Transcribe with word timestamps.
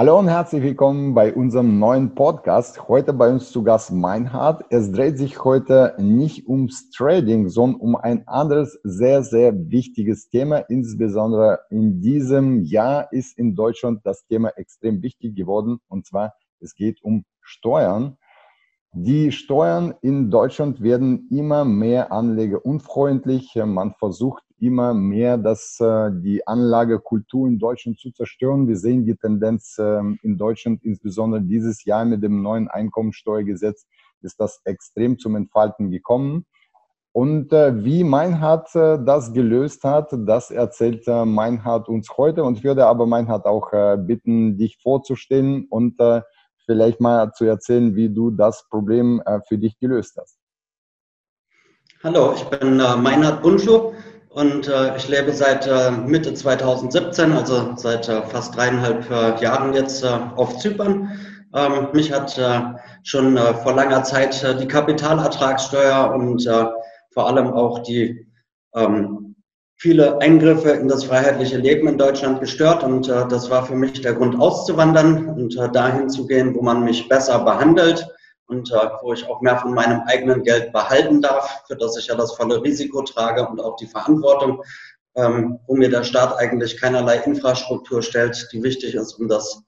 Hallo 0.00 0.18
und 0.18 0.28
herzlich 0.28 0.62
willkommen 0.62 1.12
bei 1.12 1.34
unserem 1.34 1.78
neuen 1.78 2.14
Podcast. 2.14 2.88
Heute 2.88 3.12
bei 3.12 3.30
uns 3.30 3.50
zu 3.50 3.62
Gast 3.62 3.92
Meinhard. 3.92 4.64
Es 4.70 4.90
dreht 4.90 5.18
sich 5.18 5.44
heute 5.44 5.94
nicht 5.98 6.48
ums 6.48 6.90
Trading, 6.90 7.50
sondern 7.50 7.82
um 7.82 7.96
ein 7.96 8.26
anderes 8.26 8.80
sehr, 8.82 9.22
sehr 9.22 9.52
wichtiges 9.54 10.30
Thema. 10.30 10.60
Insbesondere 10.70 11.58
in 11.68 12.00
diesem 12.00 12.62
Jahr 12.62 13.12
ist 13.12 13.36
in 13.36 13.54
Deutschland 13.54 14.00
das 14.04 14.24
Thema 14.24 14.48
extrem 14.56 15.02
wichtig 15.02 15.36
geworden. 15.36 15.80
Und 15.86 16.06
zwar, 16.06 16.32
es 16.60 16.74
geht 16.74 17.04
um 17.04 17.26
Steuern. 17.42 18.16
Die 18.94 19.32
Steuern 19.32 19.92
in 20.00 20.30
Deutschland 20.30 20.80
werden 20.80 21.28
immer 21.30 21.66
mehr 21.66 22.10
anlegerunfreundlich. 22.10 23.54
Man 23.66 23.92
versucht 23.98 24.44
immer 24.60 24.94
mehr, 24.94 25.38
dass 25.38 25.80
äh, 25.80 26.10
die 26.12 26.46
Anlagekultur 26.46 27.48
in 27.48 27.58
Deutschland 27.58 27.98
zu 27.98 28.10
zerstören. 28.10 28.68
Wir 28.68 28.76
sehen 28.76 29.04
die 29.04 29.16
Tendenz 29.16 29.78
äh, 29.78 30.00
in 30.22 30.36
Deutschland, 30.36 30.84
insbesondere 30.84 31.42
dieses 31.42 31.84
Jahr 31.84 32.04
mit 32.04 32.22
dem 32.22 32.42
neuen 32.42 32.68
Einkommensteuergesetz, 32.68 33.86
ist 34.22 34.38
das 34.38 34.60
extrem 34.64 35.18
zum 35.18 35.36
Entfalten 35.36 35.90
gekommen. 35.90 36.46
Und 37.12 37.52
äh, 37.52 37.84
wie 37.84 38.04
Meinhard 38.04 38.74
äh, 38.76 38.98
das 39.04 39.32
gelöst 39.32 39.82
hat, 39.82 40.10
das 40.12 40.50
erzählt 40.50 41.08
äh, 41.08 41.24
Meinhard 41.24 41.88
uns 41.88 42.08
heute 42.16 42.44
und 42.44 42.62
würde 42.62 42.86
aber 42.86 43.06
Meinhard 43.06 43.46
auch 43.46 43.70
bitten, 43.98 44.56
dich 44.56 44.78
vorzustellen 44.82 45.66
und 45.70 45.98
vielleicht 46.66 47.00
mal 47.00 47.32
zu 47.32 47.44
erzählen, 47.44 47.96
wie 47.96 48.10
du 48.10 48.30
das 48.30 48.68
Problem 48.68 49.20
für 49.48 49.58
dich 49.58 49.78
gelöst 49.78 50.16
hast. 50.20 50.40
Hallo, 52.02 52.32
ich 52.34 52.44
bin 52.44 52.80
äh, 52.80 52.96
Meinhard 52.96 53.42
Bunschuh 53.42 53.92
und 54.30 54.68
äh, 54.68 54.96
ich 54.96 55.08
lebe 55.08 55.32
seit 55.32 55.66
äh, 55.66 55.90
Mitte 55.90 56.32
2017, 56.32 57.32
also 57.32 57.72
seit 57.76 58.08
äh, 58.08 58.22
fast 58.22 58.56
dreieinhalb 58.56 59.10
äh, 59.10 59.42
Jahren 59.42 59.74
jetzt 59.74 60.04
äh, 60.04 60.18
auf 60.36 60.58
Zypern. 60.58 61.10
Ähm, 61.52 61.88
mich 61.92 62.12
hat 62.12 62.38
äh, 62.38 62.60
schon 63.02 63.36
vor 63.36 63.74
langer 63.74 64.04
Zeit 64.04 64.60
die 64.60 64.68
Kapitalertragssteuer 64.68 66.14
und 66.14 66.46
vor 67.12 67.26
allem 67.26 67.54
auch 67.54 67.78
die 67.78 68.26
ähm, 68.76 69.34
viele 69.76 70.20
Eingriffe 70.20 70.70
in 70.72 70.86
das 70.86 71.04
freiheitliche 71.04 71.56
Leben 71.56 71.88
in 71.88 71.96
Deutschland 71.96 72.40
gestört 72.40 72.84
und 72.84 73.08
das 73.08 73.48
war 73.48 73.64
für 73.64 73.74
mich 73.74 74.02
der 74.02 74.12
Grund 74.12 74.38
auszuwandern 74.38 75.30
und 75.30 75.56
dahin 75.74 76.10
zu 76.10 76.26
gehen, 76.26 76.54
wo 76.54 76.60
man 76.60 76.84
mich 76.84 77.08
besser 77.08 77.42
behandelt 77.42 78.06
und 78.50 78.70
äh, 78.72 78.88
wo 79.00 79.12
ich 79.12 79.26
auch 79.28 79.40
mehr 79.40 79.58
von 79.58 79.72
meinem 79.72 80.00
eigenen 80.06 80.42
Geld 80.42 80.72
behalten 80.72 81.22
darf, 81.22 81.62
für 81.66 81.76
das 81.76 81.96
ich 81.96 82.08
ja 82.08 82.16
das 82.16 82.32
volle 82.32 82.62
Risiko 82.62 83.02
trage 83.02 83.46
und 83.46 83.60
auch 83.60 83.76
die 83.76 83.86
Verantwortung, 83.86 84.62
ähm, 85.14 85.60
wo 85.66 85.76
mir 85.76 85.88
der 85.88 86.02
Staat 86.02 86.36
eigentlich 86.36 86.80
keinerlei 86.80 87.18
Infrastruktur 87.18 88.02
stellt, 88.02 88.48
die 88.52 88.62
wichtig 88.62 88.94
ist, 88.94 89.14
um 89.14 89.28
das 89.28 89.62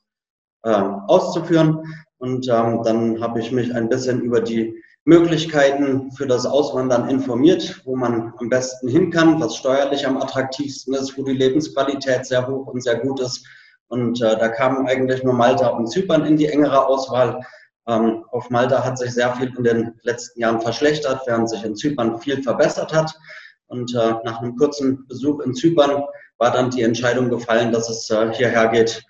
äh, 0.65 0.71
auszuführen. 1.07 1.95
Und 2.19 2.49
ähm, 2.49 2.83
dann 2.85 3.21
habe 3.21 3.41
ich 3.41 3.53
mich 3.53 3.75
ein 3.75 3.89
bisschen 3.89 4.21
über 4.21 4.41
die 4.41 4.83
Möglichkeiten 5.05 6.13
für 6.13 6.27
das 6.27 6.47
Auswandern 6.47 7.09
informiert, 7.09 7.81
wo 7.85 7.97
man 7.97 8.35
am 8.39 8.49
besten 8.49 8.89
hin 8.89 9.11
kann, 9.11 9.41
was 9.41 9.57
steuerlich 9.57 10.07
am 10.07 10.17
attraktivsten 10.17 10.95
ist, 10.95 11.17
wo 11.17 11.25
die 11.25 11.33
Lebensqualität 11.33 12.27
sehr 12.27 12.47
hoch 12.47 12.67
und 12.69 12.83
sehr 12.83 13.01
gut 13.01 13.21
ist. 13.21 13.45
Und 13.89 14.23
äh, 14.23 14.39
da 14.39 14.49
kamen 14.49 14.87
eigentlich 14.87 15.25
nur 15.25 15.35
Malta 15.35 15.69
und 15.69 15.89
Zypern 15.89 16.25
in 16.25 16.37
die 16.37 16.47
engere 16.47 16.87
Auswahl. 16.87 17.41
Ähm, 17.89 18.25
auf 18.31 18.49
Malta 18.51 18.85
hat 18.85 18.99
sich 18.99 19.13
sehr 19.13 19.35
viel 19.35 19.53
in 19.57 19.65
den 19.65 20.01
letzten 20.03 20.41
Jahren 20.41 20.61
verschlechtert, 20.61 21.23
während 21.27 21.51
sich 21.51 21.65
in 21.65 21.77
Zypern 21.77 22.21
viel 22.21 22.43
verbessert 22.43 22.93
hat. 22.93 23.15
Und 23.67 23.95
äh, 23.95 24.15
nach 24.25 24.41
einem 24.41 24.57
kurzen 24.57 25.07
Besuch 25.09 25.41
in 25.41 25.55
Zypern 25.55 26.05
war 26.39 26.53
dann 26.53 26.71
die 26.71 26.83
Entscheidung 26.83 27.31
gefallen, 27.31 27.73
dass 27.73 27.89
es 27.89 28.09
äh, 28.11 28.33
hierher 28.35 28.69
geht. 28.69 29.03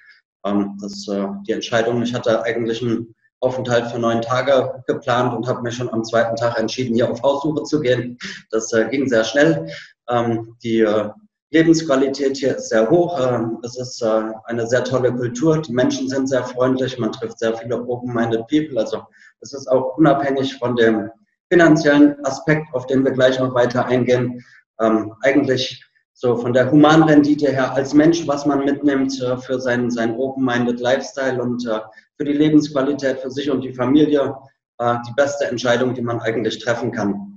Ähm, 0.44 0.78
das, 0.80 1.06
äh, 1.08 1.26
die 1.46 1.52
Entscheidung, 1.52 2.02
ich 2.02 2.14
hatte 2.14 2.42
eigentlich 2.42 2.82
einen 2.82 3.14
Aufenthalt 3.40 3.88
für 3.90 3.98
neun 3.98 4.22
Tage 4.22 4.82
geplant 4.86 5.34
und 5.34 5.48
habe 5.48 5.62
mir 5.62 5.72
schon 5.72 5.90
am 5.90 6.04
zweiten 6.04 6.36
Tag 6.36 6.58
entschieden, 6.58 6.94
hier 6.94 7.10
auf 7.10 7.22
Haussuche 7.22 7.64
zu 7.64 7.80
gehen. 7.80 8.16
Das 8.50 8.72
äh, 8.72 8.88
ging 8.88 9.08
sehr 9.08 9.24
schnell. 9.24 9.68
Ähm, 10.08 10.56
die 10.62 10.80
äh, 10.80 11.10
Lebensqualität 11.52 12.38
hier 12.38 12.56
ist 12.56 12.70
sehr 12.70 12.88
hoch. 12.88 13.20
Ähm, 13.20 13.58
es 13.62 13.78
ist 13.78 14.02
äh, 14.02 14.22
eine 14.46 14.66
sehr 14.66 14.84
tolle 14.84 15.14
Kultur. 15.14 15.60
Die 15.60 15.72
Menschen 15.72 16.08
sind 16.08 16.28
sehr 16.28 16.44
freundlich. 16.44 16.98
Man 16.98 17.12
trifft 17.12 17.38
sehr 17.38 17.54
viele 17.54 17.82
open-minded 17.86 18.46
people. 18.48 18.80
Also 18.80 19.02
es 19.40 19.52
ist 19.52 19.68
auch 19.68 19.98
unabhängig 19.98 20.56
von 20.56 20.74
dem 20.76 21.10
finanziellen 21.50 22.16
Aspekt, 22.24 22.66
auf 22.72 22.86
den 22.86 23.04
wir 23.04 23.12
gleich 23.12 23.38
noch 23.38 23.54
weiter 23.54 23.84
eingehen. 23.84 24.42
Ähm, 24.80 25.12
eigentlich 25.20 25.84
so 26.14 26.36
von 26.36 26.54
der 26.54 26.70
Humanrendite 26.70 27.52
her 27.52 27.74
als 27.74 27.92
Mensch, 27.92 28.26
was 28.26 28.46
man 28.46 28.64
mitnimmt 28.64 29.20
äh, 29.20 29.36
für 29.36 29.60
seinen, 29.60 29.90
seinen 29.90 30.16
open-minded 30.16 30.80
Lifestyle 30.80 31.40
und 31.42 31.66
äh, 31.66 31.80
für 32.16 32.24
die 32.24 32.32
Lebensqualität 32.32 33.20
für 33.20 33.30
sich 33.30 33.50
und 33.50 33.62
die 33.62 33.74
Familie 33.74 34.34
die 34.80 35.12
beste 35.14 35.44
Entscheidung, 35.44 35.94
die 35.94 36.02
man 36.02 36.18
eigentlich 36.18 36.58
treffen 36.58 36.90
kann. 36.90 37.31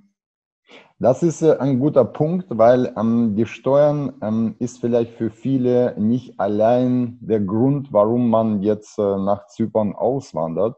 Das 0.99 1.23
ist 1.23 1.41
äh, 1.41 1.57
ein 1.57 1.79
guter 1.79 2.05
Punkt, 2.05 2.47
weil 2.49 2.93
ähm, 2.97 3.35
die 3.35 3.45
Steuern 3.45 4.13
ähm, 4.21 4.55
ist 4.59 4.79
vielleicht 4.79 5.11
für 5.11 5.29
viele 5.29 5.93
nicht 5.99 6.39
allein 6.39 7.17
der 7.19 7.41
Grund, 7.41 7.91
warum 7.91 8.29
man 8.29 8.61
jetzt 8.61 8.97
äh, 8.97 9.01
nach 9.01 9.47
Zypern 9.47 9.93
auswandert. 9.93 10.77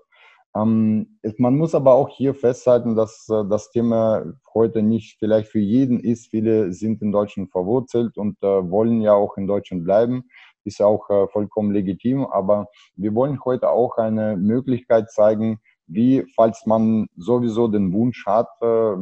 Ähm, 0.55 1.19
man 1.37 1.55
muss 1.55 1.75
aber 1.75 1.93
auch 1.93 2.09
hier 2.09 2.33
festhalten, 2.33 2.95
dass 2.95 3.27
äh, 3.29 3.43
das 3.47 3.69
Thema 3.69 4.25
heute 4.53 4.81
nicht 4.81 5.19
vielleicht 5.19 5.49
für 5.49 5.59
jeden 5.59 5.99
ist. 5.99 6.27
Viele 6.27 6.73
sind 6.73 7.01
in 7.01 7.11
Deutschland 7.11 7.51
verwurzelt 7.51 8.17
und 8.17 8.37
äh, 8.41 8.47
wollen 8.71 9.01
ja 9.01 9.13
auch 9.13 9.37
in 9.37 9.45
Deutschland 9.45 9.83
bleiben. 9.83 10.23
Ist 10.63 10.81
auch 10.81 11.09
äh, 11.09 11.27
vollkommen 11.27 11.71
legitim. 11.71 12.25
Aber 12.25 12.67
wir 12.95 13.13
wollen 13.13 13.39
heute 13.45 13.69
auch 13.69 13.97
eine 13.97 14.35
Möglichkeit 14.35 15.11
zeigen, 15.11 15.59
wie, 15.87 16.25
falls 16.35 16.65
man 16.65 17.07
sowieso 17.15 17.67
den 17.67 17.93
Wunsch 17.93 18.25
hat, 18.25 18.49
äh, 18.61 18.95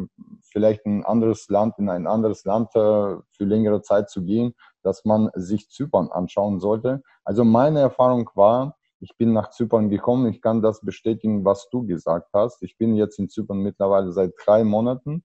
vielleicht 0.51 0.85
ein 0.85 1.03
anderes 1.03 1.49
Land, 1.49 1.75
in 1.79 1.89
ein 1.89 2.07
anderes 2.07 2.45
Land 2.45 2.69
äh, 2.75 3.17
für 3.31 3.43
längere 3.43 3.81
Zeit 3.81 4.09
zu 4.09 4.23
gehen, 4.23 4.53
dass 4.83 5.03
man 5.03 5.29
sich 5.33 5.69
Zypern 5.69 6.09
anschauen 6.11 6.59
sollte. 6.59 7.01
Also 7.23 7.43
meine 7.43 7.79
Erfahrung 7.79 8.29
war, 8.35 8.77
ich 8.99 9.17
bin 9.17 9.33
nach 9.33 9.49
Zypern 9.49 9.89
gekommen, 9.89 10.27
ich 10.31 10.41
kann 10.41 10.61
das 10.61 10.81
bestätigen, 10.81 11.43
was 11.43 11.69
du 11.69 11.85
gesagt 11.85 12.29
hast. 12.33 12.63
Ich 12.63 12.77
bin 12.77 12.95
jetzt 12.95 13.19
in 13.19 13.29
Zypern 13.29 13.59
mittlerweile 13.59 14.11
seit 14.11 14.33
drei 14.43 14.63
Monaten 14.63 15.23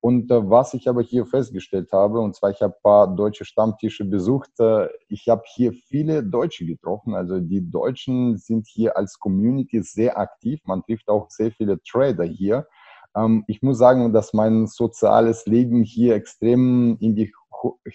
und 0.00 0.30
äh, 0.30 0.48
was 0.48 0.72
ich 0.72 0.88
aber 0.88 1.02
hier 1.02 1.26
festgestellt 1.26 1.92
habe, 1.92 2.20
und 2.20 2.34
zwar 2.34 2.50
ich 2.50 2.62
habe 2.62 2.74
ein 2.74 2.82
paar 2.82 3.14
deutsche 3.14 3.44
Stammtische 3.44 4.06
besucht, 4.06 4.50
äh, 4.58 4.88
ich 5.08 5.28
habe 5.28 5.42
hier 5.46 5.72
viele 5.72 6.24
Deutsche 6.24 6.64
getroffen. 6.64 7.14
Also 7.14 7.38
die 7.38 7.70
Deutschen 7.70 8.38
sind 8.38 8.66
hier 8.66 8.96
als 8.96 9.18
Community 9.18 9.82
sehr 9.82 10.18
aktiv. 10.18 10.60
Man 10.64 10.82
trifft 10.82 11.08
auch 11.08 11.28
sehr 11.30 11.52
viele 11.52 11.82
Trader 11.82 12.24
hier. 12.24 12.66
Ähm, 13.14 13.44
ich 13.46 13.60
muss 13.60 13.76
sagen, 13.76 14.12
dass 14.14 14.32
mein 14.32 14.66
soziales 14.66 15.44
Leben 15.44 15.82
hier 15.82 16.14
extrem 16.14 16.96
in 17.00 17.14
die 17.14 17.32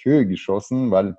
Höhe 0.04 0.28
geschossen, 0.28 0.92
weil 0.92 1.16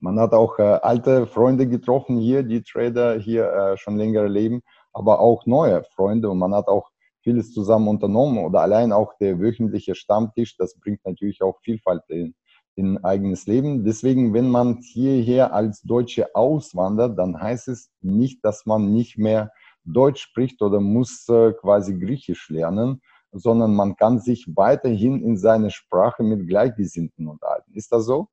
man 0.00 0.18
hat 0.18 0.32
auch 0.32 0.58
äh, 0.58 0.62
alte 0.62 1.26
Freunde 1.26 1.68
getroffen 1.68 2.18
hier, 2.18 2.42
die 2.42 2.62
Trader 2.62 3.18
hier 3.18 3.52
äh, 3.52 3.76
schon 3.76 3.98
länger 3.98 4.26
leben, 4.28 4.62
aber 4.94 5.20
auch 5.20 5.44
neue 5.44 5.84
Freunde 5.94 6.30
und 6.30 6.38
man 6.38 6.54
hat 6.54 6.68
auch 6.68 6.90
vieles 7.28 7.52
zusammen 7.52 7.88
unternommen 7.88 8.38
oder 8.38 8.60
allein 8.60 8.90
auch 8.90 9.12
der 9.18 9.38
wöchentliche 9.38 9.94
Stammtisch, 9.94 10.56
das 10.56 10.74
bringt 10.78 11.04
natürlich 11.04 11.42
auch 11.42 11.60
Vielfalt 11.60 12.02
in, 12.08 12.34
in 12.74 13.04
eigenes 13.04 13.46
Leben. 13.46 13.84
Deswegen, 13.84 14.32
wenn 14.32 14.48
man 14.48 14.78
hierher 14.78 15.52
als 15.52 15.82
Deutsche 15.82 16.34
auswandert, 16.34 17.18
dann 17.18 17.38
heißt 17.38 17.68
es 17.68 17.90
nicht, 18.00 18.42
dass 18.46 18.64
man 18.64 18.94
nicht 18.94 19.18
mehr 19.18 19.52
Deutsch 19.84 20.22
spricht 20.22 20.62
oder 20.62 20.80
muss 20.80 21.28
äh, 21.28 21.52
quasi 21.52 21.98
Griechisch 21.98 22.48
lernen, 22.48 23.02
sondern 23.30 23.74
man 23.74 23.96
kann 23.96 24.20
sich 24.20 24.46
weiterhin 24.56 25.22
in 25.22 25.36
seine 25.36 25.70
Sprache 25.70 26.22
mit 26.22 26.48
Gleichgesinnten 26.48 27.28
unterhalten. 27.28 27.74
Ist 27.74 27.92
das 27.92 28.06
so? 28.06 28.28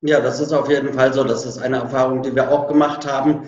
Ja, 0.00 0.20
das 0.20 0.40
ist 0.40 0.52
auf 0.52 0.68
jeden 0.68 0.92
Fall 0.94 1.12
so. 1.12 1.22
Das 1.22 1.46
ist 1.46 1.58
eine 1.58 1.76
Erfahrung, 1.76 2.22
die 2.22 2.34
wir 2.34 2.50
auch 2.50 2.66
gemacht 2.66 3.10
haben. 3.10 3.44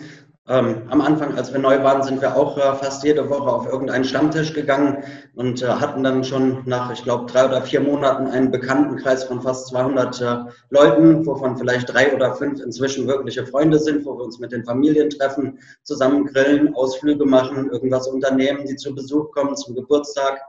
Ähm, 0.49 0.83
am 0.91 1.01
Anfang, 1.01 1.37
als 1.37 1.53
wir 1.53 1.59
neu 1.59 1.83
waren, 1.83 2.05
sind 2.05 2.21
wir 2.21 2.37
auch 2.37 2.57
äh, 2.57 2.77
fast 2.77 3.03
jede 3.03 3.29
Woche 3.29 3.51
auf 3.51 3.67
irgendeinen 3.67 4.05
Stammtisch 4.05 4.53
gegangen 4.53 5.03
und 5.35 5.61
äh, 5.61 5.67
hatten 5.67 6.05
dann 6.05 6.23
schon 6.23 6.63
nach, 6.67 6.93
ich 6.93 7.03
glaube, 7.03 7.27
drei 7.27 7.47
oder 7.47 7.63
vier 7.63 7.81
Monaten 7.81 8.29
einen 8.29 8.53
Bekanntenkreis 8.53 9.25
von 9.25 9.43
fast 9.43 9.67
200 9.69 10.21
äh, 10.21 10.37
Leuten, 10.71 11.27
wovon 11.27 11.57
vielleicht 11.57 11.93
drei 11.93 12.15
oder 12.15 12.33
fünf 12.35 12.61
inzwischen 12.61 13.09
wirkliche 13.09 13.45
Freunde 13.45 13.81
sind, 13.81 14.07
wo 14.07 14.17
wir 14.17 14.25
uns 14.25 14.39
mit 14.39 14.53
den 14.53 14.65
Familien 14.65 15.11
treffen, 15.11 15.59
zusammen 15.83 16.27
grillen, 16.27 16.73
Ausflüge 16.77 17.25
machen, 17.25 17.69
irgendwas 17.71 18.07
unternehmen, 18.07 18.67
die 18.67 18.77
zu 18.77 18.95
Besuch 18.95 19.33
kommen 19.33 19.57
zum 19.57 19.75
Geburtstag. 19.75 20.41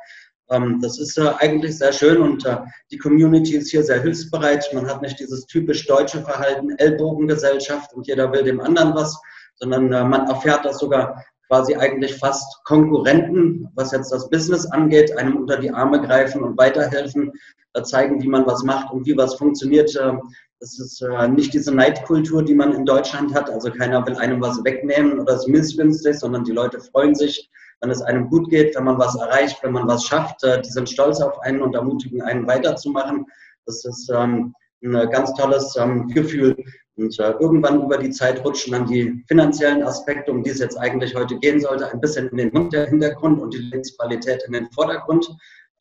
Ähm, 0.52 0.80
das 0.80 1.00
ist 1.00 1.18
äh, 1.18 1.32
eigentlich 1.40 1.76
sehr 1.76 1.92
schön 1.92 2.22
und 2.22 2.46
äh, 2.46 2.58
die 2.92 3.00
Community 3.00 3.56
ist 3.56 3.72
hier 3.72 3.84
sehr 3.84 4.04
hilfsbereit. 4.04 4.70
Man 4.76 4.88
hat 4.88 5.02
nicht 5.02 5.20
dieses 5.20 5.48
typisch 5.48 5.88
deutsche 5.88 6.22
Verhalten, 6.22 6.70
Ellbogengesellschaft 6.78 7.96
und 7.96 8.06
jeder 8.06 8.32
will 8.32 8.44
dem 8.44 8.60
anderen 8.60 8.94
was 8.94 9.20
sondern 9.58 9.92
äh, 9.92 10.04
man 10.04 10.28
erfährt 10.28 10.66
das 10.66 10.80
sogar 10.80 11.24
quasi 11.48 11.76
eigentlich 11.76 12.16
fast 12.18 12.64
Konkurrenten, 12.66 13.70
was 13.76 13.92
jetzt 13.92 14.12
das 14.12 14.30
Business 14.30 14.66
angeht, 14.66 15.18
einem 15.18 15.38
unter 15.38 15.58
die 15.58 15.72
Arme 15.72 16.02
greifen 16.02 16.44
und 16.44 16.58
weiterhelfen. 16.58 17.32
zeigen, 17.84 18.22
wie 18.24 18.28
man 18.28 18.46
was 18.48 18.64
macht 18.64 18.92
und 18.92 19.06
wie 19.06 19.16
was 19.16 19.36
funktioniert. 19.36 19.96
Das 20.60 20.80
ist 20.80 21.06
nicht 21.30 21.54
diese 21.54 21.72
Neidkultur, 21.74 22.44
die 22.44 22.56
man 22.56 22.74
in 22.74 22.86
Deutschland 22.86 23.36
hat. 23.36 23.52
Also 23.52 23.72
keiner 23.72 24.04
will 24.06 24.18
einem 24.18 24.42
was 24.42 24.64
wegnehmen 24.64 25.20
oder 25.20 25.36
ist 25.36 25.48
missgünstig, 25.48 26.18
sondern 26.18 26.44
die 26.44 26.54
Leute 26.54 26.80
freuen 26.80 27.14
sich, 27.14 27.50
wenn 27.82 27.92
es 27.92 28.02
einem 28.02 28.30
gut 28.30 28.50
geht, 28.50 28.76
wenn 28.76 28.86
man 28.86 28.98
was 28.98 29.16
erreicht, 29.16 29.60
wenn 29.62 29.74
man 29.74 29.88
was 29.88 30.06
schafft. 30.06 30.42
Die 30.44 30.70
sind 30.70 30.90
stolz 30.90 31.22
auf 31.22 31.40
einen 31.42 31.62
und 31.62 31.76
ermutigen 31.76 32.22
einen 32.24 32.48
weiterzumachen. 32.48 33.26
Das 33.68 33.86
ist 33.86 34.10
ähm, 34.10 34.56
ein 34.84 35.10
ganz 35.10 35.34
tolles 35.34 35.76
ähm, 35.78 36.08
Gefühl. 36.08 36.56
Und 36.98 37.20
äh, 37.20 37.32
irgendwann 37.40 37.84
über 37.84 37.98
die 37.98 38.10
Zeit 38.10 38.44
rutschen 38.44 38.74
dann 38.74 38.88
die 38.88 39.24
finanziellen 39.28 39.84
Aspekte, 39.84 40.32
um 40.32 40.44
die 40.44 40.50
es 40.50 40.60
jetzt 40.60 40.78
eigentlich 40.78 41.16
heute 41.16 41.38
gehen 41.38 41.60
sollte, 41.60 41.92
ein 41.92 42.02
bisschen 42.02 42.28
in 42.30 42.38
den 42.38 42.52
Hintergrund 42.52 43.40
und 43.40 43.54
die 43.54 43.60
Lebensqualität 43.60 44.44
in 44.48 44.54
den 44.54 44.70
Vordergrund. 44.72 45.30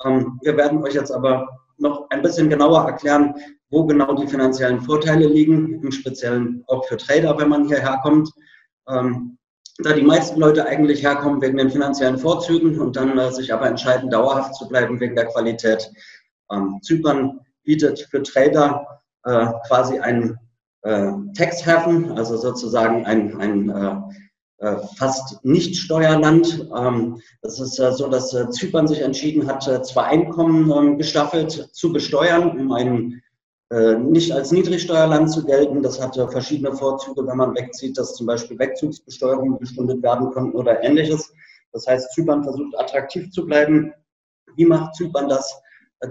Ähm, 0.05 0.39
wir 0.43 0.57
werden 0.57 0.83
euch 0.83 0.95
jetzt 0.95 1.11
aber 1.11 1.49
noch 1.79 2.09
ein 2.11 2.21
bisschen 2.21 2.51
genauer 2.51 2.85
erklären, 2.87 3.35
wo 3.71 3.85
genau 3.87 4.15
die 4.15 4.27
finanziellen 4.27 4.81
Vorteile 4.81 5.27
liegen, 5.27 5.83
im 5.83 5.91
Speziellen 5.91 6.63
auch 6.69 6.87
für 6.87 6.99
Trader, 6.99 7.37
wenn 7.39 7.49
man 7.49 7.67
hierher 7.67 7.99
kommt. 8.03 8.31
Ähm, 8.89 9.39
da 9.79 9.93
die 9.93 10.03
meisten 10.03 10.39
Leute 10.39 10.67
eigentlich 10.67 11.03
herkommen 11.03 11.41
wegen 11.41 11.57
den 11.57 11.71
finanziellen 11.71 12.19
Vorzügen 12.19 12.79
und 12.79 12.97
dann 12.97 13.19
äh, 13.19 13.33
sich 13.33 13.53
aber 13.53 13.67
entscheiden, 13.67 14.11
dauerhaft 14.11 14.55
zu 14.55 14.69
bleiben 14.69 15.01
wegen 15.01 15.17
der 15.17 15.27
Qualität. 15.27 15.91
Ähm, 16.51 16.79
Zypern 16.83 17.41
bietet 17.65 18.01
für 18.11 18.23
Trader 18.23 19.03
äh, 19.25 19.47
quasi 19.67 19.99
einen 19.99 20.39
äh, 20.87 21.67
Haven, 21.67 22.13
also 22.13 22.37
sozusagen 22.37 23.05
ein, 23.05 23.37
ein 23.41 23.71
äh, 23.71 24.67
äh 24.67 24.77
fast 24.97 25.45
Nicht-Steuerland. 25.45 26.71
Ähm, 26.77 27.21
das 27.43 27.61
ist 27.61 27.79
äh, 27.79 27.93
so, 27.93 28.09
dass 28.09 28.33
äh, 28.33 28.49
Zypern 28.51 28.87
sich 28.87 29.01
entschieden 29.01 29.47
hat, 29.49 29.65
zwei 29.87 30.05
Einkommen 30.05 30.71
ähm, 30.71 30.99
gestaffelt 30.99 31.69
zu 31.73 31.93
besteuern, 31.93 32.59
um 32.59 32.73
ein 32.73 33.23
nicht 33.99 34.31
als 34.31 34.53
Niedrigsteuerland 34.53 35.29
zu 35.29 35.45
gelten. 35.45 35.83
Das 35.83 36.01
hatte 36.01 36.29
verschiedene 36.29 36.73
Vorzüge, 36.73 37.27
wenn 37.27 37.37
man 37.37 37.57
wegzieht, 37.57 37.99
dass 37.99 38.15
zum 38.15 38.29
Beispiel 38.29 38.57
Wegzugsbesteuerungen 38.61 39.59
gestundet 39.59 40.05
werden 40.05 40.31
konnten 40.31 40.57
oder 40.57 40.85
ähnliches. 40.85 41.33
Das 41.73 41.85
heißt, 41.85 42.13
Zypern 42.13 42.45
versucht 42.45 42.79
attraktiv 42.79 43.29
zu 43.33 43.45
bleiben. 43.45 43.93
Wie 44.55 44.67
macht 44.67 44.95
Zypern 44.95 45.29
das? 45.29 45.61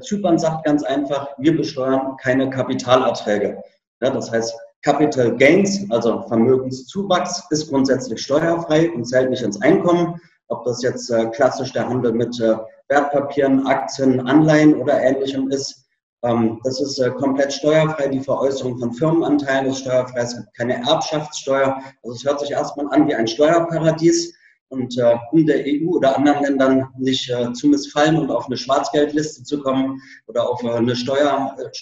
Zypern 0.02 0.38
sagt 0.38 0.66
ganz 0.66 0.84
einfach, 0.84 1.30
wir 1.38 1.56
besteuern 1.56 2.18
keine 2.18 2.50
Kapitalerträge. 2.50 3.64
Ja, 4.02 4.10
das 4.10 4.30
heißt, 4.32 4.54
Capital 4.86 5.36
Gains, 5.36 5.90
also 5.90 6.24
Vermögenszuwachs, 6.28 7.44
ist 7.50 7.70
grundsätzlich 7.70 8.22
steuerfrei 8.22 8.92
und 8.92 9.06
zählt 9.06 9.32
nicht 9.32 9.42
ins 9.42 9.60
Einkommen. 9.62 10.22
Ob 10.48 10.64
das 10.64 10.84
jetzt 10.84 11.10
äh, 11.10 11.26
klassisch 11.32 11.74
der 11.74 11.90
Handel 11.90 12.14
mit 12.14 12.40
äh, 12.40 12.56
Wertpapieren, 12.90 13.66
Aktien, 13.66 14.28
Anleihen 14.28 14.76
oder 14.76 15.02
ähnlichem 15.02 15.50
ist, 15.50 15.86
ähm, 16.24 16.60
das 16.64 16.80
ist 16.80 17.00
äh, 17.00 17.10
komplett 17.10 17.52
steuerfrei. 17.52 18.10
Die 18.10 18.20
Veräußerung 18.20 18.78
von 18.78 18.94
Firmenanteilen 18.94 19.66
ist 19.66 19.80
steuerfrei. 19.80 20.22
Es 20.22 20.38
gibt 20.38 20.56
keine 20.56 20.76
Erbschaftssteuer. 20.88 21.82
Also 22.04 22.16
es 22.16 22.24
hört 22.24 22.40
sich 22.42 22.52
erstmal 22.52 22.88
an 22.94 23.08
wie 23.08 23.16
ein 23.16 23.28
Steuerparadies. 23.28 24.36
Und 24.70 24.96
äh, 25.00 25.16
um 25.32 25.48
der 25.48 25.64
EU 25.66 25.96
oder 25.96 26.16
anderen 26.16 26.44
Ländern 26.44 26.88
nicht 27.00 27.28
äh, 27.32 27.52
zu 27.54 27.68
missfallen 27.68 28.18
und 28.18 28.30
auf 28.30 28.46
eine 28.46 28.58
Schwarzgeldliste 28.58 29.44
zu 29.44 29.62
kommen 29.62 30.00
oder 30.28 30.48
auf 30.48 30.62
äh, 30.64 30.70
eine 30.70 30.96
Steuer, 30.96 31.56
äh, 31.58 31.74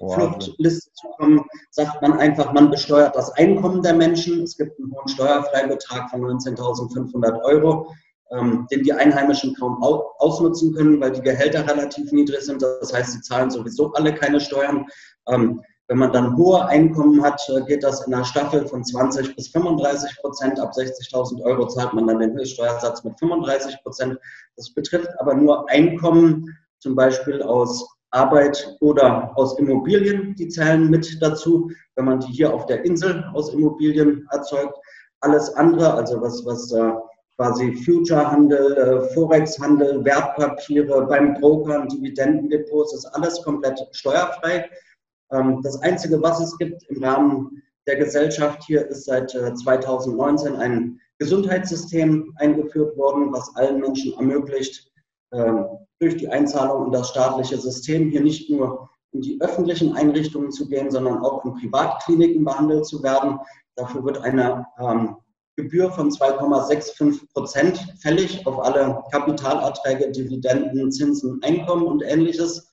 Steuerfluchtliste 0.00 0.92
zu 0.92 1.08
kommen, 1.18 1.44
sagt 1.70 2.00
man 2.00 2.18
einfach, 2.18 2.52
man 2.52 2.70
besteuert 2.70 3.14
das 3.14 3.30
Einkommen 3.32 3.82
der 3.82 3.94
Menschen. 3.94 4.42
Es 4.42 4.56
gibt 4.56 4.78
einen 4.78 4.92
hohen 4.92 5.08
Steuerfreibetrag 5.08 6.10
von 6.10 6.22
19.500 6.22 7.42
Euro, 7.42 7.92
ähm, 8.30 8.66
den 8.70 8.82
die 8.82 8.92
Einheimischen 8.92 9.54
kaum 9.56 9.82
ausnutzen 9.82 10.74
können, 10.74 11.00
weil 11.00 11.12
die 11.12 11.20
Gehälter 11.20 11.68
relativ 11.68 12.10
niedrig 12.12 12.40
sind. 12.40 12.62
Das 12.62 12.92
heißt, 12.92 13.12
sie 13.12 13.20
zahlen 13.20 13.50
sowieso 13.50 13.92
alle 13.92 14.14
keine 14.14 14.40
Steuern. 14.40 14.86
Ähm, 15.28 15.62
wenn 15.88 15.98
man 15.98 16.12
dann 16.12 16.36
hohe 16.36 16.64
Einkommen 16.66 17.20
hat, 17.20 17.42
äh, 17.48 17.62
geht 17.62 17.82
das 17.82 18.06
in 18.06 18.14
einer 18.14 18.24
Staffel 18.24 18.66
von 18.66 18.84
20 18.84 19.34
bis 19.34 19.48
35 19.48 20.18
Prozent. 20.20 20.60
Ab 20.60 20.72
60.000 20.72 21.42
Euro 21.42 21.66
zahlt 21.66 21.92
man 21.94 22.06
dann 22.06 22.20
den 22.20 22.32
Höchststeuersatz 22.32 23.02
mit 23.02 23.18
35 23.18 23.82
Prozent. 23.82 24.16
Das 24.56 24.72
betrifft 24.72 25.10
aber 25.18 25.34
nur 25.34 25.68
Einkommen, 25.68 26.56
zum 26.78 26.94
Beispiel 26.94 27.42
aus 27.42 27.86
Arbeit 28.10 28.76
oder 28.80 29.32
aus 29.36 29.58
Immobilien. 29.58 30.34
Die 30.34 30.48
zählen 30.48 30.90
mit 30.90 31.20
dazu, 31.20 31.70
wenn 31.96 32.06
man 32.06 32.20
die 32.20 32.32
hier 32.32 32.52
auf 32.52 32.66
der 32.66 32.84
Insel 32.84 33.24
aus 33.34 33.52
Immobilien 33.52 34.26
erzeugt. 34.30 34.76
Alles 35.20 35.54
andere, 35.54 35.94
also 35.94 36.20
was, 36.20 36.44
was 36.44 36.72
äh, 36.72 36.92
quasi 37.36 37.74
Future-Handel, 37.84 38.76
äh, 38.76 39.14
Forex-Handel, 39.14 40.04
Wertpapiere 40.04 41.06
beim 41.06 41.34
Brokern, 41.34 41.88
Dividendendepots, 41.88 42.94
ist 42.94 43.06
alles 43.06 43.42
komplett 43.42 43.80
steuerfrei. 43.92 44.68
Ähm, 45.32 45.60
das 45.62 45.80
Einzige, 45.82 46.20
was 46.22 46.40
es 46.40 46.56
gibt 46.58 46.82
im 46.88 47.02
Rahmen 47.02 47.62
der 47.86 47.96
Gesellschaft 47.96 48.62
hier, 48.64 48.86
ist 48.88 49.04
seit 49.04 49.30
2019 49.30 50.54
äh, 50.54 50.58
ein 50.58 51.00
Gesundheitssystem 51.18 52.34
eingeführt 52.36 52.96
worden, 52.96 53.32
was 53.32 53.54
allen 53.56 53.80
Menschen 53.80 54.14
ermöglicht, 54.14 54.89
durch 55.30 56.16
die 56.16 56.28
Einzahlung 56.28 56.86
in 56.86 56.92
das 56.92 57.10
staatliche 57.10 57.58
System 57.58 58.10
hier 58.10 58.22
nicht 58.22 58.50
nur 58.50 58.88
in 59.12 59.20
die 59.20 59.40
öffentlichen 59.40 59.96
Einrichtungen 59.96 60.50
zu 60.50 60.68
gehen, 60.68 60.90
sondern 60.90 61.18
auch 61.18 61.44
in 61.44 61.54
Privatkliniken 61.54 62.44
behandelt 62.44 62.86
zu 62.86 63.02
werden. 63.02 63.38
Dafür 63.76 64.04
wird 64.04 64.18
eine 64.18 64.66
ähm, 64.78 65.16
Gebühr 65.56 65.90
von 65.90 66.10
2,65 66.10 67.32
Prozent 67.32 67.78
fällig 68.00 68.46
auf 68.46 68.60
alle 68.60 69.02
Kapitalerträge, 69.12 70.10
Dividenden, 70.10 70.90
Zinsen, 70.90 71.40
Einkommen 71.42 71.86
und 71.86 72.02
ähnliches. 72.02 72.70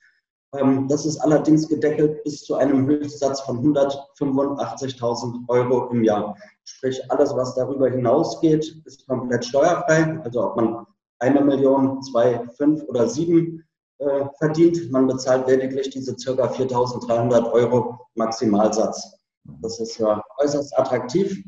Ähm, 0.55 0.87
das 0.87 1.05
ist 1.05 1.17
allerdings 1.17 1.67
gedeckelt 1.67 2.23
bis 2.23 2.43
zu 2.43 2.55
einem 2.55 2.87
Höchstsatz 2.87 3.41
von 3.41 3.61
185.000 3.75 5.49
Euro 5.49 5.89
im 5.91 6.03
Jahr. 6.03 6.37
Sprich, 6.63 7.01
alles, 7.09 7.35
was 7.35 7.55
darüber 7.55 7.89
hinausgeht, 7.89 8.81
ist 8.85 9.07
komplett 9.07 9.43
steuerfrei. 9.43 10.19
Also 10.23 10.43
ob 10.45 10.55
man 10.55 10.86
eine 11.19 11.41
Million, 11.41 12.01
zwei, 12.01 12.47
fünf 12.57 12.83
oder 12.83 13.07
sieben 13.07 13.65
äh, 13.99 14.25
verdient, 14.37 14.91
man 14.91 15.07
bezahlt 15.07 15.47
lediglich 15.47 15.89
diese 15.89 16.15
ca. 16.15 16.45
4.300 16.45 17.51
Euro 17.51 17.99
Maximalsatz. 18.15 19.19
Das 19.61 19.79
ist 19.79 19.97
ja 19.97 20.21
äußerst 20.39 20.77
attraktiv 20.77 21.43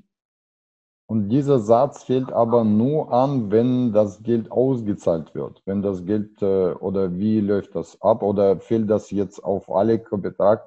und 1.10 1.30
dieser 1.30 1.58
Satz 1.58 2.04
fällt 2.04 2.32
aber 2.32 2.64
nur 2.64 3.12
an, 3.12 3.50
wenn 3.50 3.92
das 3.92 4.22
Geld 4.22 4.52
ausgezahlt 4.52 5.34
wird. 5.34 5.60
Wenn 5.66 5.82
das 5.82 6.06
Geld 6.06 6.40
äh, 6.44 6.74
oder 6.74 7.18
wie 7.18 7.40
läuft 7.40 7.74
das 7.74 8.00
ab 8.00 8.22
oder 8.22 8.60
fällt 8.60 8.92
das 8.92 9.10
jetzt 9.10 9.44
auf 9.44 9.72
alle 9.72 9.98
Kapital, 9.98 10.62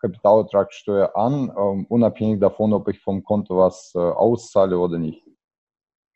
Kapitalertragssteuer 0.00 1.16
an, 1.16 1.52
ähm, 1.56 1.86
unabhängig 1.88 2.40
davon, 2.40 2.72
ob 2.72 2.88
ich 2.88 2.98
vom 2.98 3.22
Konto 3.22 3.56
was 3.56 3.92
äh, 3.94 3.98
auszahle 4.00 4.76
oder 4.80 4.98
nicht? 4.98 5.22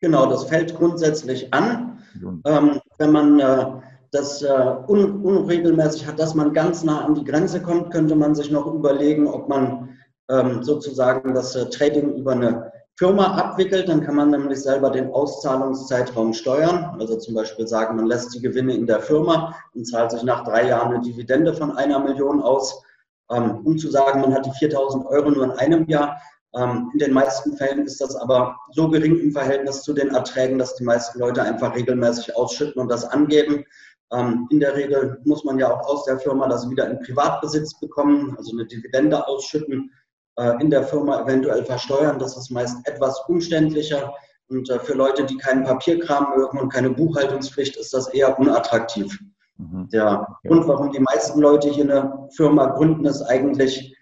Genau, 0.01 0.25
das 0.25 0.43
fällt 0.43 0.75
grundsätzlich 0.75 1.53
an. 1.53 1.98
Ähm, 2.45 2.79
wenn 2.97 3.11
man 3.11 3.39
äh, 3.39 3.65
das 4.11 4.41
äh, 4.41 4.75
un 4.87 5.21
unregelmäßig 5.23 6.07
hat, 6.07 6.19
dass 6.19 6.35
man 6.35 6.53
ganz 6.53 6.83
nah 6.83 7.05
an 7.05 7.15
die 7.15 7.23
Grenze 7.23 7.61
kommt, 7.61 7.91
könnte 7.91 8.15
man 8.15 8.35
sich 8.35 8.51
noch 8.51 8.67
überlegen, 8.67 9.27
ob 9.27 9.49
man 9.49 9.89
ähm, 10.29 10.63
sozusagen 10.63 11.33
das 11.33 11.55
äh, 11.55 11.69
Trading 11.69 12.15
über 12.15 12.31
eine 12.31 12.71
Firma 12.99 13.37
abwickelt, 13.37 13.87
dann 13.87 14.03
kann 14.03 14.15
man 14.15 14.31
nämlich 14.31 14.61
selber 14.61 14.89
den 14.89 15.09
Auszahlungszeitraum 15.11 16.33
steuern. 16.33 16.97
Also 16.99 17.15
zum 17.17 17.33
Beispiel 17.33 17.65
sagen, 17.65 17.95
man 17.95 18.07
lässt 18.07 18.35
die 18.35 18.41
Gewinne 18.41 18.73
in 18.73 18.85
der 18.85 18.99
Firma 18.99 19.55
und 19.73 19.85
zahlt 19.85 20.11
sich 20.11 20.23
nach 20.23 20.43
drei 20.43 20.67
Jahren 20.67 20.93
eine 20.93 21.01
Dividende 21.01 21.53
von 21.53 21.77
einer 21.77 21.99
Million 21.99 22.41
aus. 22.41 22.83
Ähm, 23.31 23.61
um 23.63 23.77
zu 23.77 23.89
sagen, 23.89 24.19
man 24.19 24.33
hat 24.33 24.45
die 24.45 24.51
4000 24.51 25.05
Euro 25.05 25.31
nur 25.31 25.45
in 25.45 25.51
einem 25.51 25.87
Jahr. 25.87 26.19
Ähm, 26.55 26.89
in 26.93 26.99
den 26.99 27.13
meisten 27.13 27.55
Fällen 27.57 27.85
ist 27.85 28.01
das 28.01 28.15
aber 28.15 28.57
so 28.71 28.89
gering 28.89 29.19
im 29.19 29.31
Verhältnis 29.31 29.83
zu 29.83 29.93
den 29.93 30.09
Erträgen, 30.09 30.57
dass 30.57 30.75
die 30.75 30.83
meisten 30.83 31.19
Leute 31.19 31.43
einfach 31.43 31.75
regelmäßig 31.75 32.35
ausschütten 32.35 32.81
und 32.81 32.89
das 32.89 33.05
angeben. 33.05 33.63
Ähm, 34.11 34.47
in 34.49 34.59
der 34.59 34.75
Regel 34.75 35.19
muss 35.25 35.43
man 35.43 35.59
ja 35.59 35.71
auch 35.71 35.87
aus 35.87 36.05
der 36.05 36.17
Firma 36.19 36.47
das 36.47 36.69
wieder 36.69 36.89
in 36.89 36.99
Privatbesitz 36.99 37.79
bekommen, 37.79 38.35
also 38.37 38.51
eine 38.53 38.65
Dividende 38.65 39.27
ausschütten 39.27 39.91
äh, 40.37 40.59
in 40.61 40.71
der 40.71 40.83
Firma 40.83 41.21
eventuell 41.21 41.63
versteuern. 41.63 42.17
Das 42.17 42.35
ist 42.35 42.49
meist 42.49 42.77
etwas 42.87 43.19
umständlicher. 43.27 44.13
Und 44.49 44.67
äh, 44.71 44.79
für 44.79 44.93
Leute, 44.93 45.25
die 45.25 45.37
keinen 45.37 45.63
Papierkram 45.63 46.33
mögen 46.35 46.57
und 46.57 46.73
keine 46.73 46.89
Buchhaltungspflicht, 46.89 47.77
ist 47.77 47.93
das 47.93 48.07
eher 48.07 48.39
unattraktiv. 48.39 49.19
Mhm. 49.57 49.87
Der 49.89 50.27
Grund, 50.47 50.67
warum 50.67 50.91
die 50.91 50.99
meisten 50.99 51.39
Leute 51.39 51.69
hier 51.69 51.83
eine 51.83 52.27
Firma 52.35 52.65
gründen, 52.67 53.05
ist 53.05 53.21
eigentlich 53.21 53.95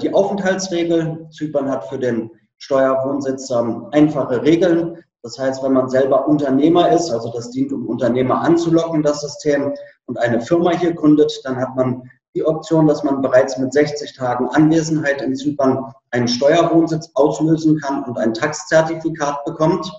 die 0.00 0.12
Aufenthaltsregel. 0.12 1.26
Zypern 1.30 1.70
hat 1.70 1.88
für 1.88 1.98
den 1.98 2.30
Steuerwohnsitz 2.58 3.50
einfache 3.90 4.42
Regeln. 4.42 5.02
Das 5.22 5.38
heißt, 5.38 5.62
wenn 5.62 5.72
man 5.72 5.88
selber 5.88 6.26
Unternehmer 6.26 6.90
ist, 6.90 7.10
also 7.10 7.30
das 7.32 7.50
dient, 7.50 7.72
um 7.72 7.86
Unternehmer 7.86 8.40
anzulocken, 8.40 9.02
das 9.02 9.20
System, 9.20 9.72
und 10.06 10.18
eine 10.18 10.40
Firma 10.40 10.72
hier 10.72 10.92
gründet, 10.92 11.40
dann 11.44 11.56
hat 11.56 11.74
man 11.76 12.02
die 12.34 12.44
Option, 12.44 12.86
dass 12.86 13.04
man 13.04 13.22
bereits 13.22 13.58
mit 13.58 13.72
60 13.72 14.14
Tagen 14.14 14.48
Anwesenheit 14.48 15.20
in 15.22 15.34
Zypern 15.34 15.92
einen 16.10 16.28
Steuerwohnsitz 16.28 17.10
auslösen 17.14 17.78
kann 17.80 18.04
und 18.04 18.18
ein 18.18 18.34
Taxzertifikat 18.34 19.44
bekommt. 19.44 19.90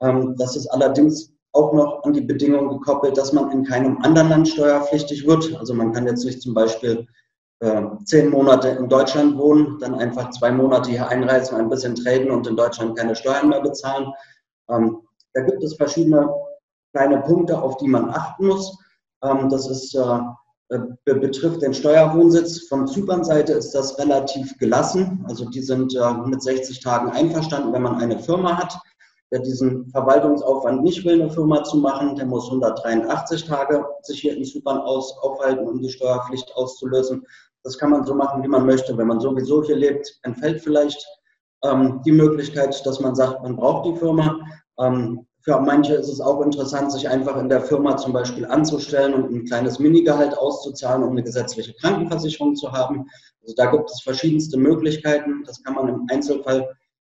Ähm, 0.00 0.34
das 0.38 0.56
ist 0.56 0.66
allerdings 0.68 1.32
auch 1.52 1.72
noch 1.72 2.02
an 2.04 2.12
die 2.12 2.22
Bedingung 2.22 2.68
gekoppelt, 2.68 3.16
dass 3.16 3.32
man 3.32 3.50
in 3.50 3.64
keinem 3.64 3.98
anderen 4.02 4.28
Land 4.28 4.48
steuerpflichtig 4.48 5.26
wird. 5.26 5.56
Also 5.58 5.74
man 5.74 5.92
kann 5.92 6.06
jetzt 6.06 6.24
nicht 6.24 6.42
zum 6.42 6.54
Beispiel 6.54 7.06
äh, 7.60 7.82
zehn 8.04 8.30
Monate 8.30 8.68
in 8.68 8.88
Deutschland 8.88 9.36
wohnen, 9.38 9.78
dann 9.78 9.94
einfach 9.94 10.30
zwei 10.30 10.50
Monate 10.50 10.90
hier 10.90 11.08
einreisen, 11.08 11.56
ein 11.56 11.68
bisschen 11.68 11.94
traden 11.94 12.30
und 12.30 12.46
in 12.46 12.56
Deutschland 12.56 12.98
keine 12.98 13.14
Steuern 13.16 13.48
mehr 13.48 13.60
bezahlen. 13.60 14.12
Ähm, 14.68 15.00
da 15.32 15.42
gibt 15.42 15.62
es 15.62 15.76
verschiedene 15.76 16.28
kleine 16.92 17.20
Punkte, 17.20 17.60
auf 17.60 17.76
die 17.78 17.88
man 17.88 18.10
achten 18.10 18.46
muss. 18.46 18.76
Ähm, 19.22 19.48
das 19.48 19.68
ist, 19.68 19.94
äh, 19.94 20.18
äh 20.74 21.14
betrifft 21.14 21.62
den 21.62 21.74
Steuerwohnsitz. 21.74 22.68
Von 22.68 22.86
Zypern-Seite 22.86 23.52
ist 23.52 23.72
das 23.72 23.98
relativ 23.98 24.56
gelassen. 24.58 25.24
Also 25.28 25.48
die 25.48 25.62
sind 25.62 25.94
äh, 25.94 26.12
mit 26.26 26.42
60 26.42 26.80
Tagen 26.80 27.10
einverstanden, 27.10 27.72
wenn 27.72 27.82
man 27.82 28.00
eine 28.00 28.18
Firma 28.18 28.56
hat. 28.56 28.78
Wer 29.30 29.40
diesen 29.40 29.90
Verwaltungsaufwand 29.90 30.84
nicht 30.84 31.04
will, 31.04 31.20
eine 31.20 31.30
Firma 31.30 31.64
zu 31.64 31.78
machen, 31.78 32.14
der 32.14 32.26
muss 32.26 32.46
183 32.46 33.44
Tage 33.44 33.84
sich 34.02 34.20
hier 34.20 34.36
in 34.36 34.44
Zypern 34.44 34.78
aus, 34.78 35.18
aufhalten, 35.18 35.66
um 35.66 35.82
die 35.82 35.90
Steuerpflicht 35.90 36.54
auszulösen. 36.54 37.26
Das 37.66 37.76
kann 37.78 37.90
man 37.90 38.04
so 38.06 38.14
machen, 38.14 38.44
wie 38.44 38.48
man 38.48 38.64
möchte. 38.64 38.96
Wenn 38.96 39.08
man 39.08 39.18
sowieso 39.18 39.60
hier 39.64 39.74
lebt, 39.74 40.20
entfällt 40.22 40.62
vielleicht 40.62 41.04
ähm, 41.64 42.00
die 42.06 42.12
Möglichkeit, 42.12 42.80
dass 42.86 43.00
man 43.00 43.16
sagt, 43.16 43.42
man 43.42 43.56
braucht 43.56 43.86
die 43.86 43.98
Firma. 43.98 44.38
Ähm, 44.78 45.26
für 45.40 45.58
manche 45.60 45.94
ist 45.94 46.08
es 46.08 46.20
auch 46.20 46.42
interessant, 46.42 46.92
sich 46.92 47.08
einfach 47.08 47.36
in 47.36 47.48
der 47.48 47.60
Firma 47.60 47.96
zum 47.96 48.12
Beispiel 48.12 48.46
anzustellen 48.46 49.14
und 49.14 49.32
ein 49.32 49.44
kleines 49.46 49.80
Minigehalt 49.80 50.38
auszuzahlen, 50.38 51.02
um 51.02 51.10
eine 51.10 51.24
gesetzliche 51.24 51.74
Krankenversicherung 51.74 52.54
zu 52.54 52.70
haben. 52.70 53.08
Also 53.42 53.54
da 53.56 53.66
gibt 53.66 53.90
es 53.90 54.00
verschiedenste 54.00 54.58
Möglichkeiten. 54.58 55.42
Das 55.44 55.60
kann 55.64 55.74
man 55.74 55.88
im 55.88 56.06
Einzelfall 56.08 56.72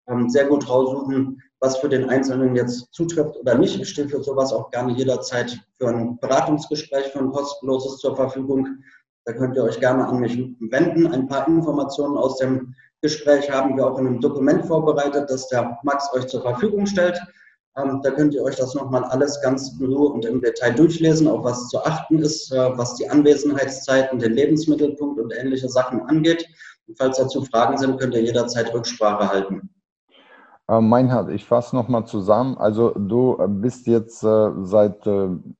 ähm, 0.07 0.29
sehr 0.29 0.45
gut 0.45 0.67
raussuchen, 0.67 1.39
was 1.59 1.77
für 1.77 1.89
den 1.89 2.09
Einzelnen 2.09 2.55
jetzt 2.55 2.91
zutrifft 2.91 3.37
oder 3.37 3.55
nicht. 3.55 3.79
Ich 3.79 3.89
stehe 3.89 4.09
für 4.09 4.23
sowas 4.23 4.51
auch 4.51 4.71
gerne 4.71 4.93
jederzeit 4.93 5.59
für 5.77 5.89
ein 5.89 6.17
Beratungsgespräch, 6.19 7.11
für 7.11 7.19
ein 7.19 7.31
kostenloses 7.31 7.97
zur 7.97 8.15
Verfügung. 8.15 8.79
Da 9.29 9.35
könnt 9.35 9.55
ihr 9.55 9.63
euch 9.63 9.79
gerne 9.79 10.07
an 10.07 10.21
mich 10.21 10.35
wenden. 10.59 11.05
Ein 11.05 11.27
paar 11.27 11.47
Informationen 11.47 12.17
aus 12.17 12.37
dem 12.37 12.73
Gespräch 13.03 13.47
haben 13.51 13.77
wir 13.77 13.85
auch 13.85 13.99
in 13.99 14.07
einem 14.07 14.19
Dokument 14.21 14.65
vorbereitet, 14.65 15.29
das 15.29 15.47
der 15.49 15.77
Max 15.83 16.11
euch 16.13 16.25
zur 16.25 16.41
Verfügung 16.41 16.87
stellt. 16.87 17.21
Ähm, 17.77 18.01
da 18.01 18.09
könnt 18.09 18.33
ihr 18.33 18.41
euch 18.41 18.55
das 18.55 18.73
nochmal 18.73 19.03
alles 19.03 19.39
ganz 19.43 19.77
in 19.79 19.85
Ruhe 19.85 20.13
und 20.13 20.25
im 20.25 20.41
Detail 20.41 20.71
durchlesen, 20.71 21.27
auf 21.27 21.43
was 21.43 21.67
zu 21.67 21.77
achten 21.83 22.17
ist, 22.17 22.51
äh, 22.51 22.75
was 22.75 22.95
die 22.95 23.07
Anwesenheitszeiten, 23.07 24.17
den 24.17 24.33
Lebensmittelpunkt 24.33 25.19
und 25.19 25.31
ähnliche 25.31 25.69
Sachen 25.69 26.01
angeht. 26.07 26.47
Und 26.87 26.97
falls 26.97 27.17
dazu 27.17 27.45
Fragen 27.45 27.77
sind, 27.77 27.99
könnt 27.99 28.15
ihr 28.15 28.23
jederzeit 28.23 28.73
Rücksprache 28.73 29.29
halten. 29.29 29.69
Äh, 30.69 30.81
Meinhard, 30.81 31.31
ich 31.31 31.45
fasse 31.45 31.75
nochmal 31.75 32.05
zusammen. 32.05 32.55
Also 32.59 32.91
du 32.91 33.37
äh, 33.39 33.47
bist 33.47 33.87
jetzt 33.87 34.23
äh, 34.23 34.51
seit 34.61 35.03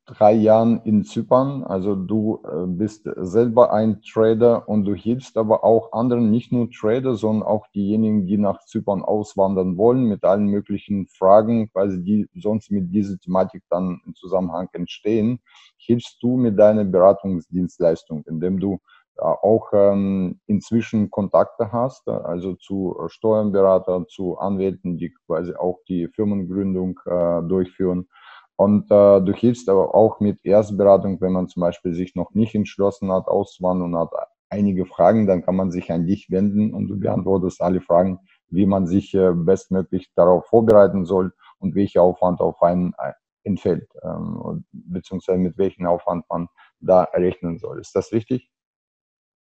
drei 0.06 0.34
Jahren 0.34 0.82
in 0.84 1.04
Zypern. 1.04 1.64
Also 1.64 1.96
du 1.96 2.40
bist 2.68 3.10
selber 3.16 3.74
ein 3.74 4.02
Trader 4.02 4.70
und 4.70 4.86
du 4.86 4.94
hilfst 4.94 5.38
aber 5.38 5.64
auch 5.64 5.94
anderen, 5.94 6.30
nicht 6.30 6.52
nur 6.52 6.70
Trader, 6.70 7.16
sondern 7.16 7.48
auch 7.48 7.66
diejenigen, 7.74 8.28
die 8.28 8.38
nach 8.38 8.64
Zypern 8.66 9.02
auswandern 9.02 9.78
wollen, 9.78 10.04
mit 10.04 10.24
allen 10.24 10.46
möglichen 10.46 11.08
Fragen, 11.08 11.72
quasi 11.72 12.04
die 12.04 12.30
sonst 12.36 12.70
mit 12.72 12.94
dieser 12.94 13.18
Thematik 13.18 13.64
dann 13.70 14.02
im 14.06 14.14
Zusammenhang 14.14 14.70
entstehen. 14.74 15.40
Hilfst 15.78 16.22
du 16.22 16.38
mit 16.38 16.60
deiner 16.60 16.84
Beratungsdienstleistung, 16.84 18.24
indem 18.28 18.60
du 18.60 18.80
auch 19.22 19.70
ähm, 19.74 20.40
inzwischen 20.48 21.12
Kontakte 21.12 21.72
hast, 21.72 22.08
also 22.08 22.56
zu 22.56 22.96
Steuerberatern, 23.08 24.08
zu 24.08 24.38
Anwälten, 24.38 24.98
die 24.98 25.14
quasi 25.26 25.54
auch 25.56 25.80
die 25.88 26.08
Firmengründung 26.08 27.00
äh, 27.06 27.42
durchführen. 27.44 28.08
Und 28.56 28.92
äh, 28.92 29.22
du 29.22 29.34
hilfst 29.34 29.70
aber 29.70 29.96
auch 29.96 30.20
mit 30.20 30.44
Erstberatung, 30.44 31.22
wenn 31.22 31.32
man 31.32 31.48
zum 31.48 31.62
Beispiel 31.62 31.94
sich 31.94 32.16
noch 32.16 32.34
nicht 32.34 32.56
entschlossen 32.56 33.12
hat, 33.12 33.28
auszuwandern 33.28 33.94
und 33.94 34.00
hat 34.00 34.12
einige 34.50 34.86
Fragen, 34.86 35.28
dann 35.28 35.44
kann 35.44 35.56
man 35.56 35.72
sich 35.72 35.92
an 35.92 36.06
dich 36.06 36.30
wenden 36.30 36.74
und 36.74 36.88
du 36.88 37.00
beantwortest 37.00 37.62
alle 37.62 37.82
Fragen, 37.82 38.20
wie 38.50 38.66
man 38.66 38.88
sich 38.88 39.14
äh, 39.14 39.32
bestmöglich 39.34 40.12
darauf 40.16 40.46
vorbereiten 40.48 41.06
soll 41.06 41.34
und 41.60 41.76
welcher 41.76 42.02
Aufwand 42.02 42.42
auf 42.42 42.62
einen 42.62 42.94
äh, 42.98 43.14
entfällt, 43.44 43.88
ähm, 44.04 44.66
beziehungsweise 44.72 45.40
mit 45.40 45.58
welchem 45.58 45.86
Aufwand 45.86 46.26
man 46.30 46.48
da 46.80 47.04
rechnen 47.14 47.60
soll. 47.60 47.80
Ist 47.80 47.96
das 47.96 48.12
richtig? 48.12 48.50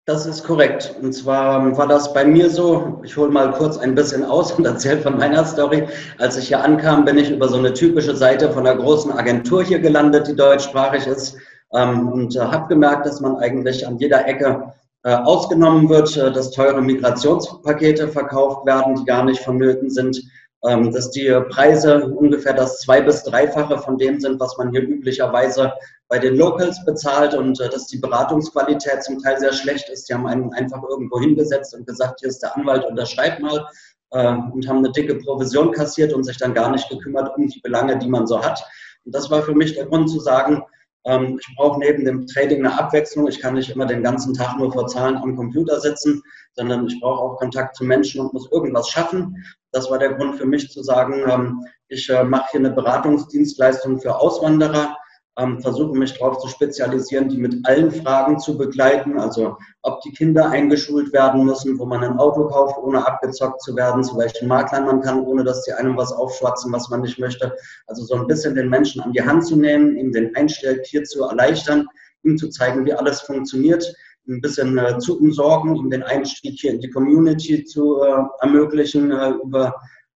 Das 0.04 0.26
ist 0.26 0.42
korrekt. 0.42 0.96
Und 1.00 1.12
zwar 1.12 1.76
war 1.76 1.86
das 1.86 2.12
bei 2.12 2.24
mir 2.24 2.50
so, 2.50 3.00
ich 3.04 3.16
hole 3.16 3.30
mal 3.30 3.52
kurz 3.52 3.78
ein 3.78 3.94
bisschen 3.94 4.24
aus 4.24 4.50
und 4.50 4.64
erzähle 4.66 5.00
von 5.00 5.16
meiner 5.16 5.44
Story. 5.44 5.86
Als 6.18 6.36
ich 6.36 6.48
hier 6.48 6.62
ankam, 6.62 7.04
bin 7.04 7.18
ich 7.18 7.30
über 7.30 7.48
so 7.48 7.56
eine 7.56 7.72
typische 7.72 8.16
Seite 8.16 8.50
von 8.50 8.66
einer 8.66 8.76
großen 8.76 9.12
Agentur 9.12 9.62
hier 9.62 9.78
gelandet, 9.78 10.26
die 10.26 10.34
deutschsprachig 10.34 11.06
ist, 11.06 11.36
ähm, 11.72 12.08
und 12.08 12.34
äh, 12.34 12.40
habe 12.40 12.66
gemerkt, 12.66 13.06
dass 13.06 13.20
man 13.20 13.36
eigentlich 13.36 13.86
an 13.86 13.96
jeder 13.98 14.26
Ecke 14.26 14.72
äh, 15.04 15.14
ausgenommen 15.14 15.88
wird, 15.88 16.16
äh, 16.16 16.32
dass 16.32 16.50
teure 16.50 16.82
Migrationspakete 16.82 18.08
verkauft 18.08 18.66
werden, 18.66 18.96
die 18.96 19.04
gar 19.04 19.24
nicht 19.24 19.44
vonnöten 19.44 19.88
sind 19.88 20.16
ähm, 20.16 20.32
dass 20.62 21.10
die 21.10 21.28
Preise 21.50 22.06
ungefähr 22.06 22.54
das 22.54 22.78
zwei- 22.80 23.02
bis 23.02 23.24
dreifache 23.24 23.78
von 23.78 23.98
dem 23.98 24.20
sind, 24.20 24.38
was 24.38 24.56
man 24.58 24.70
hier 24.70 24.82
üblicherweise 24.82 25.72
bei 26.12 26.18
den 26.18 26.36
Locals 26.36 26.84
bezahlt 26.84 27.32
und 27.32 27.58
äh, 27.58 27.70
dass 27.70 27.86
die 27.86 27.96
Beratungsqualität 27.96 29.02
zum 29.02 29.18
Teil 29.18 29.40
sehr 29.40 29.54
schlecht 29.54 29.88
ist. 29.88 30.08
Die 30.08 30.14
haben 30.14 30.26
einen 30.26 30.52
einfach 30.52 30.82
irgendwo 30.86 31.18
hingesetzt 31.18 31.74
und 31.74 31.86
gesagt, 31.86 32.20
hier 32.20 32.28
ist 32.28 32.42
der 32.42 32.54
Anwalt, 32.54 32.84
unterschreibt 32.84 33.40
mal 33.40 33.66
äh, 34.10 34.36
und 34.52 34.68
haben 34.68 34.78
eine 34.78 34.92
dicke 34.92 35.14
Provision 35.16 35.72
kassiert 35.72 36.12
und 36.12 36.24
sich 36.24 36.36
dann 36.36 36.52
gar 36.52 36.70
nicht 36.70 36.86
gekümmert 36.90 37.34
um 37.34 37.48
die 37.48 37.60
Belange, 37.60 37.98
die 37.98 38.10
man 38.10 38.26
so 38.26 38.44
hat. 38.44 38.62
Und 39.06 39.14
das 39.14 39.30
war 39.30 39.42
für 39.42 39.54
mich 39.54 39.74
der 39.74 39.86
Grund 39.86 40.10
zu 40.10 40.20
sagen, 40.20 40.62
ähm, 41.06 41.38
ich 41.40 41.56
brauche 41.56 41.80
neben 41.80 42.04
dem 42.04 42.26
Trading 42.26 42.58
eine 42.58 42.78
Abwechslung. 42.78 43.26
Ich 43.26 43.40
kann 43.40 43.54
nicht 43.54 43.70
immer 43.70 43.86
den 43.86 44.02
ganzen 44.02 44.34
Tag 44.34 44.58
nur 44.58 44.70
vor 44.70 44.86
Zahlen 44.88 45.16
am 45.16 45.34
Computer 45.34 45.80
sitzen, 45.80 46.22
sondern 46.52 46.86
ich 46.86 47.00
brauche 47.00 47.22
auch 47.22 47.38
Kontakt 47.38 47.74
zu 47.74 47.84
Menschen 47.84 48.20
und 48.20 48.34
muss 48.34 48.52
irgendwas 48.52 48.90
schaffen. 48.90 49.42
Das 49.72 49.90
war 49.90 49.98
der 49.98 50.14
Grund 50.14 50.36
für 50.36 50.46
mich 50.46 50.70
zu 50.70 50.82
sagen, 50.82 51.24
ähm, 51.28 51.64
ich 51.88 52.08
äh, 52.08 52.24
mache 52.24 52.46
hier 52.52 52.60
eine 52.60 52.70
Beratungsdienstleistung 52.70 54.00
für 54.00 54.14
Auswanderer 54.14 54.96
ähm, 55.38 55.60
versuche 55.60 55.96
mich 55.96 56.18
darauf 56.18 56.38
zu 56.38 56.48
spezialisieren, 56.48 57.28
die 57.28 57.38
mit 57.38 57.66
allen 57.66 57.90
Fragen 57.90 58.38
zu 58.38 58.56
begleiten. 58.58 59.18
Also 59.18 59.56
ob 59.82 60.00
die 60.02 60.12
Kinder 60.12 60.50
eingeschult 60.50 61.12
werden 61.12 61.44
müssen, 61.44 61.78
wo 61.78 61.86
man 61.86 62.04
ein 62.04 62.18
Auto 62.18 62.46
kauft, 62.48 62.76
ohne 62.78 63.06
abgezockt 63.06 63.62
zu 63.62 63.74
werden, 63.74 64.04
zu 64.04 64.16
welchen 64.18 64.48
Maklern 64.48 64.84
man 64.84 65.00
kann, 65.00 65.20
ohne 65.20 65.44
dass 65.44 65.64
die 65.64 65.72
einem 65.72 65.96
was 65.96 66.12
aufschwatzen, 66.12 66.72
was 66.72 66.90
man 66.90 67.00
nicht 67.00 67.18
möchte. 67.18 67.56
Also 67.86 68.04
so 68.04 68.14
ein 68.14 68.26
bisschen 68.26 68.54
den 68.54 68.68
Menschen 68.68 69.02
an 69.02 69.12
die 69.12 69.22
Hand 69.22 69.46
zu 69.46 69.56
nehmen, 69.56 69.96
ihm 69.96 70.12
den 70.12 70.34
Einstieg 70.36 70.84
hier 70.84 71.04
zu 71.04 71.24
erleichtern, 71.24 71.86
ihm 72.24 72.36
zu 72.36 72.50
zeigen, 72.50 72.84
wie 72.84 72.92
alles 72.92 73.22
funktioniert, 73.22 73.94
ein 74.28 74.40
bisschen 74.40 74.78
äh, 74.78 74.98
zu 74.98 75.18
umsorgen, 75.18 75.76
ihm 75.76 75.90
den 75.90 76.02
Einstieg 76.02 76.58
hier 76.60 76.72
in 76.72 76.80
die 76.80 76.90
Community 76.90 77.64
zu 77.64 78.02
äh, 78.02 78.22
ermöglichen 78.40 79.10
äh, 79.10 79.30
über 79.44 79.74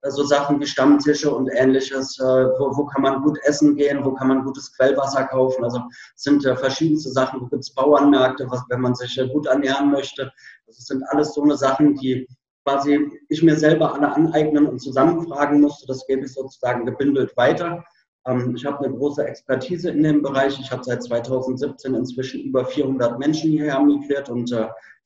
so 0.10 0.24
Sachen 0.24 0.60
wie 0.60 0.66
Stammtische 0.66 1.34
und 1.34 1.50
ähnliches. 1.50 2.20
Äh, 2.20 2.24
wo, 2.24 2.76
wo 2.76 2.86
kann 2.86 3.04
man 3.04 3.22
gut 3.22 3.40
essen 3.44 3.76
gehen? 3.76 4.04
Wo 4.04 4.14
kann 4.14 4.28
man 4.28 4.44
gutes 4.44 4.76
Quellwasser 4.76 5.26
kaufen? 5.26 5.64
Also 5.64 5.80
es 6.16 6.24
sind 6.24 6.46
äh, 6.46 6.56
verschiedenste 6.56 7.10
Sachen. 7.12 7.42
Wo 7.42 7.46
gibt 7.46 7.64
es 7.64 7.74
Bauernmärkte, 7.74 8.46
was, 8.50 8.64
wenn 8.70 8.82
man 8.82 8.96
sich 8.96 9.18
äh, 9.18 9.28
gut 9.28 9.48
ernähren 9.48 9.92
möchte? 9.92 10.32
Das 10.68 10.78
sind 10.78 11.04
alles 11.10 11.34
so 11.34 11.44
eine 11.44 11.56
Sachen, 11.56 11.96
die 11.96 12.28
quasi 12.66 13.22
ich 13.30 13.44
mir 13.44 13.56
selber 13.56 13.94
alle 13.94 14.14
aneignen 14.14 14.68
und 14.68 14.80
zusammenfragen 14.80 15.62
musste. 15.62 15.88
Das 15.88 16.06
gebe 16.08 16.26
ich 16.26 16.34
sozusagen 16.34 16.86
gebündelt 16.86 17.36
weiter. 17.38 17.84
Ähm, 18.28 18.56
ich 18.56 18.66
habe 18.66 18.86
eine 18.86 18.96
große 18.96 19.26
Expertise 19.26 19.92
in 19.92 20.04
dem 20.04 20.22
Bereich. 20.22 20.60
Ich 20.60 20.72
habe 20.72 20.84
seit 20.84 21.04
2017 21.04 21.94
inzwischen 21.96 22.42
über 22.42 22.66
400 22.66 23.20
Menschen 23.20 23.52
hierher 23.52 23.80
migriert 23.82 24.30
und 24.30 24.56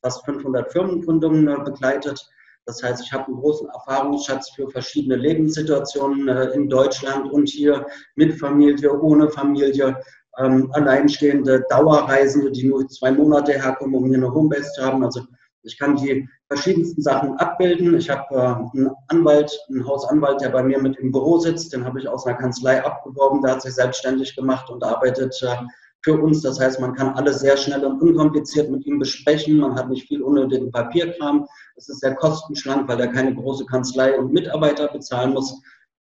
fast 0.02 0.24
500 0.24 0.70
Firmengründungen 0.72 1.64
begleitet. 1.64 2.28
Das 2.68 2.82
heißt, 2.82 3.02
ich 3.02 3.12
habe 3.14 3.28
einen 3.28 3.40
großen 3.40 3.66
Erfahrungsschatz 3.70 4.50
für 4.50 4.68
verschiedene 4.68 5.16
Lebenssituationen 5.16 6.28
äh, 6.28 6.50
in 6.50 6.68
Deutschland 6.68 7.32
und 7.32 7.48
hier 7.48 7.86
mit 8.14 8.34
Familie, 8.34 8.92
ohne 9.00 9.30
Familie, 9.30 9.96
ähm, 10.36 10.70
alleinstehende 10.74 11.64
Dauerreisende, 11.70 12.52
die 12.52 12.68
nur 12.68 12.86
zwei 12.88 13.10
Monate 13.10 13.52
herkommen, 13.52 13.94
um 13.94 14.04
hier 14.04 14.18
eine 14.18 14.32
Homebase 14.32 14.70
zu 14.72 14.84
haben. 14.84 15.02
Also 15.02 15.22
ich 15.62 15.78
kann 15.78 15.96
die 15.96 16.28
verschiedensten 16.48 17.02
Sachen 17.02 17.36
abbilden. 17.36 17.96
Ich 17.96 18.10
habe 18.10 18.34
äh, 18.34 18.78
einen 18.78 18.90
Anwalt, 19.08 19.58
einen 19.68 19.86
Hausanwalt, 19.86 20.40
der 20.40 20.50
bei 20.50 20.62
mir 20.62 20.80
mit 20.80 20.96
im 20.98 21.12
Büro 21.12 21.38
sitzt. 21.38 21.72
Den 21.72 21.84
habe 21.84 21.98
ich 22.00 22.08
aus 22.08 22.26
einer 22.26 22.36
Kanzlei 22.36 22.84
abgeworben. 22.84 23.42
Der 23.42 23.52
hat 23.52 23.62
sich 23.62 23.74
selbstständig 23.74 24.36
gemacht 24.36 24.70
und 24.70 24.82
arbeitet 24.84 25.38
äh, 25.42 25.56
für 26.02 26.20
uns. 26.20 26.42
Das 26.42 26.60
heißt, 26.60 26.80
man 26.80 26.94
kann 26.94 27.14
alles 27.14 27.40
sehr 27.40 27.56
schnell 27.56 27.84
und 27.84 28.00
unkompliziert 28.00 28.70
mit 28.70 28.86
ihm 28.86 28.98
besprechen. 28.98 29.58
Man 29.58 29.74
hat 29.74 29.88
nicht 29.88 30.08
viel 30.08 30.22
unnötigen 30.22 30.70
Papierkram. 30.70 31.46
Es 31.76 31.88
ist 31.88 32.00
sehr 32.00 32.14
kostenschlank, 32.14 32.88
weil 32.88 33.00
er 33.00 33.08
keine 33.08 33.34
große 33.34 33.66
Kanzlei 33.66 34.16
und 34.16 34.32
Mitarbeiter 34.32 34.88
bezahlen 34.88 35.34
muss. 35.34 35.60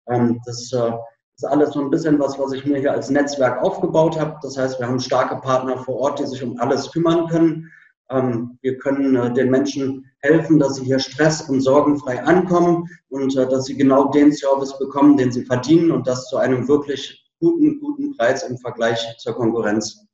Ähm, 0.09 0.41
das 0.45 0.73
äh, 0.73 0.93
ist 1.37 1.45
alles 1.45 1.71
so 1.71 1.81
ein 1.81 1.91
bisschen 1.91 2.19
was, 2.19 2.39
was 2.39 2.53
ich 2.53 2.65
mir 2.65 2.79
hier 2.79 2.93
als 2.93 3.11
Netzwerk 3.11 3.63
aufgebaut 3.63 4.19
habe. 4.19 4.37
Das 4.43 4.57
heißt, 4.57 4.79
wir 4.79 4.87
haben 4.87 5.01
starke 5.01 5.37
Partner 5.37 5.79
vor 5.79 5.97
Ort, 5.97 6.19
die 6.19 6.27
sich 6.27 6.43
um 6.43 6.59
alles 6.59 6.91
kümmern 6.93 7.27
können. 7.29 7.71
Ähm, 8.11 8.59
wir 8.61 8.77
können 8.79 9.17
äh, 9.17 9.33
den 9.33 9.51
Menschen 9.51 10.05
helfen, 10.21 10.59
dass 10.59 10.77
sie 10.77 10.85
hier 10.85 10.99
stress- 10.99 11.49
und 11.49 11.61
sorgenfrei 11.61 12.23
ankommen 12.23 12.87
und 13.09 13.37
äh, 13.37 13.49
dass 13.49 13.65
sie 13.65 13.77
genau 13.77 14.11
den 14.11 14.33
Service 14.33 14.79
bekommen, 14.79 15.17
den 15.17 15.33
sie 15.33 15.45
verdienen 15.45 15.91
und 15.91 16.07
das 16.07 16.29
zu 16.29 16.37
einem 16.37 16.69
wirklich 16.69 17.33
guten, 17.41 17.81
guten 17.81 18.17
Preis 18.17 18.43
im 18.43 18.59
Vergleich 18.59 19.01
zur 19.19 19.35
Konkurrenz. 19.35 20.07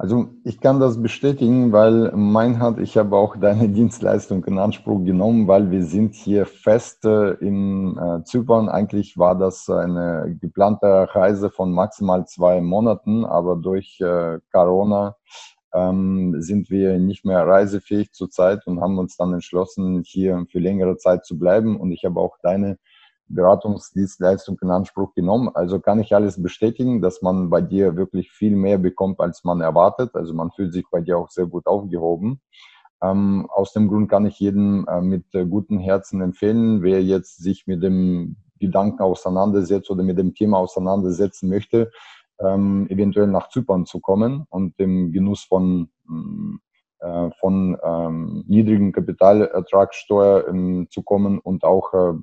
Also 0.00 0.28
ich 0.44 0.60
kann 0.60 0.78
das 0.78 1.02
bestätigen, 1.02 1.72
weil 1.72 2.12
mein 2.14 2.60
hat, 2.60 2.78
ich 2.78 2.96
habe 2.96 3.16
auch 3.16 3.36
deine 3.36 3.68
Dienstleistung 3.68 4.44
in 4.44 4.58
Anspruch 4.58 5.04
genommen, 5.04 5.46
weil 5.46 5.70
wir 5.70 5.84
sind 5.84 6.14
hier 6.14 6.44
fest 6.46 7.04
äh, 7.04 7.32
in 7.34 7.98
Zypern. 8.24 8.68
Eigentlich 8.68 9.16
war 9.16 9.36
das 9.36 9.68
eine 9.68 10.36
geplante 10.40 11.08
Reise 11.14 11.50
von 11.50 11.72
maximal 11.72 12.26
zwei 12.26 12.60
Monaten, 12.60 13.24
aber 13.24 13.56
durch 13.56 13.98
Corona 14.52 15.16
ähm, 15.74 16.36
sind 16.40 16.70
wir 16.70 16.98
nicht 16.98 17.24
mehr 17.24 17.46
reisefähig 17.46 18.12
zurzeit 18.12 18.66
und 18.66 18.80
haben 18.80 18.98
uns 18.98 19.16
dann 19.16 19.32
entschlossen, 19.32 20.02
hier 20.04 20.46
für 20.50 20.58
längere 20.58 20.96
Zeit 20.96 21.24
zu 21.24 21.38
bleiben. 21.38 21.78
Und 21.78 21.92
ich 21.92 22.04
habe 22.04 22.20
auch 22.20 22.36
deine 22.42 22.78
Beratungsdienstleistung 23.28 24.58
in 24.62 24.70
Anspruch 24.70 25.14
genommen. 25.14 25.50
Also 25.52 25.80
kann 25.80 26.00
ich 26.00 26.14
alles 26.14 26.42
bestätigen, 26.42 27.02
dass 27.02 27.22
man 27.22 27.50
bei 27.50 27.60
dir 27.60 27.96
wirklich 27.96 28.30
viel 28.30 28.56
mehr 28.56 28.78
bekommt, 28.78 29.20
als 29.20 29.44
man 29.44 29.60
erwartet. 29.60 30.14
Also 30.14 30.34
man 30.34 30.50
fühlt 30.50 30.72
sich 30.72 30.86
bei 30.90 31.00
dir 31.00 31.18
auch 31.18 31.28
sehr 31.28 31.46
gut 31.46 31.66
aufgehoben. 31.66 32.40
Ähm, 33.02 33.46
aus 33.50 33.72
dem 33.72 33.88
Grund 33.88 34.08
kann 34.08 34.26
ich 34.26 34.40
jedem 34.40 34.86
äh, 34.88 35.00
mit 35.00 35.32
äh, 35.34 35.44
gutem 35.44 35.78
Herzen 35.78 36.20
empfehlen, 36.20 36.82
wer 36.82 37.02
jetzt 37.02 37.38
sich 37.38 37.66
mit 37.66 37.82
dem 37.82 38.36
Gedanken 38.58 39.02
auseinandersetzt 39.02 39.88
oder 39.90 40.02
mit 40.02 40.18
dem 40.18 40.34
Thema 40.34 40.58
auseinandersetzen 40.58 41.48
möchte, 41.48 41.92
ähm, 42.40 42.86
eventuell 42.88 43.26
nach 43.26 43.48
Zypern 43.48 43.86
zu 43.86 44.00
kommen 44.00 44.46
und 44.50 44.78
dem 44.78 45.12
Genuss 45.12 45.42
von 45.44 45.88
ähm, 46.08 46.60
äh, 47.00 47.30
von 47.38 47.78
ähm, 47.84 48.44
niedrigen 48.48 48.90
Kapitalertragssteuer 48.90 50.48
ähm, 50.48 50.88
zu 50.90 51.02
kommen 51.04 51.38
und 51.38 51.62
auch 51.62 51.94
äh, 51.94 52.14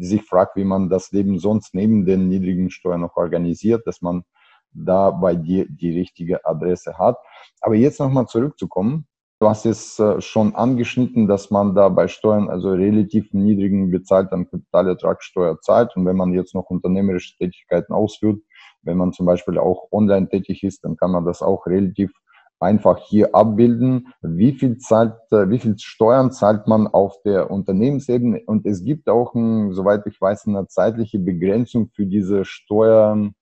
sich 0.00 0.24
fragt, 0.24 0.56
wie 0.56 0.64
man 0.64 0.88
das 0.88 1.12
Leben 1.12 1.38
sonst 1.38 1.74
neben 1.74 2.04
den 2.04 2.28
niedrigen 2.28 2.70
Steuern 2.70 3.02
noch 3.02 3.16
organisiert, 3.16 3.86
dass 3.86 4.02
man 4.02 4.24
da 4.72 5.12
bei 5.12 5.36
dir 5.36 5.66
die 5.68 5.96
richtige 5.96 6.44
Adresse 6.44 6.98
hat. 6.98 7.18
Aber 7.60 7.76
jetzt 7.76 8.00
nochmal 8.00 8.26
zurückzukommen. 8.26 9.06
Du 9.38 9.48
hast 9.48 9.64
es 9.64 9.98
äh, 10.00 10.20
schon 10.20 10.56
angeschnitten, 10.56 11.28
dass 11.28 11.52
man 11.52 11.76
da 11.76 11.88
bei 11.88 12.08
Steuern 12.08 12.48
also 12.48 12.72
relativ 12.72 13.32
niedrigen 13.32 13.92
bezahlten 13.92 14.50
Kapitalertragssteuer 14.50 15.60
zahlt. 15.60 15.94
Und 15.94 16.04
wenn 16.04 16.16
man 16.16 16.32
jetzt 16.32 16.54
noch 16.54 16.64
unternehmerische 16.70 17.36
Tätigkeiten 17.36 17.92
ausführt, 17.92 18.40
wenn 18.86 18.96
man 18.96 19.12
zum 19.12 19.26
Beispiel 19.26 19.58
auch 19.58 19.88
online 19.92 20.28
tätig 20.28 20.62
ist, 20.64 20.84
dann 20.84 20.96
kann 20.96 21.10
man 21.10 21.24
das 21.24 21.42
auch 21.42 21.66
relativ 21.66 22.12
einfach 22.58 22.98
hier 22.98 23.34
abbilden, 23.34 24.08
wie 24.22 24.52
viel 24.52 24.78
zahlt, 24.78 25.14
äh, 25.30 25.48
wie 25.50 25.58
viel 25.58 25.76
Steuern 25.78 26.32
zahlt 26.32 26.66
man 26.66 26.86
auf 26.86 27.20
der 27.22 27.50
Unternehmensebene 27.50 28.42
und 28.46 28.66
es 28.66 28.82
gibt 28.82 29.08
auch, 29.08 29.34
ein, 29.34 29.72
soweit 29.72 30.06
ich 30.06 30.20
weiß, 30.20 30.46
eine 30.46 30.66
zeitliche 30.66 31.18
Begrenzung 31.18 31.90
für 31.94 32.06
diese 32.06 32.44
Steuern, 32.44 33.34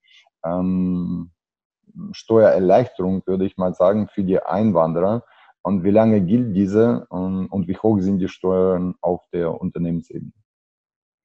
ähm, 0.43 1.31
Steuererleichterung, 2.11 3.23
würde 3.25 3.45
ich 3.45 3.57
mal 3.57 3.73
sagen, 3.73 4.09
für 4.13 4.23
die 4.23 4.39
Einwanderer. 4.39 5.23
Und 5.61 5.83
wie 5.83 5.91
lange 5.91 6.21
gilt 6.21 6.55
diese 6.55 7.07
und, 7.09 7.47
und 7.47 7.67
wie 7.67 7.77
hoch 7.77 7.99
sind 7.99 8.19
die 8.19 8.27
Steuern 8.27 8.95
auf 9.01 9.21
der 9.31 9.59
Unternehmensebene? 9.59 10.31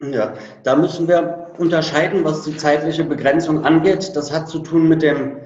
Ja, 0.03 0.33
da 0.63 0.77
müssen 0.77 1.09
wir 1.09 1.53
unterscheiden, 1.59 2.25
was 2.25 2.45
die 2.45 2.57
zeitliche 2.57 3.05
Begrenzung 3.05 3.67
angeht. 3.67 4.17
Das 4.17 4.33
hat 4.33 4.49
zu 4.49 4.61
tun 4.61 4.89
mit 4.89 5.03
dem 5.03 5.37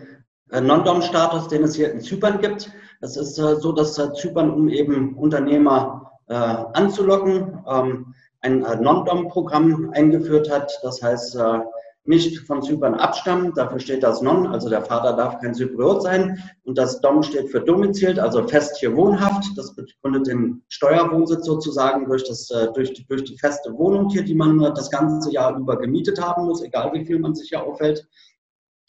äh, 0.52 0.60
Non-Dom-Status, 0.60 1.48
den 1.48 1.64
es 1.64 1.74
hier 1.74 1.90
in 1.90 2.00
Zypern 2.00 2.38
gibt. 2.38 2.70
Es 3.00 3.16
ist 3.16 3.36
äh, 3.38 3.56
so, 3.56 3.72
dass 3.72 3.98
äh, 3.98 4.12
Zypern, 4.12 4.50
um 4.50 4.68
eben 4.68 5.16
Unternehmer 5.16 6.00
anzulocken, 6.26 7.62
ähm, 7.68 8.14
ein 8.40 8.60
Non-Dom-Programm 8.60 9.90
eingeführt 9.92 10.50
hat. 10.50 10.72
Das 10.82 11.02
heißt, 11.02 11.36
nicht 12.06 12.46
von 12.46 12.62
Zypern 12.62 12.94
abstammen. 12.94 13.52
Dafür 13.54 13.80
steht 13.80 14.02
das 14.02 14.20
Non, 14.20 14.46
also 14.46 14.68
der 14.68 14.82
Vater 14.82 15.14
darf 15.14 15.40
kein 15.40 15.54
Zypriot 15.54 16.02
sein. 16.02 16.38
Und 16.64 16.76
das 16.76 17.00
Dom 17.00 17.22
steht 17.22 17.50
für 17.50 17.60
domiziliert, 17.60 18.18
also 18.18 18.46
fest 18.46 18.76
hier 18.78 18.94
wohnhaft. 18.94 19.46
Das 19.56 19.74
begründet 19.74 20.26
den 20.26 20.62
Steuerwohnsitz 20.68 21.46
sozusagen 21.46 22.06
durch, 22.06 22.24
das, 22.24 22.48
durch, 22.74 22.92
die, 22.92 23.06
durch 23.06 23.24
die 23.24 23.38
feste 23.38 23.72
Wohnung 23.76 24.10
hier, 24.10 24.22
die 24.22 24.34
man 24.34 24.58
das 24.58 24.90
ganze 24.90 25.32
Jahr 25.32 25.56
über 25.56 25.78
gemietet 25.78 26.20
haben 26.20 26.44
muss, 26.46 26.62
egal 26.62 26.92
wie 26.92 27.04
viel 27.04 27.18
man 27.18 27.34
sich 27.34 27.48
hier 27.48 27.62
aufhält. 27.62 28.06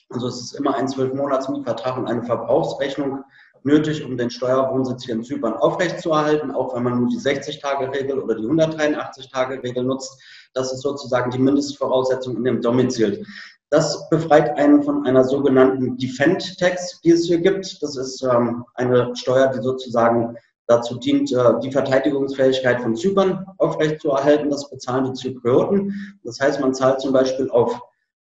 Also 0.10 0.28
es 0.28 0.42
ist 0.42 0.54
immer 0.54 0.76
ein 0.76 0.88
zwölf 0.88 1.14
Monats 1.14 1.50
Mietvertrag 1.50 1.98
und 1.98 2.08
eine 2.08 2.24
Verbrauchsrechnung 2.24 3.24
nötig, 3.64 4.06
um 4.06 4.16
den 4.16 4.30
Steuerwohnsitz 4.30 5.06
hier 5.06 5.16
in 5.16 5.24
Zypern 5.24 5.54
aufrechtzuerhalten, 5.54 6.52
auch 6.52 6.76
wenn 6.76 6.84
man 6.84 7.00
nur 7.00 7.10
die 7.10 7.18
60-Tage-Regel 7.18 8.20
oder 8.20 8.36
die 8.36 8.44
183-Tage-Regel 8.44 9.84
nutzt. 9.84 10.22
Das 10.56 10.74
ist 10.74 10.82
sozusagen 10.82 11.30
die 11.30 11.40
Mindestvoraussetzung 11.40 12.38
in 12.38 12.44
dem 12.44 12.62
Domizil. 12.62 13.24
Das 13.70 14.10
befreit 14.10 14.58
einen 14.58 14.84
von 14.84 15.06
einer 15.06 15.24
sogenannten 15.24 15.98
Defend-Tax, 15.98 17.02
die 17.02 17.12
es 17.12 17.26
hier 17.26 17.40
gibt. 17.40 17.82
Das 17.82 17.98
ist 17.98 18.24
ähm, 18.24 18.64
eine 18.76 19.16
Steuer, 19.16 19.48
die 19.48 19.62
sozusagen 19.62 20.36
dazu 20.68 20.98
dient, 20.98 21.32
äh, 21.32 21.60
die 21.62 21.72
Verteidigungsfähigkeit 21.72 22.82
von 22.82 22.96
Zypern 22.96 23.46
aufrechtzuerhalten. 23.58 24.50
Das 24.50 24.70
bezahlen 24.70 25.06
die 25.06 25.14
Zyprioten. 25.14 26.20
Das 26.24 26.40
heißt, 26.40 26.60
man 26.62 26.74
zahlt 26.74 27.02
zum 27.02 27.14
Beispiel 27.14 27.50
auf 27.50 27.80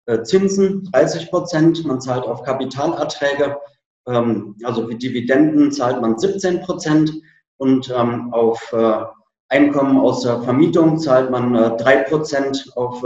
äh, 0.07 0.23
Zinsen 0.23 0.85
30 0.92 1.31
Prozent, 1.31 1.85
man 1.85 2.01
zahlt 2.01 2.25
auf 2.25 2.42
Kapitalerträge, 2.42 3.59
ähm, 4.07 4.57
also 4.64 4.88
wie 4.88 4.97
Dividenden 4.97 5.71
zahlt 5.71 6.01
man 6.01 6.18
17 6.18 6.61
Prozent 6.62 7.12
und 7.59 7.92
ähm, 7.97 8.33
auf 8.33 8.73
äh, 8.73 9.05
Einkommen 9.53 9.99
aus 9.99 10.23
der 10.23 10.41
Vermietung 10.41 10.99
zahlt 10.99 11.31
man 11.31 11.55
äh, 11.55 11.77
3 11.77 12.05
Prozent 12.05 12.73
auf 12.75 13.05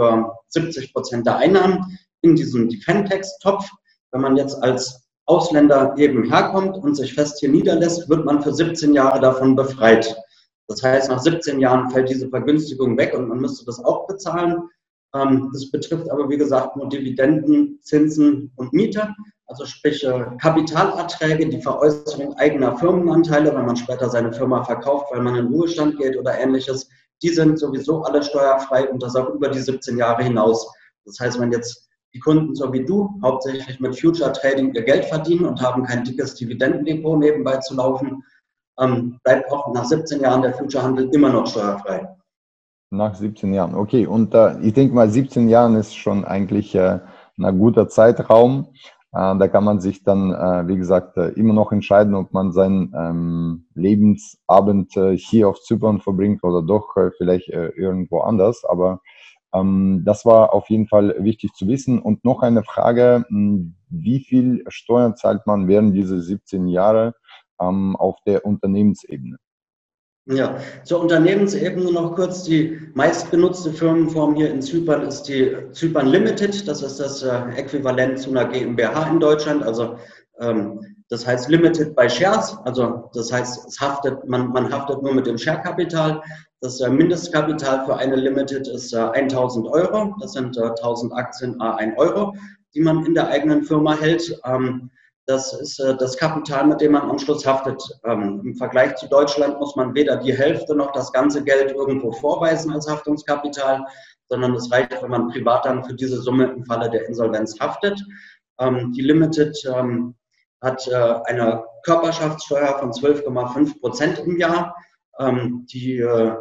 70 0.50 0.84
äh, 0.84 0.92
Prozent 0.92 1.26
der 1.26 1.38
Einnahmen 1.38 1.98
in 2.22 2.36
diesem 2.36 2.68
Defentex-Topf. 2.68 3.68
Wenn 4.12 4.20
man 4.20 4.36
jetzt 4.36 4.62
als 4.62 5.08
Ausländer 5.24 5.96
eben 5.98 6.22
herkommt 6.32 6.76
und 6.78 6.94
sich 6.94 7.14
fest 7.14 7.40
hier 7.40 7.48
niederlässt, 7.48 8.08
wird 8.08 8.24
man 8.24 8.44
für 8.44 8.54
17 8.54 8.94
Jahre 8.94 9.18
davon 9.18 9.56
befreit. 9.56 10.16
Das 10.68 10.84
heißt, 10.84 11.10
nach 11.10 11.18
17 11.18 11.58
Jahren 11.58 11.90
fällt 11.90 12.10
diese 12.10 12.28
Vergünstigung 12.28 12.96
weg 12.96 13.12
und 13.14 13.26
man 13.26 13.40
müsste 13.40 13.64
das 13.64 13.84
auch 13.84 14.06
bezahlen. 14.06 14.68
Ähm, 15.14 15.50
das 15.52 15.70
betrifft 15.70 16.10
aber, 16.10 16.28
wie 16.28 16.36
gesagt, 16.36 16.76
nur 16.76 16.88
Dividenden, 16.88 17.78
Zinsen 17.82 18.52
und 18.56 18.72
Miete, 18.72 19.14
also 19.46 19.64
sprich 19.64 20.04
äh, 20.04 20.26
Kapitalerträge, 20.40 21.48
die 21.48 21.62
Veräußerung 21.62 22.34
eigener 22.34 22.76
Firmenanteile, 22.76 23.54
wenn 23.54 23.66
man 23.66 23.76
später 23.76 24.10
seine 24.10 24.32
Firma 24.32 24.64
verkauft, 24.64 25.06
weil 25.12 25.22
man 25.22 25.36
in 25.36 25.46
Ruhestand 25.46 25.98
geht 25.98 26.16
oder 26.16 26.38
ähnliches. 26.38 26.88
Die 27.22 27.30
sind 27.30 27.58
sowieso 27.58 28.02
alle 28.02 28.22
steuerfrei 28.22 28.88
und 28.90 29.02
das 29.02 29.16
auch 29.16 29.28
über 29.30 29.48
die 29.48 29.60
17 29.60 29.96
Jahre 29.96 30.24
hinaus. 30.24 30.68
Das 31.04 31.18
heißt, 31.20 31.40
wenn 31.40 31.52
jetzt 31.52 31.88
die 32.12 32.18
Kunden 32.18 32.54
so 32.54 32.72
wie 32.72 32.84
du 32.84 33.10
hauptsächlich 33.22 33.78
mit 33.78 33.98
Future 33.98 34.32
Trading 34.32 34.74
ihr 34.74 34.82
Geld 34.82 35.04
verdienen 35.04 35.46
und 35.46 35.60
haben 35.60 35.84
kein 35.84 36.02
dickes 36.04 36.34
Dividendendepot 36.34 37.18
nebenbei 37.18 37.58
zu 37.58 37.74
laufen, 37.74 38.24
ähm, 38.80 39.18
bleibt 39.22 39.50
auch 39.50 39.72
nach 39.72 39.84
17 39.84 40.20
Jahren 40.20 40.42
der 40.42 40.54
Future-Handel 40.54 41.08
immer 41.14 41.30
noch 41.30 41.46
steuerfrei. 41.46 42.08
Nach 42.90 43.14
17 43.16 43.52
Jahren, 43.52 43.74
okay. 43.74 44.06
Und 44.06 44.32
äh, 44.34 44.60
ich 44.60 44.72
denke 44.74 44.94
mal, 44.94 45.08
17 45.08 45.48
Jahren 45.48 45.74
ist 45.74 45.96
schon 45.96 46.24
eigentlich 46.24 46.74
äh, 46.74 47.00
ein 47.38 47.58
guter 47.58 47.88
Zeitraum. 47.88 48.68
Äh, 49.12 49.36
da 49.38 49.48
kann 49.48 49.64
man 49.64 49.80
sich 49.80 50.04
dann, 50.04 50.32
äh, 50.32 50.68
wie 50.68 50.76
gesagt, 50.76 51.16
äh, 51.16 51.30
immer 51.30 51.52
noch 51.52 51.72
entscheiden, 51.72 52.14
ob 52.14 52.32
man 52.32 52.52
seinen 52.52 52.92
ähm, 52.96 53.66
Lebensabend 53.74 54.96
äh, 54.96 55.16
hier 55.16 55.48
auf 55.48 55.60
Zypern 55.62 56.00
verbringt 56.00 56.44
oder 56.44 56.62
doch 56.62 56.96
äh, 56.96 57.10
vielleicht 57.18 57.48
äh, 57.48 57.68
irgendwo 57.70 58.20
anders. 58.20 58.64
Aber 58.64 59.00
ähm, 59.52 60.02
das 60.04 60.24
war 60.24 60.54
auf 60.54 60.70
jeden 60.70 60.86
Fall 60.86 61.16
wichtig 61.18 61.54
zu 61.54 61.66
wissen. 61.66 61.98
Und 61.98 62.24
noch 62.24 62.42
eine 62.42 62.62
Frage, 62.62 63.24
hm, 63.28 63.74
wie 63.88 64.20
viel 64.20 64.64
Steuern 64.68 65.16
zahlt 65.16 65.46
man 65.46 65.66
während 65.66 65.94
dieser 65.96 66.20
17 66.20 66.68
Jahre 66.68 67.14
ähm, 67.60 67.96
auf 67.96 68.16
der 68.26 68.44
Unternehmensebene? 68.44 69.38
Ja, 70.28 70.58
zur 70.82 71.00
Unternehmensebene 71.02 71.92
noch 71.92 72.16
kurz. 72.16 72.42
Die 72.42 72.80
meistbenutzte 72.94 73.72
Firmenform 73.72 74.34
hier 74.34 74.50
in 74.50 74.60
Zypern 74.60 75.02
ist 75.02 75.22
die 75.24 75.56
Zypern 75.70 76.08
Limited. 76.08 76.66
Das 76.66 76.82
ist 76.82 76.98
das 76.98 77.22
äh, 77.22 77.42
Äquivalent 77.54 78.18
zu 78.18 78.30
einer 78.30 78.46
GmbH 78.46 79.08
in 79.08 79.20
Deutschland. 79.20 79.62
Also 79.62 79.96
ähm, 80.40 80.80
das 81.10 81.24
heißt 81.24 81.48
Limited 81.48 81.94
by 81.94 82.10
Shares. 82.10 82.56
Also 82.64 83.08
das 83.14 83.32
heißt, 83.32 83.68
es 83.68 83.80
haftet, 83.80 84.28
man, 84.28 84.48
man 84.48 84.72
haftet 84.72 85.00
nur 85.00 85.14
mit 85.14 85.28
dem 85.28 85.38
Share-Kapital. 85.38 86.20
Das 86.60 86.80
äh, 86.80 86.90
Mindestkapital 86.90 87.86
für 87.86 87.96
eine 87.96 88.16
Limited 88.16 88.66
ist 88.66 88.92
äh, 88.94 88.98
1000 88.98 89.68
Euro. 89.68 90.16
Das 90.20 90.32
sind 90.32 90.58
1000 90.58 91.12
äh, 91.12 91.14
Aktien, 91.14 91.60
a 91.60 91.76
1 91.76 91.96
Euro, 91.98 92.34
die 92.74 92.80
man 92.80 93.06
in 93.06 93.14
der 93.14 93.28
eigenen 93.28 93.62
Firma 93.62 93.94
hält. 93.94 94.36
Das 95.26 95.52
ist 95.52 95.80
äh, 95.80 95.96
das 95.96 96.16
Kapital, 96.16 96.66
mit 96.68 96.80
dem 96.80 96.92
man 96.92 97.10
am 97.10 97.18
Schluss 97.18 97.44
haftet. 97.44 97.82
Ähm, 98.04 98.40
Im 98.44 98.54
Vergleich 98.54 98.94
zu 98.94 99.08
Deutschland 99.08 99.58
muss 99.58 99.74
man 99.74 99.92
weder 99.94 100.16
die 100.16 100.32
Hälfte 100.32 100.74
noch 100.76 100.92
das 100.92 101.12
ganze 101.12 101.42
Geld 101.42 101.72
irgendwo 101.72 102.12
vorweisen 102.12 102.72
als 102.72 102.88
Haftungskapital, 102.88 103.84
sondern 104.28 104.54
es 104.54 104.70
reicht, 104.70 105.02
wenn 105.02 105.10
man 105.10 105.28
privat 105.28 105.64
dann 105.64 105.84
für 105.84 105.94
diese 105.94 106.22
Summe 106.22 106.44
im 106.44 106.64
Falle 106.64 106.88
der 106.90 107.08
Insolvenz 107.08 107.58
haftet. 107.58 108.00
Ähm, 108.60 108.92
die 108.92 109.02
Limited 109.02 109.56
ähm, 109.66 110.14
hat 110.62 110.86
äh, 110.86 110.94
eine 111.24 111.64
Körperschaftssteuer 111.84 112.78
von 112.78 112.92
12,5 112.92 113.80
Prozent 113.80 114.18
im 114.20 114.38
Jahr. 114.38 114.74
Die 115.18 115.98
äh, 115.98 116.34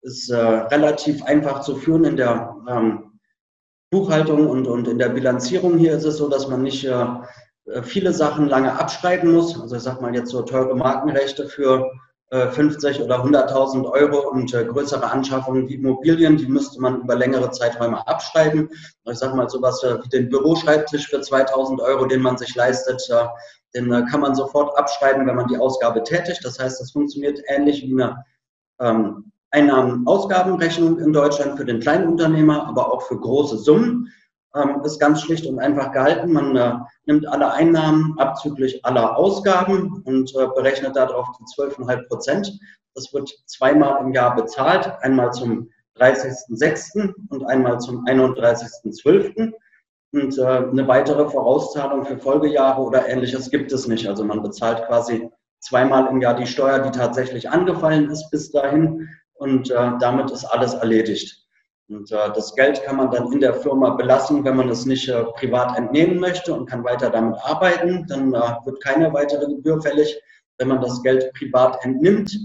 ist 0.00 0.32
relativ 0.32 1.22
einfach 1.24 1.60
zu 1.60 1.76
führen 1.76 2.04
in 2.04 2.16
der 2.16 2.56
Buchhaltung 3.90 4.48
und, 4.48 4.88
in 4.88 4.98
der 4.98 5.10
Bilanzierung 5.10 5.76
hier 5.76 5.92
ist 5.92 6.04
es 6.04 6.16
so, 6.16 6.28
dass 6.28 6.48
man 6.48 6.62
nicht 6.62 6.88
viele 7.82 8.12
Sachen 8.12 8.48
lange 8.48 8.78
abschreiben 8.78 9.32
muss. 9.32 9.60
Also 9.60 9.76
ich 9.76 9.82
sag 9.82 10.00
mal 10.00 10.14
jetzt 10.14 10.30
so 10.30 10.42
teure 10.42 10.74
Markenrechte 10.74 11.48
für 11.48 11.90
50 12.32 12.98
äh, 12.98 13.02
oder 13.02 13.22
100.000 13.22 13.84
Euro 13.90 14.30
und 14.30 14.54
äh, 14.54 14.64
größere 14.64 15.10
Anschaffungen 15.10 15.68
wie 15.68 15.74
Immobilien, 15.74 16.38
die 16.38 16.46
müsste 16.46 16.80
man 16.80 17.02
über 17.02 17.14
längere 17.14 17.50
Zeiträume 17.50 18.06
abschreiben. 18.08 18.70
Ich 19.04 19.18
sage 19.18 19.36
mal 19.36 19.50
sowas 19.50 19.82
äh, 19.82 20.02
wie 20.02 20.08
den 20.08 20.30
Büroschreibtisch 20.30 21.08
für 21.08 21.18
2.000 21.18 21.82
Euro, 21.82 22.06
den 22.06 22.22
man 22.22 22.38
sich 22.38 22.54
leistet, 22.54 23.02
den 23.74 23.90
kann 24.06 24.20
man 24.20 24.34
sofort 24.34 24.76
abschreiben, 24.78 25.26
wenn 25.26 25.36
man 25.36 25.48
die 25.48 25.56
Ausgabe 25.56 26.02
tätigt. 26.02 26.44
Das 26.44 26.58
heißt, 26.58 26.78
das 26.80 26.92
funktioniert 26.92 27.40
ähnlich 27.48 27.82
wie 27.82 27.92
eine 27.92 28.22
ähm, 28.80 29.32
Einnahmen-Ausgabenrechnung 29.50 30.98
in 30.98 31.12
Deutschland 31.12 31.56
für 31.56 31.64
den 31.64 31.80
Kleinunternehmer, 31.80 32.66
aber 32.66 32.92
auch 32.92 33.02
für 33.02 33.18
große 33.18 33.58
Summen 33.58 34.12
ähm, 34.54 34.82
ist 34.84 34.98
ganz 34.98 35.22
schlicht 35.22 35.46
und 35.46 35.58
einfach 35.58 35.92
gehalten. 35.92 36.32
Man 36.32 36.56
äh, 36.56 36.74
nimmt 37.06 37.26
alle 37.26 37.52
Einnahmen 37.52 38.14
abzüglich 38.18 38.84
aller 38.84 39.16
Ausgaben 39.16 40.02
und 40.04 40.34
äh, 40.36 40.46
berechnet 40.54 40.96
darauf 40.96 41.26
die 41.38 41.44
12,5 41.60 42.08
Prozent. 42.08 42.60
Das 42.94 43.12
wird 43.14 43.30
zweimal 43.46 44.04
im 44.04 44.12
Jahr 44.12 44.34
bezahlt, 44.36 44.92
einmal 45.00 45.32
zum 45.32 45.70
30.06. 45.98 47.14
und 47.30 47.44
einmal 47.46 47.80
zum 47.80 48.04
31.12. 48.04 49.52
Und 50.12 50.38
äh, 50.38 50.44
eine 50.44 50.86
weitere 50.86 51.28
Vorauszahlung 51.30 52.04
für 52.04 52.18
Folgejahre 52.18 52.82
oder 52.82 53.08
ähnliches 53.08 53.50
gibt 53.50 53.72
es 53.72 53.86
nicht. 53.86 54.06
Also 54.06 54.24
man 54.24 54.42
bezahlt 54.42 54.86
quasi 54.86 55.30
zweimal 55.60 56.08
im 56.08 56.20
Jahr 56.20 56.34
die 56.34 56.46
Steuer, 56.46 56.80
die 56.80 56.90
tatsächlich 56.90 57.48
angefallen 57.48 58.10
ist 58.10 58.30
bis 58.30 58.50
dahin. 58.50 59.08
Und 59.34 59.70
damit 59.70 60.30
ist 60.30 60.44
alles 60.44 60.74
erledigt. 60.74 61.41
Und 61.92 62.10
äh, 62.10 62.32
das 62.34 62.54
Geld 62.54 62.82
kann 62.84 62.96
man 62.96 63.10
dann 63.10 63.30
in 63.32 63.40
der 63.40 63.54
Firma 63.54 63.90
belassen, 63.90 64.44
wenn 64.44 64.56
man 64.56 64.68
es 64.68 64.86
nicht 64.86 65.08
äh, 65.08 65.24
privat 65.36 65.76
entnehmen 65.76 66.18
möchte 66.18 66.54
und 66.54 66.66
kann 66.66 66.84
weiter 66.84 67.10
damit 67.10 67.36
arbeiten. 67.42 68.06
Dann 68.08 68.32
äh, 68.34 68.56
wird 68.64 68.82
keine 68.82 69.12
weitere 69.12 69.46
Gebühr 69.46 69.80
fällig. 69.80 70.20
Wenn 70.58 70.68
man 70.68 70.80
das 70.80 71.02
Geld 71.02 71.32
privat 71.34 71.84
entnimmt, 71.84 72.36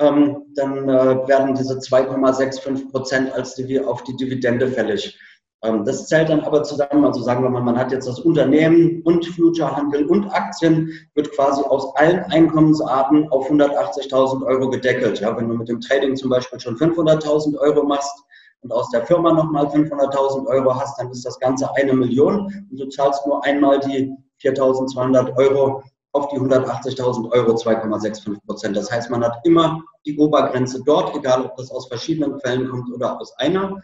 ähm, 0.00 0.44
dann 0.54 0.88
äh, 0.88 1.28
werden 1.28 1.54
diese 1.54 1.74
2,65 1.74 2.90
Prozent 2.90 3.32
als 3.32 3.54
die, 3.54 3.80
auf 3.80 4.02
die 4.04 4.16
Dividende 4.16 4.68
fällig. 4.68 5.18
Ähm, 5.62 5.84
das 5.84 6.06
zählt 6.06 6.30
dann 6.30 6.40
aber 6.40 6.62
zusammen. 6.62 7.04
Also 7.04 7.20
sagen 7.22 7.42
wir 7.42 7.50
mal, 7.50 7.62
man 7.62 7.78
hat 7.78 7.92
jetzt 7.92 8.08
das 8.08 8.20
Unternehmen 8.20 9.02
und 9.04 9.26
Futurehandel 9.26 10.06
und 10.06 10.28
Aktien, 10.30 10.90
wird 11.14 11.30
quasi 11.32 11.62
aus 11.62 11.94
allen 11.96 12.20
Einkommensarten 12.24 13.28
auf 13.30 13.50
180.000 13.50 14.44
Euro 14.46 14.70
gedeckelt. 14.70 15.20
Ja, 15.20 15.36
wenn 15.36 15.48
du 15.48 15.54
mit 15.54 15.68
dem 15.68 15.80
Trading 15.80 16.16
zum 16.16 16.30
Beispiel 16.30 16.58
schon 16.58 16.76
500.000 16.76 17.58
Euro 17.58 17.84
machst, 17.84 18.24
und 18.62 18.72
aus 18.72 18.90
der 18.90 19.06
Firma 19.06 19.32
nochmal 19.32 19.66
500.000 19.66 20.46
Euro 20.46 20.74
hast, 20.74 20.98
dann 20.98 21.10
ist 21.10 21.24
das 21.24 21.38
Ganze 21.38 21.68
eine 21.76 21.94
Million 21.94 22.66
und 22.70 22.80
du 22.80 22.88
zahlst 22.88 23.26
nur 23.26 23.44
einmal 23.44 23.80
die 23.80 24.14
4.200 24.42 25.36
Euro 25.36 25.82
auf 26.12 26.28
die 26.28 26.38
180.000 26.38 27.30
Euro 27.30 27.52
2,65 27.54 28.44
Prozent. 28.44 28.76
Das 28.76 28.90
heißt, 28.90 29.10
man 29.10 29.24
hat 29.24 29.38
immer 29.44 29.82
die 30.04 30.18
Obergrenze 30.18 30.82
dort, 30.84 31.14
egal 31.16 31.44
ob 31.44 31.56
das 31.56 31.70
aus 31.70 31.88
verschiedenen 31.88 32.38
Quellen 32.38 32.68
kommt 32.68 32.92
oder 32.92 33.20
aus 33.20 33.32
einer. 33.38 33.80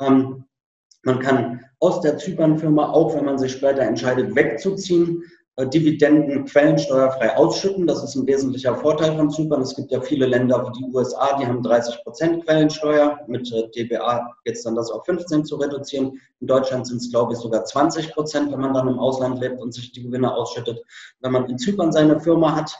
Ähm, 0.00 0.44
man 1.02 1.18
kann 1.18 1.64
aus 1.80 2.00
der 2.00 2.16
Zypern-Firma, 2.16 2.90
auch 2.90 3.14
wenn 3.14 3.24
man 3.24 3.38
sich 3.38 3.52
später 3.52 3.82
entscheidet, 3.82 4.34
wegzuziehen, 4.34 5.22
Dividenden 5.56 6.44
quellensteuerfrei 6.46 7.36
ausschütten. 7.36 7.86
Das 7.86 8.02
ist 8.02 8.16
ein 8.16 8.26
wesentlicher 8.26 8.74
Vorteil 8.74 9.16
von 9.16 9.30
Zypern. 9.30 9.62
Es 9.62 9.76
gibt 9.76 9.92
ja 9.92 10.00
viele 10.00 10.26
Länder 10.26 10.66
wie 10.66 10.78
die 10.80 10.92
USA, 10.92 11.36
die 11.38 11.46
haben 11.46 11.62
30 11.62 12.02
Prozent 12.02 12.44
Quellensteuer. 12.44 13.20
Mit 13.28 13.52
äh, 13.52 13.68
DBA 13.70 14.34
geht 14.44 14.56
es 14.56 14.64
dann 14.64 14.74
das 14.74 14.90
auf 14.90 15.04
15 15.04 15.44
zu 15.44 15.54
reduzieren. 15.56 16.20
In 16.40 16.48
Deutschland 16.48 16.88
sind 16.88 16.96
es, 16.96 17.10
glaube 17.10 17.34
ich, 17.34 17.38
sogar 17.38 17.64
20 17.64 18.12
Prozent, 18.12 18.50
wenn 18.50 18.60
man 18.60 18.74
dann 18.74 18.88
im 18.88 18.98
Ausland 18.98 19.38
lebt 19.38 19.60
und 19.60 19.72
sich 19.72 19.92
die 19.92 20.02
Gewinne 20.02 20.34
ausschüttet. 20.34 20.82
Wenn 21.20 21.30
man 21.30 21.48
in 21.48 21.56
Zypern 21.56 21.92
seine 21.92 22.18
Firma 22.18 22.56
hat, 22.56 22.76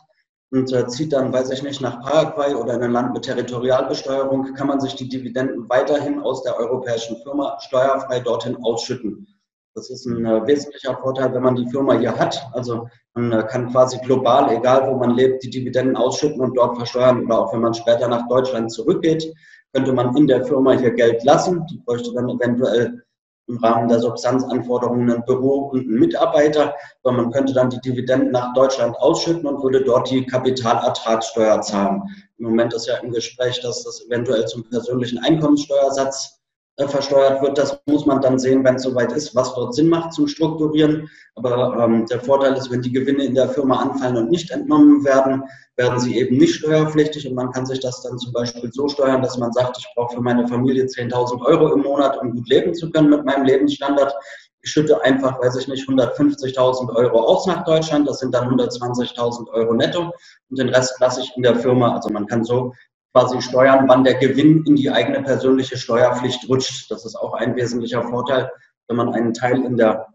und 0.50 0.72
äh, 0.72 0.86
zieht 0.86 1.12
dann, 1.12 1.32
weiß 1.32 1.50
ich 1.50 1.64
nicht, 1.64 1.80
nach 1.80 2.00
Paraguay 2.00 2.54
oder 2.54 2.74
in 2.74 2.82
ein 2.82 2.92
Land 2.92 3.12
mit 3.12 3.24
Territorialbesteuerung, 3.24 4.54
kann 4.54 4.68
man 4.68 4.78
sich 4.80 4.94
die 4.94 5.08
Dividenden 5.08 5.68
weiterhin 5.68 6.20
aus 6.20 6.44
der 6.44 6.56
europäischen 6.56 7.16
Firma 7.22 7.58
steuerfrei 7.60 8.20
dorthin 8.20 8.56
ausschütten. 8.62 9.33
Das 9.74 9.90
ist 9.90 10.06
ein 10.06 10.24
äh, 10.24 10.46
wesentlicher 10.46 10.96
Vorteil, 10.96 11.34
wenn 11.34 11.42
man 11.42 11.56
die 11.56 11.68
Firma 11.68 11.94
hier 11.94 12.16
hat. 12.16 12.46
Also 12.52 12.88
man 13.14 13.32
äh, 13.32 13.42
kann 13.42 13.72
quasi 13.72 13.98
global, 13.98 14.52
egal 14.52 14.88
wo 14.88 14.96
man 14.96 15.16
lebt, 15.16 15.42
die 15.42 15.50
Dividenden 15.50 15.96
ausschütten 15.96 16.40
und 16.40 16.56
dort 16.56 16.76
versteuern. 16.76 17.24
Oder 17.24 17.40
auch 17.40 17.52
wenn 17.52 17.60
man 17.60 17.74
später 17.74 18.06
nach 18.06 18.28
Deutschland 18.28 18.70
zurückgeht, 18.70 19.34
könnte 19.72 19.92
man 19.92 20.16
in 20.16 20.28
der 20.28 20.44
Firma 20.44 20.72
hier 20.72 20.92
Geld 20.92 21.24
lassen. 21.24 21.66
Die 21.66 21.78
bräuchte 21.78 22.12
dann 22.14 22.28
eventuell 22.28 23.02
im 23.48 23.58
Rahmen 23.58 23.88
der 23.88 23.98
Substanzanforderungen 23.98 25.10
ein 25.10 25.24
Büro 25.24 25.70
und 25.72 25.80
einen 25.80 25.98
Mitarbeiter. 25.98 26.74
Aber 27.02 27.16
man 27.16 27.32
könnte 27.32 27.52
dann 27.52 27.68
die 27.68 27.80
Dividenden 27.80 28.30
nach 28.30 28.54
Deutschland 28.54 28.96
ausschütten 28.98 29.44
und 29.44 29.60
würde 29.60 29.82
dort 29.82 30.08
die 30.08 30.24
Kapitalertragssteuer 30.24 31.60
zahlen. 31.62 32.02
Im 32.38 32.46
Moment 32.46 32.72
ist 32.74 32.86
ja 32.86 32.96
im 32.98 33.10
Gespräch, 33.10 33.60
dass 33.60 33.82
das 33.82 34.06
eventuell 34.06 34.46
zum 34.46 34.68
persönlichen 34.70 35.18
Einkommenssteuersatz 35.18 36.30
äh, 36.38 36.43
versteuert 36.78 37.40
wird. 37.40 37.56
Das 37.56 37.80
muss 37.86 38.04
man 38.04 38.20
dann 38.20 38.38
sehen, 38.38 38.64
wenn 38.64 38.76
es 38.76 38.82
soweit 38.82 39.12
ist, 39.12 39.34
was 39.34 39.54
dort 39.54 39.74
Sinn 39.74 39.88
macht 39.88 40.12
zum 40.12 40.26
Strukturieren. 40.26 41.08
Aber 41.36 41.78
ähm, 41.78 42.06
der 42.06 42.20
Vorteil 42.20 42.54
ist, 42.54 42.70
wenn 42.70 42.82
die 42.82 42.92
Gewinne 42.92 43.24
in 43.24 43.34
der 43.34 43.48
Firma 43.48 43.80
anfallen 43.80 44.16
und 44.16 44.30
nicht 44.30 44.50
entnommen 44.50 45.04
werden, 45.04 45.44
werden 45.76 45.98
sie 46.00 46.18
eben 46.18 46.36
nicht 46.36 46.56
steuerpflichtig 46.56 47.28
und 47.28 47.34
man 47.34 47.50
kann 47.50 47.66
sich 47.66 47.80
das 47.80 48.02
dann 48.02 48.18
zum 48.18 48.32
Beispiel 48.32 48.70
so 48.72 48.88
steuern, 48.88 49.22
dass 49.22 49.38
man 49.38 49.52
sagt, 49.52 49.78
ich 49.78 49.86
brauche 49.94 50.14
für 50.14 50.20
meine 50.20 50.46
Familie 50.46 50.84
10.000 50.84 51.44
Euro 51.44 51.72
im 51.72 51.82
Monat, 51.82 52.20
um 52.20 52.32
gut 52.32 52.48
leben 52.48 52.74
zu 52.74 52.90
können 52.90 53.10
mit 53.10 53.24
meinem 53.24 53.44
Lebensstandard. 53.44 54.14
Ich 54.62 54.70
schütte 54.70 55.02
einfach, 55.02 55.38
weiß 55.40 55.56
ich 55.56 55.68
nicht, 55.68 55.88
150.000 55.88 56.94
Euro 56.96 57.20
aus 57.20 57.46
nach 57.46 57.64
Deutschland. 57.64 58.08
Das 58.08 58.20
sind 58.20 58.34
dann 58.34 58.48
120.000 58.48 59.50
Euro 59.52 59.74
netto 59.74 60.12
und 60.48 60.58
den 60.58 60.70
Rest 60.70 60.94
lasse 61.00 61.20
ich 61.20 61.36
in 61.36 61.42
der 61.42 61.56
Firma. 61.56 61.94
Also 61.94 62.08
man 62.10 62.26
kann 62.26 62.44
so 62.44 62.72
quasi 63.14 63.40
steuern, 63.40 63.88
wann 63.88 64.02
der 64.02 64.14
Gewinn 64.14 64.64
in 64.66 64.74
die 64.74 64.90
eigene 64.90 65.22
persönliche 65.22 65.76
Steuerpflicht 65.76 66.48
rutscht. 66.48 66.90
Das 66.90 67.04
ist 67.04 67.14
auch 67.14 67.34
ein 67.34 67.54
wesentlicher 67.54 68.02
Vorteil, 68.02 68.50
wenn 68.88 68.96
man 68.96 69.14
einen 69.14 69.32
Teil 69.32 69.64
in 69.64 69.76
der 69.76 70.08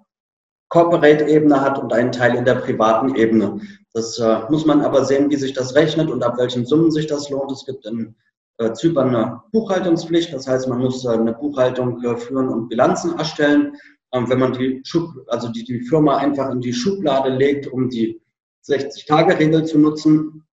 Corporate-Ebene 0.68 1.62
hat 1.62 1.80
und 1.80 1.94
einen 1.94 2.12
Teil 2.12 2.36
in 2.36 2.44
der 2.44 2.56
privaten 2.56 3.16
Ebene. 3.16 3.62
Das 3.94 4.20
äh, 4.20 4.40
muss 4.50 4.66
man 4.66 4.82
aber 4.82 5.06
sehen, 5.06 5.30
wie 5.32 5.38
sich 5.38 5.54
das 5.54 5.76
rechnet 5.76 6.12
und 6.12 6.24
ab 6.24 6.38
welchen 6.38 6.66
Summen 6.66 6.92
sich 6.92 7.08
das 7.08 7.30
lohnt. 7.30 7.52
Es 7.52 7.66
gibt 7.66 7.86
in 7.86 8.16
äh, 8.58 8.74
Zypern 8.74 9.16
eine 9.16 9.42
Buchhaltungspflicht, 9.54 10.34
das 10.34 10.48
heißt, 10.48 10.68
man 10.68 10.80
muss 10.80 11.06
äh, 11.06 11.10
eine 11.10 11.34
Buchhaltung 11.34 12.04
äh, 12.04 12.18
führen 12.18 12.50
und 12.50 12.68
Bilanzen 12.68 13.18
erstellen. 13.18 13.78
Ähm, 14.14 14.30
wenn 14.30 14.40
man 14.40 14.54
die, 14.54 14.82
Schub, 14.84 15.10
also 15.28 15.48
die, 15.48 15.64
die 15.64 15.80
Firma 15.80 16.18
einfach 16.18 16.52
in 16.52 16.60
die 16.60 16.74
Schublade 16.74 17.30
legt, 17.30 17.66
um 17.68 17.90
die 17.90 18.22
60-Tage-Regel 18.68 19.66
zu 19.66 19.80
nutzen, 19.80 20.46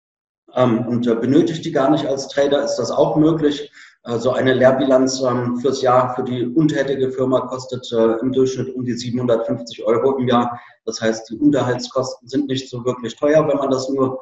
und 0.63 1.07
äh, 1.07 1.15
benötigt 1.15 1.65
die 1.65 1.71
gar 1.71 1.89
nicht 1.89 2.05
als 2.05 2.27
Trader, 2.27 2.63
ist 2.63 2.77
das 2.77 2.91
auch 2.91 3.15
möglich. 3.15 3.71
Also 4.03 4.31
eine 4.33 4.53
Lehrbilanz 4.53 5.21
ähm, 5.21 5.57
fürs 5.57 5.81
Jahr 5.81 6.15
für 6.15 6.23
die 6.23 6.45
untätige 6.45 7.11
Firma 7.11 7.41
kostet 7.41 7.91
äh, 7.91 8.19
im 8.21 8.31
Durchschnitt 8.31 8.73
um 8.75 8.85
die 8.85 8.93
750 8.93 9.83
Euro 9.83 10.17
im 10.17 10.27
Jahr. 10.27 10.59
Das 10.85 11.01
heißt, 11.01 11.29
die 11.29 11.37
Unterhaltskosten 11.37 12.27
sind 12.27 12.47
nicht 12.47 12.69
so 12.69 12.85
wirklich 12.85 13.15
teuer, 13.15 13.47
wenn 13.47 13.57
man 13.57 13.71
das 13.71 13.89
nur 13.89 14.19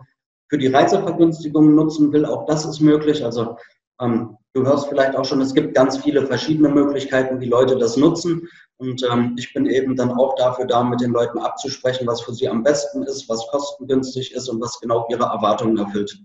für 0.47 0.57
die 0.57 0.67
Reisevergünstigung 0.67 1.75
nutzen 1.75 2.13
will. 2.13 2.25
Auch 2.25 2.45
das 2.45 2.63
ist 2.65 2.79
möglich. 2.79 3.25
Also 3.25 3.57
ähm, 3.99 4.37
du 4.53 4.65
hörst 4.65 4.87
vielleicht 4.87 5.15
auch 5.15 5.25
schon, 5.25 5.41
es 5.41 5.53
gibt 5.53 5.73
ganz 5.73 5.97
viele 5.97 6.25
verschiedene 6.25 6.69
Möglichkeiten, 6.69 7.39
wie 7.39 7.47
Leute 7.47 7.77
das 7.77 7.97
nutzen. 7.97 8.47
Und 8.77 9.03
ähm, 9.11 9.35
ich 9.37 9.53
bin 9.53 9.65
eben 9.65 9.95
dann 9.95 10.11
auch 10.11 10.35
dafür 10.35 10.65
da, 10.65 10.83
mit 10.83 11.01
den 11.01 11.11
Leuten 11.11 11.39
abzusprechen, 11.39 12.07
was 12.07 12.21
für 12.21 12.33
sie 12.33 12.47
am 12.47 12.63
besten 12.63 13.03
ist, 13.03 13.29
was 13.29 13.47
kostengünstig 13.47 14.33
ist 14.33 14.49
und 14.49 14.61
was 14.61 14.79
genau 14.79 15.05
ihre 15.09 15.23
Erwartungen 15.23 15.77
erfüllt. 15.77 16.23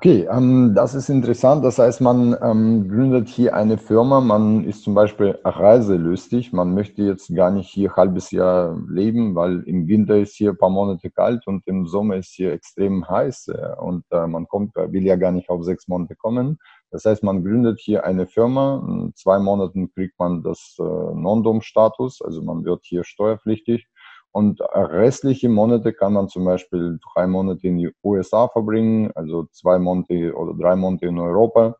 Okay, 0.00 0.28
ähm, 0.30 0.74
das 0.76 0.94
ist 0.94 1.08
interessant. 1.08 1.64
Das 1.64 1.80
heißt, 1.80 2.00
man 2.00 2.36
ähm, 2.40 2.88
gründet 2.88 3.28
hier 3.28 3.56
eine 3.56 3.78
Firma, 3.78 4.20
man 4.20 4.62
ist 4.62 4.84
zum 4.84 4.94
Beispiel 4.94 5.36
reiselustig, 5.42 6.52
man 6.52 6.72
möchte 6.72 7.02
jetzt 7.02 7.34
gar 7.34 7.50
nicht 7.50 7.68
hier 7.68 7.90
ein 7.90 7.96
halbes 7.96 8.30
Jahr 8.30 8.78
leben, 8.88 9.34
weil 9.34 9.62
im 9.62 9.88
Winter 9.88 10.16
ist 10.16 10.36
hier 10.36 10.50
ein 10.50 10.56
paar 10.56 10.70
Monate 10.70 11.10
kalt 11.10 11.48
und 11.48 11.66
im 11.66 11.88
Sommer 11.88 12.14
ist 12.14 12.32
hier 12.32 12.52
extrem 12.52 13.08
heiß 13.08 13.48
äh, 13.48 13.80
und 13.80 14.04
äh, 14.12 14.28
man 14.28 14.46
kommt, 14.46 14.76
will 14.76 15.02
ja 15.02 15.16
gar 15.16 15.32
nicht 15.32 15.50
auf 15.50 15.64
sechs 15.64 15.88
Monate 15.88 16.14
kommen. 16.14 16.60
Das 16.90 17.04
heißt, 17.04 17.22
man 17.22 17.44
gründet 17.44 17.80
hier 17.80 18.04
eine 18.04 18.26
Firma, 18.26 18.82
in 18.88 19.12
zwei 19.14 19.38
Monaten 19.38 19.92
kriegt 19.92 20.18
man 20.18 20.42
das 20.42 20.76
äh, 20.78 20.82
Non-Dom-Status, 20.82 22.22
also 22.22 22.42
man 22.42 22.64
wird 22.64 22.84
hier 22.84 23.04
steuerpflichtig. 23.04 23.86
Und 24.30 24.60
restliche 24.60 25.48
Monate 25.48 25.92
kann 25.92 26.12
man 26.12 26.28
zum 26.28 26.44
Beispiel 26.44 26.98
drei 27.12 27.26
Monate 27.26 27.66
in 27.66 27.78
die 27.78 27.90
USA 28.04 28.48
verbringen, 28.48 29.10
also 29.14 29.46
zwei 29.52 29.78
Monate 29.78 30.34
oder 30.34 30.54
drei 30.54 30.76
Monate 30.76 31.06
in 31.06 31.18
Europa, 31.18 31.76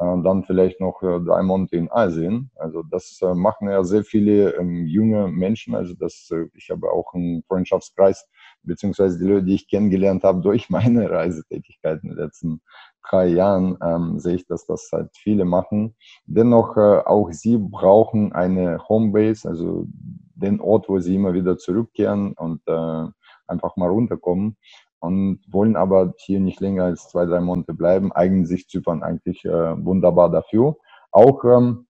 äh, 0.00 0.22
dann 0.22 0.44
vielleicht 0.44 0.80
noch 0.80 1.02
äh, 1.02 1.20
drei 1.20 1.42
Monate 1.42 1.76
in 1.76 1.92
Asien. 1.92 2.50
Also 2.56 2.82
das 2.82 3.20
äh, 3.22 3.34
machen 3.34 3.68
ja 3.68 3.84
sehr 3.84 4.02
viele 4.02 4.56
ähm, 4.56 4.86
junge 4.86 5.28
Menschen. 5.28 5.74
Also 5.74 5.94
das, 5.94 6.30
äh, 6.32 6.46
ich 6.54 6.70
habe 6.70 6.90
auch 6.90 7.12
einen 7.12 7.42
Freundschaftskreis, 7.42 8.26
beziehungsweise 8.62 9.18
die 9.18 9.26
Leute, 9.26 9.44
die 9.44 9.54
ich 9.56 9.68
kennengelernt 9.68 10.24
habe 10.24 10.40
durch 10.40 10.70
meine 10.70 11.10
Reisetätigkeiten 11.10 12.10
in 12.10 12.16
den 12.16 12.24
letzten 12.24 12.62
drei 13.08 13.28
Jahren 13.28 13.78
ähm, 13.82 14.18
sehe 14.18 14.36
ich, 14.36 14.46
dass 14.46 14.66
das 14.66 14.88
halt 14.92 15.10
viele 15.14 15.44
machen. 15.44 15.94
Dennoch, 16.26 16.76
äh, 16.76 17.00
auch 17.04 17.30
sie 17.32 17.58
brauchen 17.58 18.32
eine 18.32 18.88
Homebase, 18.88 19.48
also 19.48 19.86
den 20.34 20.60
Ort, 20.60 20.88
wo 20.88 20.98
sie 20.98 21.14
immer 21.14 21.34
wieder 21.34 21.58
zurückkehren 21.58 22.32
und 22.32 22.62
äh, 22.66 23.06
einfach 23.46 23.76
mal 23.76 23.88
runterkommen 23.88 24.56
und 25.00 25.40
wollen 25.50 25.76
aber 25.76 26.14
hier 26.18 26.40
nicht 26.40 26.60
länger 26.60 26.84
als 26.84 27.08
zwei, 27.08 27.26
drei 27.26 27.40
Monate 27.40 27.74
bleiben, 27.74 28.12
eignen 28.12 28.46
sich 28.46 28.68
Zypern 28.68 29.02
eigentlich 29.02 29.44
äh, 29.44 29.84
wunderbar 29.84 30.30
dafür. 30.30 30.76
Auch, 31.10 31.44
ähm, 31.44 31.86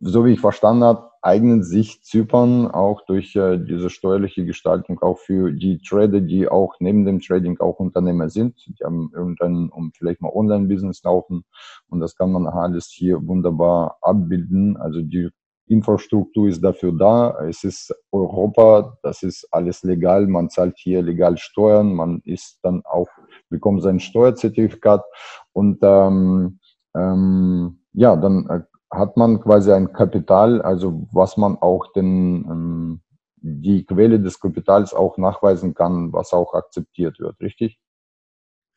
so 0.00 0.24
wie 0.24 0.32
ich 0.32 0.40
verstanden 0.40 0.84
habe, 0.84 1.11
eignen 1.22 1.62
sich 1.62 2.02
Zypern 2.02 2.68
auch 2.70 3.04
durch 3.06 3.34
äh, 3.36 3.58
diese 3.58 3.90
steuerliche 3.90 4.44
Gestaltung 4.44 5.00
auch 5.00 5.18
für 5.18 5.52
die 5.52 5.78
Trader, 5.78 6.20
die 6.20 6.48
auch 6.48 6.74
neben 6.80 7.04
dem 7.04 7.20
Trading 7.20 7.60
auch 7.60 7.78
Unternehmer 7.78 8.28
sind. 8.28 8.56
Die 8.66 8.84
haben 8.84 9.10
irgendwann 9.14 9.70
um 9.70 9.92
vielleicht 9.96 10.20
mal 10.20 10.32
Online-Business 10.34 11.02
laufen 11.04 11.44
und 11.88 12.00
das 12.00 12.16
kann 12.16 12.32
man 12.32 12.46
alles 12.48 12.86
hier 12.86 13.24
wunderbar 13.26 13.98
abbilden. 14.02 14.76
Also 14.76 15.00
die 15.00 15.30
Infrastruktur 15.68 16.48
ist 16.48 16.62
dafür 16.62 16.92
da. 16.92 17.40
Es 17.48 17.62
ist 17.64 17.94
Europa, 18.10 18.98
das 19.02 19.22
ist 19.22 19.46
alles 19.52 19.82
legal. 19.84 20.26
Man 20.26 20.50
zahlt 20.50 20.76
hier 20.76 21.02
legal 21.02 21.38
Steuern. 21.38 21.94
Man 21.94 22.20
ist 22.24 22.58
dann 22.62 22.82
auch, 22.84 23.08
bekommt 23.48 23.82
sein 23.82 24.00
Steuerzertifikat 24.00 25.04
und 25.52 25.78
ähm, 25.82 26.58
ähm, 26.94 27.78
ja, 27.92 28.16
dann 28.16 28.46
äh, 28.48 28.60
hat 28.92 29.16
man 29.16 29.40
quasi 29.40 29.72
ein 29.72 29.92
Kapital, 29.92 30.60
also 30.62 31.08
was 31.12 31.36
man 31.36 31.56
auch 31.56 31.92
den, 31.92 32.44
ähm, 32.44 33.00
die 33.36 33.84
Quelle 33.84 34.20
des 34.20 34.38
Kapitals 34.38 34.94
auch 34.94 35.16
nachweisen 35.18 35.74
kann, 35.74 36.12
was 36.12 36.32
auch 36.32 36.54
akzeptiert 36.54 37.18
wird, 37.18 37.40
richtig? 37.40 37.78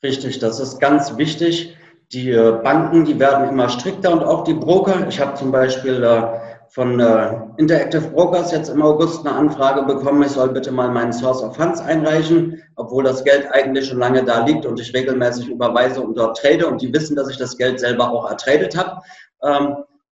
Richtig, 0.03 0.39
das 0.39 0.59
ist 0.59 0.79
ganz 0.79 1.17
wichtig. 1.17 1.75
Die 2.11 2.31
äh, 2.31 2.59
Banken, 2.63 3.05
die 3.05 3.19
werden 3.19 3.49
immer 3.49 3.67
strikter 3.67 4.13
und 4.13 4.23
auch 4.23 4.43
die 4.43 4.53
Broker. 4.53 5.07
Ich 5.07 5.19
habe 5.19 5.33
zum 5.33 5.51
Beispiel 5.51 6.03
äh, 6.03 6.39
von 6.69 6.99
äh, 6.99 7.33
Interactive 7.57 8.09
Brokers 8.09 8.51
jetzt 8.51 8.69
im 8.69 8.81
August 8.81 9.25
eine 9.25 9.35
Anfrage 9.35 9.83
bekommen, 9.83 10.23
ich 10.23 10.31
soll 10.31 10.49
bitte 10.49 10.71
mal 10.71 10.89
meinen 10.89 11.13
Source 11.13 11.41
of 11.41 11.55
Funds 11.55 11.81
einreichen, 11.81 12.61
obwohl 12.75 13.03
das 13.03 13.23
Geld 13.23 13.47
eigentlich 13.51 13.87
schon 13.87 13.99
lange 13.99 14.23
da 14.23 14.45
liegt 14.45 14.65
und 14.65 14.79
ich 14.79 14.93
regelmäßig 14.93 15.49
überweise 15.49 16.01
und 16.01 16.17
dort 16.17 16.37
trade 16.37 16.67
und 16.67 16.81
die 16.81 16.93
wissen, 16.93 17.15
dass 17.15 17.29
ich 17.29 17.37
das 17.37 17.57
Geld 17.57 17.79
selber 17.79 18.11
auch 18.11 18.29
ertradet 18.29 18.77
habe. 18.77 19.01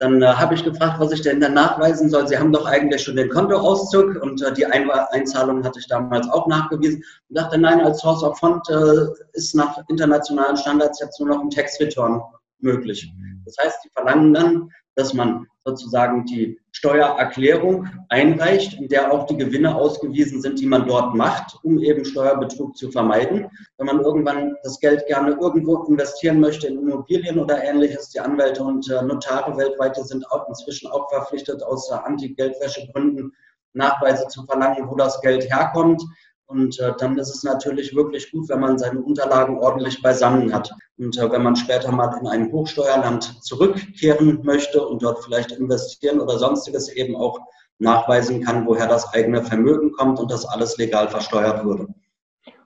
Dann 0.01 0.23
äh, 0.23 0.27
habe 0.27 0.55
ich 0.55 0.65
gefragt, 0.65 1.01
was 1.01 1.13
ich 1.13 1.23
denn 1.23 1.41
dann 1.41 1.55
nachweisen 1.55 2.09
soll. 2.09 2.29
Sie 2.29 2.39
haben 2.39 2.53
doch 2.53 2.67
eigentlich 2.67 3.03
schon 3.03 3.17
den 3.17 3.29
Kontoauszug 3.29 4.23
und 4.23 4.41
äh, 4.43 4.53
die 4.53 4.65
Ein 4.65 4.89
Einzahlung 4.91 5.65
hatte 5.65 5.81
ich 5.81 5.89
damals 5.89 6.29
auch 6.31 6.47
nachgewiesen. 6.47 7.03
Und 7.29 7.39
dachte, 7.39 7.59
nein, 7.59 7.81
als 7.81 8.01
Source 8.01 8.23
of 8.23 8.39
Fund 8.39 8.63
äh, 8.71 9.07
ist 9.33 9.55
nach 9.55 9.77
internationalen 9.89 10.57
Standards 10.57 11.01
jetzt 11.01 11.19
nur 11.19 11.31
noch 11.31 11.41
ein 11.41 11.51
Tax 11.51 11.81
Return 11.81 12.23
möglich. 12.61 13.13
Das 13.45 13.57
heißt, 13.61 13.85
die 13.85 13.91
verlangen 13.91 14.35
dann, 14.35 14.71
dass 14.95 15.15
man 15.15 15.47
sozusagen 15.65 16.25
die 16.27 16.59
Steuererklärung 16.79 17.89
einreicht, 18.09 18.75
in 18.75 18.87
der 18.87 19.13
auch 19.13 19.27
die 19.27 19.37
Gewinne 19.37 19.75
ausgewiesen 19.75 20.41
sind, 20.41 20.61
die 20.61 20.67
man 20.67 20.87
dort 20.87 21.13
macht, 21.13 21.59
um 21.65 21.81
eben 21.81 22.05
Steuerbetrug 22.05 22.77
zu 22.77 22.93
vermeiden. 22.93 23.49
Wenn 23.79 23.87
man 23.87 24.01
irgendwann 24.01 24.55
das 24.63 24.79
Geld 24.79 25.05
gerne 25.09 25.37
irgendwo 25.41 25.83
investieren 25.85 26.39
möchte, 26.39 26.69
in 26.69 26.79
Immobilien 26.79 27.41
oder 27.41 27.65
ähnliches, 27.65 28.11
die 28.11 28.21
Anwälte 28.21 28.63
und 28.63 28.89
äh, 28.89 29.03
Notare 29.03 29.57
weltweit 29.57 29.97
sind 29.97 30.25
auch 30.31 30.49
inzwischen 30.49 30.89
auch 30.93 31.11
verpflichtet, 31.11 31.65
aus 31.65 31.91
Anti-Geldwäschegründen 31.91 33.35
Nachweise 33.73 34.29
zu 34.29 34.45
verlangen, 34.45 34.89
wo 34.89 34.95
das 34.95 35.21
Geld 35.21 35.51
herkommt. 35.53 36.01
Und 36.49 36.81
äh, 36.81 36.95
dann 36.99 37.19
ist 37.19 37.29
es 37.29 37.43
natürlich 37.43 37.95
wirklich 37.95 38.33
gut, 38.33 38.49
wenn 38.49 38.61
man 38.61 38.79
seine 38.79 39.01
Unterlagen 39.01 39.59
ordentlich 39.59 40.01
beisammen 40.01 40.53
hat. 40.55 40.73
Und 40.97 41.19
äh, 41.19 41.31
wenn 41.31 41.43
man 41.43 41.57
später 41.57 41.93
mal 41.93 42.17
in 42.19 42.27
ein 42.27 42.51
Hochsteuerland 42.51 43.45
zurückkehren 43.45 44.41
möchte 44.43 44.87
und 44.87 45.03
dort 45.03 45.23
vielleicht 45.23 45.53
investieren 45.53 46.21
oder 46.21 46.39
sonstiges 46.39 46.89
eben 46.89 47.17
auch 47.17 47.39
nachweisen 47.79 48.43
kann, 48.43 48.67
woher 48.67 48.89
das 48.89 49.13
eigene 49.13 49.45
Vermögen 49.45 49.93
kommt 49.93 50.19
und 50.19 50.31
das 50.31 50.47
alles 50.47 50.79
legal 50.79 51.09
versteuert 51.09 51.65
wurde. 51.67 51.89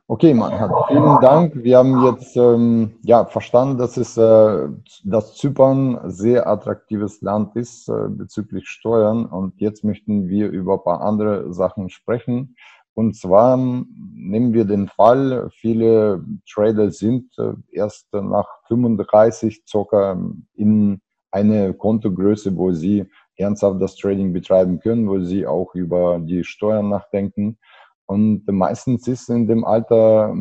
Okay, 0.06 0.32
Mann, 0.34 0.52
vielen 0.88 1.20
Dank. 1.20 1.54
Wir 1.56 1.78
haben 1.78 2.04
jetzt 2.04 2.36
ähm, 2.36 2.98
ja, 3.02 3.24
verstanden, 3.24 3.78
dass, 3.78 3.96
es, 3.96 4.16
äh, 4.16 4.68
dass 5.04 5.34
Zypern 5.34 5.98
sehr 6.10 6.46
attraktives 6.46 7.20
Land 7.22 7.56
ist 7.56 7.88
äh, 7.88 8.08
bezüglich 8.08 8.68
Steuern. 8.68 9.26
Und 9.26 9.60
jetzt 9.60 9.84
möchten 9.84 10.28
wir 10.28 10.50
über 10.50 10.74
ein 10.74 10.84
paar 10.84 11.00
andere 11.00 11.52
Sachen 11.52 11.88
sprechen. 11.88 12.56
Und 12.94 13.16
zwar 13.16 13.56
nehmen 13.56 14.52
wir 14.52 14.64
den 14.64 14.88
Fall, 14.88 15.48
viele 15.54 16.24
Trader 16.50 16.90
sind 16.90 17.32
äh, 17.38 17.54
erst 17.70 18.12
nach 18.12 18.46
35 18.68 19.62
circa 19.66 20.20
in 20.54 21.00
eine 21.30 21.72
Kontogröße, 21.72 22.54
wo 22.56 22.72
sie 22.72 23.06
ernsthaft 23.36 23.80
das 23.80 23.96
Trading 23.96 24.32
betreiben 24.32 24.78
können, 24.80 25.08
wo 25.08 25.20
sie 25.20 25.46
auch 25.46 25.74
über 25.74 26.18
die 26.20 26.44
Steuern 26.44 26.90
nachdenken. 26.90 27.58
Und 28.06 28.46
meistens 28.46 29.08
ist 29.08 29.30
in 29.30 29.46
dem 29.46 29.64
Alter 29.64 30.34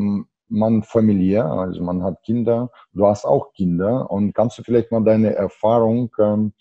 man 0.51 0.83
familiär, 0.83 1.45
also 1.45 1.81
man 1.81 2.03
hat 2.03 2.21
Kinder, 2.23 2.69
du 2.93 3.07
hast 3.07 3.25
auch 3.25 3.53
Kinder 3.53 4.11
und 4.11 4.33
kannst 4.33 4.57
du 4.57 4.63
vielleicht 4.63 4.91
mal 4.91 5.03
deine 5.03 5.33
Erfahrung, 5.33 6.11
ähm, 6.19 6.53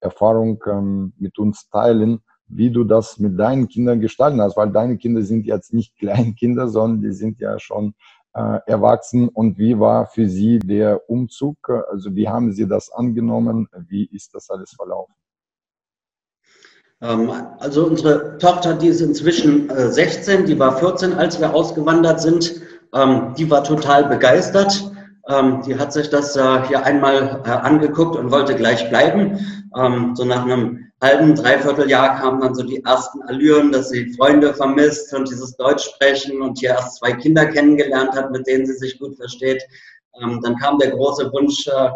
Erfahrung 0.00 0.62
ähm, 0.66 1.14
mit 1.18 1.38
uns 1.38 1.68
teilen, 1.70 2.20
wie 2.50 2.70
du 2.70 2.84
das 2.84 3.18
mit 3.18 3.38
deinen 3.38 3.68
Kindern 3.68 4.00
gestalten 4.00 4.40
hast, 4.40 4.56
weil 4.56 4.70
deine 4.70 4.96
Kinder 4.96 5.22
sind 5.22 5.46
jetzt 5.46 5.72
nicht 5.72 5.96
Kleinkinder, 5.98 6.68
sondern 6.68 7.02
die 7.02 7.12
sind 7.12 7.40
ja 7.40 7.58
schon 7.58 7.94
äh, 8.34 8.58
erwachsen. 8.66 9.28
Und 9.28 9.58
wie 9.58 9.78
war 9.78 10.06
für 10.06 10.28
sie 10.28 10.58
der 10.58 11.08
Umzug? 11.08 11.56
Also 11.90 12.14
wie 12.14 12.28
haben 12.28 12.52
sie 12.52 12.66
das 12.66 12.90
angenommen? 12.90 13.68
Wie 13.88 14.04
ist 14.06 14.34
das 14.34 14.50
alles 14.50 14.70
verlaufen? 14.70 15.14
Ähm, 17.02 17.30
also 17.58 17.86
unsere 17.86 18.38
Tochter, 18.38 18.74
die 18.74 18.88
ist 18.88 19.00
inzwischen 19.00 19.70
äh, 19.70 19.88
16, 19.88 20.46
die 20.46 20.58
war 20.58 20.76
14, 20.76 21.14
als 21.14 21.40
wir 21.40 21.54
ausgewandert 21.54 22.20
sind. 22.20 22.60
Ähm, 22.92 23.34
die 23.38 23.50
war 23.50 23.64
total 23.64 24.08
begeistert. 24.08 24.90
Ähm, 25.30 25.62
die 25.62 25.78
hat 25.78 25.92
sich 25.92 26.10
das 26.10 26.36
äh, 26.36 26.66
hier 26.66 26.84
einmal 26.84 27.42
äh, 27.44 27.50
angeguckt 27.50 28.16
und 28.16 28.30
wollte 28.30 28.54
gleich 28.56 28.88
bleiben. 28.88 29.38
Ähm, 29.76 30.16
so 30.16 30.24
nach 30.24 30.44
einem 30.44 30.90
halben, 31.00 31.34
dreiviertel 31.34 31.88
Jahr 31.88 32.18
kamen 32.18 32.40
dann 32.40 32.54
so 32.54 32.62
die 32.62 32.82
ersten 32.84 33.22
Allüren, 33.22 33.70
dass 33.70 33.90
sie 33.90 34.12
Freunde 34.14 34.52
vermisst 34.54 35.14
und 35.14 35.30
dieses 35.30 35.56
Deutsch 35.56 35.84
sprechen 35.84 36.42
und 36.42 36.58
hier 36.58 36.70
erst 36.70 36.98
zwei 36.98 37.12
Kinder 37.12 37.46
kennengelernt 37.46 38.12
hat, 38.14 38.30
mit 38.32 38.46
denen 38.46 38.66
sie 38.66 38.74
sich 38.74 38.98
gut 38.98 39.16
versteht. 39.16 39.62
Ähm, 40.20 40.40
dann 40.42 40.56
kam 40.56 40.78
der 40.78 40.90
große 40.90 41.32
Wunsch, 41.32 41.66
äh, 41.68 41.90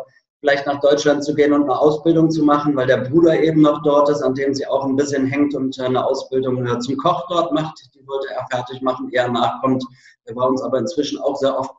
vielleicht 0.44 0.66
nach 0.66 0.80
Deutschland 0.80 1.24
zu 1.24 1.34
gehen 1.34 1.54
und 1.54 1.62
eine 1.62 1.78
Ausbildung 1.78 2.30
zu 2.30 2.44
machen, 2.44 2.76
weil 2.76 2.86
der 2.86 2.98
Bruder 2.98 3.42
eben 3.42 3.62
noch 3.62 3.82
dort 3.82 4.10
ist, 4.10 4.20
an 4.20 4.34
dem 4.34 4.52
sie 4.52 4.66
auch 4.66 4.84
ein 4.84 4.94
bisschen 4.94 5.24
hängt 5.24 5.54
und 5.54 5.78
äh, 5.78 5.84
eine 5.84 6.04
Ausbildung 6.04 6.66
äh, 6.66 6.78
zum 6.80 6.98
Koch 6.98 7.26
dort 7.30 7.50
macht. 7.52 7.80
Die 7.94 8.06
wollte 8.06 8.28
er 8.34 8.46
fertig 8.50 8.82
machen, 8.82 9.08
eher 9.10 9.30
nachkommt. 9.30 9.82
Er 10.26 10.36
war 10.36 10.50
uns 10.50 10.60
aber 10.60 10.80
inzwischen 10.80 11.18
auch 11.18 11.36
sehr 11.36 11.58
oft 11.58 11.72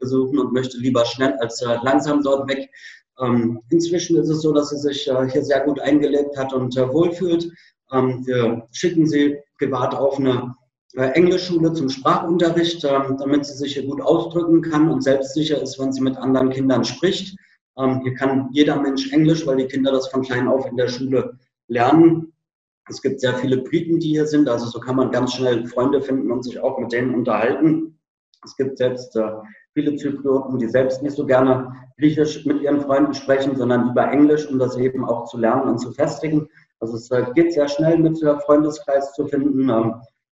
besuchen 0.00 0.40
und 0.40 0.52
möchte 0.52 0.78
lieber 0.78 1.04
schnell 1.04 1.34
als 1.38 1.62
äh, 1.62 1.76
langsam 1.84 2.20
dort 2.24 2.50
weg. 2.50 2.68
Ähm, 3.20 3.60
inzwischen 3.70 4.16
ist 4.16 4.30
es 4.30 4.42
so, 4.42 4.52
dass 4.52 4.70
sie 4.70 4.78
sich 4.78 5.02
hier 5.04 5.44
sehr 5.44 5.60
gut 5.60 5.78
eingelebt 5.78 6.36
hat 6.36 6.52
und 6.52 6.74
wohlfühlt. 6.76 7.48
Ähm, 7.92 8.26
wir 8.26 8.66
schicken 8.72 9.06
sie 9.06 9.36
privat 9.58 9.94
auf 9.94 10.18
eine 10.18 10.56
Englischschule 10.96 11.72
zum 11.72 11.88
Sprachunterricht, 11.88 12.84
ähm, 12.84 13.16
damit 13.16 13.46
sie 13.46 13.54
sich 13.54 13.74
hier 13.74 13.86
gut 13.86 14.00
ausdrücken 14.00 14.60
kann 14.60 14.90
und 14.90 15.04
selbstsicher 15.04 15.62
ist, 15.62 15.78
wenn 15.78 15.92
sie 15.92 16.00
mit 16.00 16.16
anderen 16.16 16.50
Kindern 16.50 16.84
spricht. 16.84 17.36
Ähm, 17.78 18.00
hier 18.02 18.14
kann 18.14 18.48
jeder 18.52 18.80
Mensch 18.80 19.12
Englisch, 19.12 19.46
weil 19.46 19.56
die 19.56 19.66
Kinder 19.66 19.92
das 19.92 20.08
von 20.08 20.22
klein 20.22 20.48
auf 20.48 20.66
in 20.66 20.76
der 20.76 20.88
Schule 20.88 21.38
lernen. 21.68 22.32
Es 22.88 23.02
gibt 23.02 23.20
sehr 23.20 23.34
viele 23.34 23.58
Briten, 23.58 23.98
die 24.00 24.08
hier 24.08 24.26
sind, 24.26 24.48
also 24.48 24.66
so 24.66 24.80
kann 24.80 24.96
man 24.96 25.10
ganz 25.10 25.34
schnell 25.34 25.66
Freunde 25.66 26.00
finden 26.00 26.32
und 26.32 26.42
sich 26.42 26.58
auch 26.58 26.78
mit 26.78 26.92
denen 26.92 27.14
unterhalten. 27.14 27.98
Es 28.44 28.56
gibt 28.56 28.78
selbst 28.78 29.14
äh, 29.16 29.30
viele 29.74 29.96
Zyprioten, 29.96 30.58
die 30.58 30.68
selbst 30.68 31.02
nicht 31.02 31.16
so 31.16 31.26
gerne 31.26 31.72
Griechisch 31.98 32.46
mit 32.46 32.62
ihren 32.62 32.80
Freunden 32.80 33.14
sprechen, 33.14 33.56
sondern 33.56 33.88
lieber 33.88 34.10
Englisch, 34.10 34.48
um 34.48 34.58
das 34.58 34.76
eben 34.76 35.04
auch 35.04 35.24
zu 35.24 35.36
lernen 35.38 35.68
und 35.68 35.78
zu 35.78 35.92
festigen. 35.92 36.48
Also 36.80 36.96
es 36.96 37.10
äh, 37.10 37.26
geht 37.34 37.52
sehr 37.52 37.68
schnell 37.68 37.98
mit 37.98 38.22
äh, 38.22 38.38
Freundeskreis 38.40 39.12
zu 39.12 39.26
finden. 39.26 39.68
Ähm, 39.68 39.94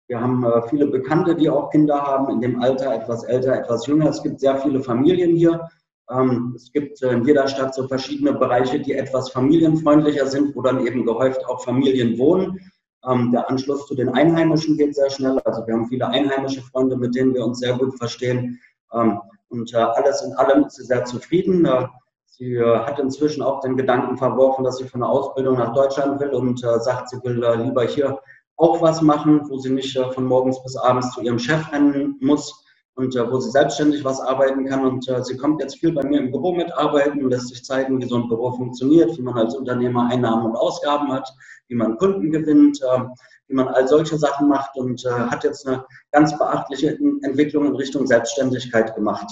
wir 0.07 0.19
haben 0.19 0.43
äh, 0.43 0.67
viele 0.67 0.87
Bekannte, 0.87 1.35
die 1.35 1.49
auch 1.49 1.69
Kinder 1.69 2.01
haben, 2.01 2.29
in 2.33 2.41
dem 2.41 2.61
Alter 2.61 2.93
etwas 2.93 3.23
älter, 3.23 3.55
etwas 3.55 3.87
jünger. 3.87 4.09
Es 4.09 4.21
gibt 4.21 4.39
sehr 4.39 4.57
viele 4.57 4.81
Familien 4.81 5.35
hier. 5.35 5.69
Ähm, 6.09 6.53
es 6.55 6.71
gibt 6.71 7.01
in 7.01 7.23
jeder 7.25 7.47
Stadt 7.47 7.73
so 7.73 7.87
verschiedene 7.87 8.33
Bereiche, 8.33 8.79
die 8.79 8.93
etwas 8.93 9.31
familienfreundlicher 9.31 10.27
sind, 10.27 10.55
wo 10.55 10.61
dann 10.61 10.85
eben 10.85 11.05
gehäuft 11.05 11.45
auch 11.45 11.63
Familien 11.63 12.17
wohnen. 12.17 12.59
Ähm, 13.07 13.31
der 13.31 13.49
Anschluss 13.49 13.87
zu 13.87 13.95
den 13.95 14.09
Einheimischen 14.09 14.77
geht 14.77 14.95
sehr 14.95 15.09
schnell. 15.09 15.39
Also 15.39 15.65
wir 15.65 15.73
haben 15.73 15.87
viele 15.87 16.07
einheimische 16.07 16.61
Freunde, 16.61 16.97
mit 16.97 17.15
denen 17.15 17.33
wir 17.33 17.45
uns 17.45 17.59
sehr 17.59 17.73
gut 17.77 17.97
verstehen. 17.97 18.59
Ähm, 18.93 19.19
und 19.49 19.73
äh, 19.73 19.77
alles 19.77 20.21
in 20.21 20.33
allem 20.33 20.65
ist 20.65 20.75
sie 20.75 20.83
sehr 20.83 21.05
zufrieden. 21.05 21.65
Äh, 21.65 21.87
sie 22.25 22.55
äh, 22.55 22.79
hat 22.79 22.99
inzwischen 22.99 23.41
auch 23.41 23.61
den 23.61 23.75
Gedanken 23.75 24.17
verworfen, 24.17 24.63
dass 24.63 24.77
sie 24.77 24.85
für 24.85 24.95
eine 24.95 25.07
Ausbildung 25.07 25.57
nach 25.57 25.73
Deutschland 25.73 26.19
will 26.19 26.29
und 26.29 26.59
sagt, 26.59 27.09
sie 27.09 27.17
will 27.23 27.43
lieber 27.63 27.83
hier 27.83 28.19
auch 28.57 28.81
was 28.81 29.01
machen, 29.01 29.41
wo 29.49 29.57
sie 29.57 29.71
nicht 29.71 29.97
von 30.13 30.25
morgens 30.25 30.61
bis 30.61 30.77
abends 30.77 31.11
zu 31.11 31.21
ihrem 31.21 31.39
Chef 31.39 31.71
rennen 31.71 32.17
muss. 32.21 32.63
Und 33.01 33.15
äh, 33.15 33.31
wo 33.31 33.39
sie 33.39 33.49
selbstständig 33.49 34.05
was 34.05 34.21
arbeiten 34.21 34.65
kann. 34.65 34.85
Und 34.85 35.09
äh, 35.09 35.23
sie 35.23 35.35
kommt 35.35 35.61
jetzt 35.61 35.79
viel 35.79 35.91
bei 35.91 36.03
mir 36.03 36.19
im 36.19 36.31
Büro 36.31 36.53
mitarbeiten 36.53 37.23
und 37.23 37.31
lässt 37.31 37.49
sich 37.49 37.65
zeigen, 37.65 37.99
wie 37.99 38.07
so 38.07 38.15
ein 38.15 38.27
Büro 38.27 38.51
funktioniert, 38.51 39.17
wie 39.17 39.21
man 39.23 39.37
als 39.37 39.55
Unternehmer 39.55 40.09
Einnahmen 40.09 40.45
und 40.45 40.55
Ausgaben 40.55 41.11
hat, 41.11 41.27
wie 41.67 41.75
man 41.75 41.97
Kunden 41.97 42.31
gewinnt, 42.31 42.79
äh, 42.81 43.03
wie 43.47 43.55
man 43.55 43.67
all 43.67 43.87
solche 43.87 44.17
Sachen 44.17 44.47
macht 44.47 44.75
und 44.77 45.03
äh, 45.05 45.09
hat 45.09 45.43
jetzt 45.43 45.67
eine 45.67 45.83
ganz 46.11 46.37
beachtliche 46.37 46.97
Entwicklung 47.23 47.65
in 47.65 47.75
Richtung 47.75 48.05
Selbstständigkeit 48.05 48.95
gemacht. 48.95 49.27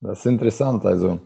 Das 0.00 0.18
ist 0.20 0.26
interessant. 0.26 0.84
Also 0.84 1.20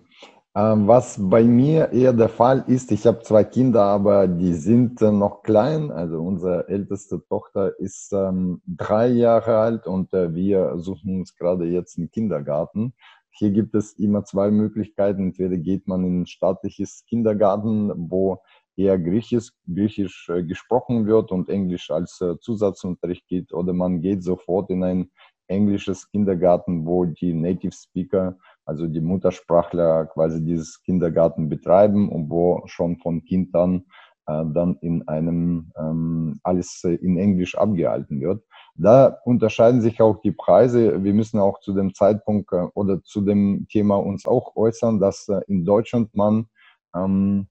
was 0.55 1.19
bei 1.19 1.43
mir 1.43 1.91
eher 1.91 2.13
der 2.13 2.29
Fall 2.29 2.65
ist, 2.69 2.93
ich 2.93 3.07
habe 3.07 3.23
zwei 3.23 3.43
Kinder, 3.43 3.83
aber 3.83 4.29
die 4.29 4.55
sind 4.55 5.03
äh, 5.03 5.11
noch 5.11 5.43
klein. 5.43 5.91
Also 5.91 6.21
unsere 6.21 6.69
älteste 6.69 7.25
Tochter 7.27 7.79
ist 7.81 8.13
ähm, 8.13 8.63
drei 8.67 9.09
Jahre 9.09 9.59
alt 9.59 9.87
und 9.89 10.13
äh, 10.15 10.33
wir 10.33 10.79
suchen 10.79 11.19
uns 11.19 11.35
gerade 11.35 11.65
jetzt 11.65 11.99
einen 11.99 12.11
Kindergarten. 12.11 12.95
Hier 13.31 13.51
gibt 13.51 13.75
es 13.75 13.95
immer 13.95 14.25
zwei 14.25 14.53
Möglichkeiten. 14.53 15.25
Entweder 15.25 15.57
geht 15.57 15.89
man 15.89 16.05
in 16.05 16.21
ein 16.23 16.27
staatliches 16.27 17.05
Kindergarten, 17.09 17.93
wo 18.09 18.39
eher 18.77 18.97
Griechisch, 18.97 19.51
Griechisch 19.67 20.29
äh, 20.29 20.45
gesprochen 20.45 21.07
wird 21.07 21.33
und 21.33 21.49
Englisch 21.49 21.91
als 21.91 22.21
äh, 22.21 22.39
Zusatzunterricht 22.39 23.27
geht, 23.27 23.53
oder 23.53 23.73
man 23.73 24.01
geht 24.01 24.23
sofort 24.23 24.71
in 24.71 24.85
ein 24.85 25.11
englisches 25.49 26.09
Kindergarten, 26.11 26.87
wo 26.87 27.05
die 27.07 27.35
Native 27.35 27.73
Speaker 27.73 28.39
also 28.65 28.87
die 28.87 29.01
Muttersprachler 29.01 30.07
quasi 30.07 30.45
dieses 30.45 30.83
Kindergarten 30.83 31.49
betreiben 31.49 32.09
und 32.09 32.31
wo 32.31 32.63
schon 32.67 32.99
von 32.99 33.25
Kind 33.25 33.55
an 33.55 33.85
äh, 34.27 34.45
dann 34.55 34.77
in 34.81 35.07
einem 35.07 35.71
ähm, 35.77 36.41
alles 36.43 36.83
in 36.85 37.19
Englisch 37.19 37.57
abgehalten 37.57 38.21
wird. 38.21 38.43
Da 38.77 39.19
unterscheiden 39.25 39.81
sich 39.83 40.01
auch 40.01 40.21
die 40.23 40.33
Preise. 40.33 41.05
Wir 41.05 41.15
müssen 41.15 41.39
auch 41.39 41.61
zu 41.61 41.75
dem 41.75 41.95
Zeitpunkt 41.95 42.53
äh, 42.53 42.67
oder 42.75 43.03
zu 43.03 43.21
dem 43.21 43.67
Thema 43.71 43.97
uns 43.97 44.27
auch 44.27 44.57
äußern, 44.57 44.99
dass 44.99 45.29
äh, 45.29 45.41
in 45.47 45.65
Deutschland 45.65 46.15
man 46.15 46.47
ähm, 46.95 47.49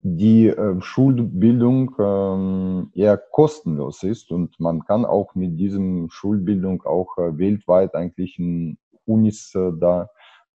die 0.00 0.48
äh, 0.48 0.80
Schulbildung 0.80 1.94
ähm, 1.98 2.90
eher 2.94 3.16
kostenlos 3.16 4.02
ist 4.02 4.30
und 4.30 4.60
man 4.60 4.84
kann 4.84 5.06
auch 5.06 5.34
mit 5.34 5.58
diesem 5.58 6.10
Schulbildung 6.10 6.82
auch 6.82 7.16
äh, 7.16 7.38
weltweit 7.38 7.94
eigentlich 7.94 8.38
ein 8.38 8.76
Unis 9.06 9.54
äh, 9.54 9.72
da 9.78 10.08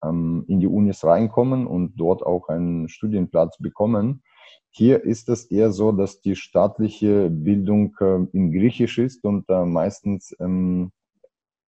ähm, 0.04 0.46
in 0.48 0.60
die 0.60 0.68
Unis 0.68 1.04
reinkommen 1.04 1.68
und 1.68 1.96
dort 1.98 2.24
auch 2.24 2.50
einen 2.50 2.90
Studienplatz 2.90 3.58
bekommen. 3.58 4.22
Hier 4.70 5.04
ist 5.04 5.30
es 5.30 5.46
eher 5.46 5.72
so, 5.72 5.92
dass 5.92 6.22
die 6.22 6.36
staatliche 6.36 7.30
Bildung 7.30 7.96
äh, 8.00 8.26
in 8.32 8.52
Griechisch 8.52 9.00
ist 9.00 9.24
und 9.24 9.50
meistens, 9.50 10.36
ähm, 10.40 10.92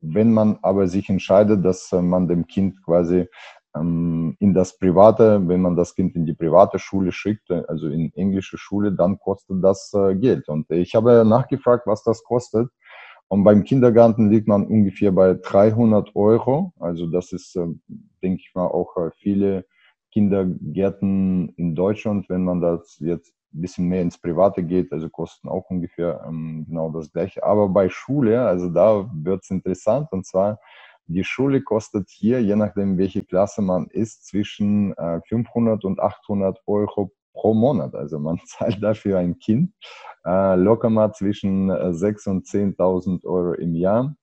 wenn 0.02 0.32
man 0.32 0.60
aber 0.62 0.88
sich 0.88 1.10
entscheidet, 1.10 1.66
dass 1.66 1.92
äh, 1.92 2.02
man 2.02 2.28
dem 2.28 2.46
Kind 2.46 2.84
quasi 2.84 3.28
ähm, 3.76 4.36
in 4.40 4.54
das 4.54 4.78
private, 4.78 5.48
wenn 5.48 5.62
man 5.62 5.76
das 5.76 5.96
Kind 5.96 6.16
in 6.16 6.26
die 6.26 6.34
private 6.34 6.78
Schule 6.78 7.12
schickt, 7.12 7.50
also 7.52 7.88
in 7.88 8.14
englische 8.14 8.58
Schule, 8.58 8.92
dann 8.92 9.20
kostet 9.20 9.64
das 9.64 9.92
Geld. 10.16 10.48
Und 10.48 10.70
ich 10.72 10.96
habe 10.96 11.24
nachgefragt, 11.26 11.86
was 11.86 12.04
das 12.04 12.24
kostet. 12.24 12.70
Und 13.30 13.44
beim 13.44 13.64
Kindergarten 13.64 14.30
liegt 14.32 14.48
man 14.48 14.66
ungefähr 14.66 15.12
bei 15.12 15.36
300 15.36 16.16
Euro. 16.16 16.74
Also 16.80 17.06
das 17.06 17.32
ist, 17.32 17.56
äh, 17.56 17.68
denke 18.24 18.42
ich 18.42 18.52
mal, 18.56 18.66
auch 18.66 18.98
äh, 18.98 19.12
viele 19.20 19.66
Kindergärten 20.12 21.50
in 21.56 21.76
Deutschland, 21.76 22.28
wenn 22.30 22.44
man 22.44 22.60
das 22.60 22.98
jetzt 23.00 23.32
ein 23.54 23.62
bisschen 23.62 23.88
mehr 23.88 24.02
ins 24.02 24.18
Private 24.18 24.64
geht, 24.64 24.92
also 24.92 25.10
kosten 25.10 25.48
auch 25.48 25.70
ungefähr 25.70 26.24
ähm, 26.28 26.66
genau 26.68 26.90
das 26.90 27.12
gleiche. 27.12 27.44
Aber 27.44 27.70
bei 27.70 27.90
Schule, 27.90 28.42
also 28.42 28.70
da 28.70 29.10
wird 29.14 29.44
es 29.44 29.52
interessant. 29.52 30.12
Und 30.12 30.26
zwar, 30.26 30.60
die 31.06 31.24
Schule 31.24 31.62
kostet 31.62 32.10
hier, 32.10 32.42
je 32.42 32.56
nachdem, 32.56 32.98
welche 32.98 33.24
Klasse 33.24 33.62
man 33.62 33.88
ist, 33.88 34.26
zwischen 34.26 34.94
äh, 34.98 35.22
500 35.28 35.86
und 35.86 36.00
800 36.00 36.62
Euro 36.66 37.12
pro 37.40 37.54
Monat. 37.54 37.96
Also 37.96 38.20
man 38.20 38.40
zahlt 38.46 38.82
dafür 38.84 39.20
ein 39.20 39.40
Kind 39.40 39.74
äh, 40.26 40.56
locker 40.56 40.90
mal 40.90 41.14
zwischen 41.14 41.72
6.000 41.72 42.28
äh, 42.28 42.30
und 42.30 42.46
10.000 42.46 43.26
Euro 43.26 43.54
im 43.54 43.76
Jahr 43.76 44.16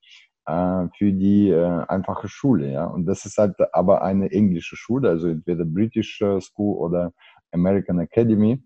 äh, 0.46 0.86
für 0.96 1.12
die 1.12 1.50
äh, 1.50 1.84
einfache 1.88 2.28
Schule. 2.28 2.70
Ja? 2.70 2.86
Und 2.86 3.06
das 3.06 3.24
ist 3.24 3.38
halt 3.38 3.54
aber 3.72 4.02
eine 4.02 4.30
englische 4.30 4.76
Schule, 4.76 5.08
also 5.08 5.28
entweder 5.28 5.64
British 5.64 6.20
äh, 6.20 6.40
School 6.40 6.76
oder 6.76 7.12
American 7.52 8.00
Academy. 8.00 8.62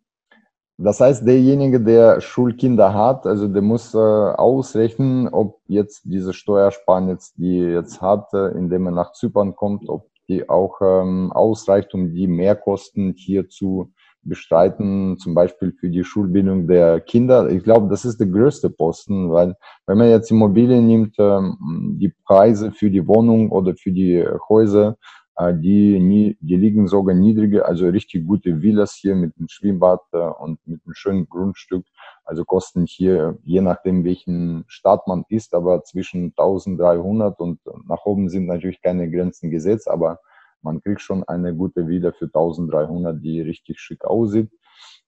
Das 0.83 0.99
heißt, 0.99 1.27
derjenige, 1.27 1.79
der 1.79 2.23
Schulkinder 2.23 2.95
hat, 2.95 3.27
also 3.27 3.49
der 3.49 3.61
muss 3.61 3.95
äh, 3.95 3.99
ausrechnen, 3.99 5.29
ob 5.29 5.61
jetzt 5.67 6.03
diese 6.05 6.33
Steuerspann 6.33 7.11
jetzt, 7.11 7.37
die 7.37 7.59
jetzt 7.59 8.01
hat, 8.01 8.33
äh, 8.33 8.49
indem 8.57 8.87
er 8.87 8.93
nach 8.93 9.13
Zypern 9.13 9.55
kommt, 9.55 9.87
ob 9.91 10.09
die 10.27 10.49
auch 10.49 10.81
ähm, 10.81 11.33
ausreicht, 11.33 11.93
um 11.93 12.15
die 12.15 12.27
Mehrkosten 12.27 13.13
hier 13.13 13.49
zu 13.51 13.93
bestreiten, 14.23 15.19
zum 15.19 15.35
Beispiel 15.35 15.73
für 15.73 15.89
die 15.89 16.05
Schulbildung 16.05 16.67
der 16.67 17.01
Kinder. 17.01 17.49
Ich 17.51 17.63
glaube, 17.63 17.89
das 17.89 18.05
ist 18.05 18.21
der 18.21 18.27
größte 18.27 18.71
Posten, 18.71 19.31
weil 19.31 19.55
wenn 19.87 19.99
man 19.99 20.11
jetzt 20.11 20.31
Immobilien 20.31 20.87
nimmt, 20.87 21.17
ähm, 21.19 21.97
die 21.99 22.13
Preise 22.27 22.73
für 22.73 22.91
die 22.91 23.07
Wohnung 23.07 23.51
oder 23.51 23.75
für 23.75 23.93
die 23.93 24.25
Häuser, 24.49 24.97
äh, 25.37 25.55
die, 25.55 26.37
die 26.41 26.57
liegen 26.57 26.87
sogar 26.87 27.15
niedriger, 27.15 27.67
also 27.67 27.89
richtig 27.89 28.27
gute 28.27 28.61
Villas 28.61 28.95
hier 28.95 29.15
mit 29.15 29.33
einem 29.39 29.49
Schwimmbad 29.49 30.01
äh, 30.13 30.19
und 30.19 30.59
mit 30.67 30.81
einem 30.85 30.95
schönen 30.95 31.29
Grundstück. 31.29 31.87
Also 32.25 32.45
kosten 32.45 32.85
hier, 32.87 33.39
je 33.43 33.61
nachdem 33.61 34.05
welchen 34.05 34.65
Staat 34.69 35.07
man 35.09 35.25
ist, 35.29 35.55
aber 35.55 35.83
zwischen 35.83 36.35
1300 36.37 37.41
und 37.41 37.61
nach 37.89 38.05
oben 38.05 38.29
sind 38.29 38.47
natürlich 38.47 38.83
keine 38.83 39.11
Grenzen 39.11 39.51
gesetzt, 39.51 39.89
aber 39.89 40.21
man 40.63 40.83
kriegt 40.83 41.01
schon 41.01 41.25
eine 41.25 41.55
gute 41.55 41.87
Villa 41.89 42.13
für 42.13 42.27
1300, 42.27 43.23
die 43.23 43.41
richtig 43.41 43.81
schick 43.81 44.05
aussieht. 44.05 44.51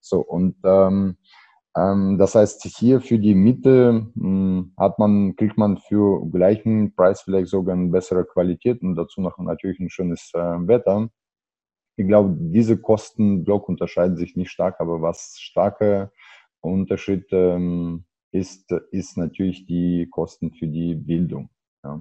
So, 0.01 0.21
und 0.21 0.57
ähm, 0.65 1.17
ähm, 1.77 2.19
das 2.19 2.35
heißt, 2.35 2.65
hier 2.65 3.01
für 3.01 3.19
die 3.19 3.35
Miete 3.35 4.07
mh, 4.15 4.23
hm, 4.23 4.73
hat 4.77 4.99
man, 4.99 5.37
kriegt 5.37 5.57
man 5.57 5.79
für 5.79 6.29
gleichen 6.31 6.95
Preis 6.95 7.23
vielleicht 7.23 7.49
sogar 7.49 7.75
eine 7.75 7.89
bessere 7.89 8.25
Qualität 8.25 8.83
und 8.83 8.97
dazu 8.97 9.21
noch 9.21 9.39
natürlich 9.39 9.79
ein 9.81 9.91
schönes 9.91 10.31
äh, 10.35 10.39
Wetter. 10.39 11.09
Ich 11.97 12.07
glaube, 12.07 12.35
diese 12.39 12.79
Kostenblock 12.79 13.69
unterscheiden 13.69 14.17
sich 14.17 14.37
nicht 14.37 14.51
stark, 14.51 14.81
aber 14.81 15.03
was 15.03 15.37
starke 15.39 16.11
Unterschied 16.61 17.27
ähm, 17.33 18.05
ist, 18.33 18.71
ist 18.91 19.17
natürlich 19.17 19.67
die 19.67 20.09
Kosten 20.11 20.53
für 20.53 20.67
die 20.67 20.95
Bildung. 20.95 21.51
Ja. 21.85 22.01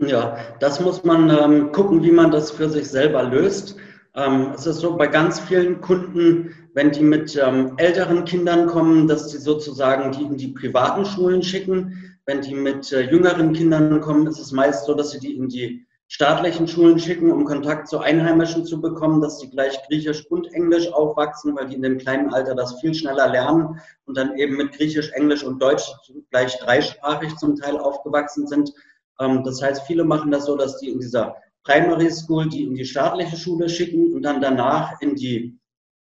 Ja, 0.00 0.38
das 0.60 0.80
muss 0.80 1.04
man 1.04 1.28
ähm, 1.28 1.72
gucken, 1.72 2.02
wie 2.02 2.10
man 2.10 2.30
das 2.30 2.50
für 2.50 2.70
sich 2.70 2.88
selber 2.88 3.22
löst. 3.22 3.76
Ähm, 4.14 4.52
es 4.54 4.66
ist 4.66 4.78
so 4.78 4.96
bei 4.96 5.06
ganz 5.06 5.40
vielen 5.40 5.82
Kunden, 5.82 6.54
wenn 6.72 6.90
die 6.90 7.02
mit 7.02 7.36
ähm, 7.36 7.74
älteren 7.76 8.24
Kindern 8.24 8.66
kommen, 8.66 9.06
dass 9.06 9.28
die 9.28 9.36
sozusagen 9.36 10.10
die 10.12 10.22
in 10.22 10.36
die 10.38 10.48
privaten 10.48 11.04
Schulen 11.04 11.42
schicken. 11.42 12.16
Wenn 12.24 12.40
die 12.40 12.54
mit 12.54 12.90
äh, 12.92 13.10
jüngeren 13.10 13.52
Kindern 13.52 14.00
kommen, 14.00 14.26
ist 14.26 14.38
es 14.38 14.52
meist 14.52 14.86
so, 14.86 14.94
dass 14.94 15.10
sie 15.10 15.20
die 15.20 15.36
in 15.36 15.48
die 15.48 15.84
staatlichen 16.08 16.66
Schulen 16.66 16.98
schicken, 16.98 17.30
um 17.30 17.44
Kontakt 17.44 17.86
zu 17.86 18.00
Einheimischen 18.00 18.64
zu 18.64 18.80
bekommen, 18.80 19.20
dass 19.20 19.38
die 19.38 19.48
gleich 19.48 19.78
Griechisch 19.86 20.26
und 20.26 20.52
Englisch 20.54 20.92
aufwachsen, 20.92 21.54
weil 21.54 21.68
die 21.68 21.76
in 21.76 21.82
dem 21.82 21.98
kleinen 21.98 22.34
Alter 22.34 22.56
das 22.56 22.80
viel 22.80 22.94
schneller 22.94 23.28
lernen 23.28 23.78
und 24.06 24.16
dann 24.16 24.36
eben 24.36 24.56
mit 24.56 24.72
Griechisch, 24.72 25.12
Englisch 25.12 25.44
und 25.44 25.62
Deutsch 25.62 25.88
gleich 26.30 26.58
dreisprachig 26.58 27.36
zum 27.36 27.54
Teil 27.54 27.78
aufgewachsen 27.78 28.48
sind. 28.48 28.72
Ähm, 29.20 29.44
das 29.44 29.62
heißt, 29.62 29.82
viele 29.86 30.04
machen 30.04 30.30
das 30.30 30.46
so, 30.46 30.56
dass 30.56 30.78
die 30.78 30.90
in 30.90 30.98
dieser 30.98 31.36
Primary 31.64 32.10
School 32.10 32.48
die 32.48 32.64
in 32.64 32.74
die 32.74 32.84
staatliche 32.84 33.36
Schule 33.36 33.68
schicken 33.68 34.14
und 34.14 34.22
dann 34.22 34.40
danach 34.40 35.00
in 35.00 35.14
die 35.14 35.58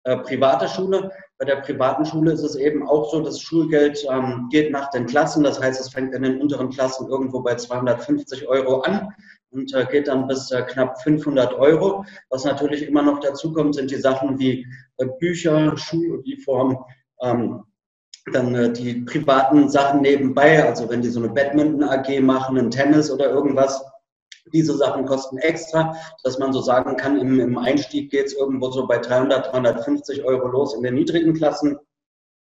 äh, 0.05 0.18
private 0.18 0.68
Schule. 0.68 1.11
Bei 1.38 1.44
der 1.44 1.57
privaten 1.57 2.07
Schule 2.07 2.33
ist 2.33 2.42
es 2.42 2.57
eben 2.57 2.87
auch 2.87 3.11
so, 3.11 3.20
das 3.20 3.40
Schulgeld 3.40 4.07
ähm, 4.11 4.48
geht 4.50 4.70
nach 4.70 4.90
den 4.90 5.07
Klassen. 5.07 5.42
Das 5.42 5.61
heißt, 5.61 5.81
es 5.81 5.88
fängt 5.88 6.14
in 6.14 6.22
den 6.22 6.40
unteren 6.40 6.70
Klassen 6.70 7.09
irgendwo 7.09 7.40
bei 7.40 7.57
250 7.57 8.46
Euro 8.48 8.81
an 8.81 9.12
und 9.50 9.74
äh, 9.74 9.87
geht 9.87 10.09
dann 10.09 10.26
bis 10.26 10.50
äh, 10.50 10.62
knapp 10.62 11.02
500 11.02 11.55
Euro. 11.55 12.05
Was 12.31 12.44
natürlich 12.44 12.87
immer 12.87 13.02
noch 13.02 13.20
dazu 13.20 13.52
kommt, 13.52 13.74
sind 13.74 13.90
die 13.90 13.96
Sachen 13.96 14.38
wie 14.38 14.66
äh, 14.98 15.07
Bücher, 15.18 15.76
Schuluniform, 15.76 16.85
ähm, 17.20 17.64
dann 18.32 18.54
äh, 18.54 18.72
die 18.72 19.02
privaten 19.02 19.68
Sachen 19.68 20.00
nebenbei, 20.00 20.64
also 20.64 20.88
wenn 20.88 21.02
die 21.02 21.08
so 21.08 21.20
eine 21.20 21.28
Badminton-AG 21.28 22.20
machen, 22.20 22.58
ein 22.58 22.70
Tennis 22.70 23.10
oder 23.10 23.30
irgendwas, 23.30 23.84
diese 24.52 24.76
Sachen 24.76 25.06
kosten 25.06 25.38
extra, 25.38 25.96
dass 26.22 26.38
man 26.38 26.53
so 26.53 26.61
sagen 26.61 26.96
kann, 26.96 27.18
im, 27.18 27.40
im 27.40 27.59
Einstieg 27.59 28.11
geht 28.11 28.26
es 28.26 28.34
irgendwo 28.34 28.70
so 28.70 28.86
bei 28.86 28.98
300, 28.98 29.53
350 29.53 30.24
Euro 30.24 30.48
los 30.48 30.74
in 30.74 30.82
den 30.82 30.94
niedrigen 30.94 31.34
Klassen 31.34 31.78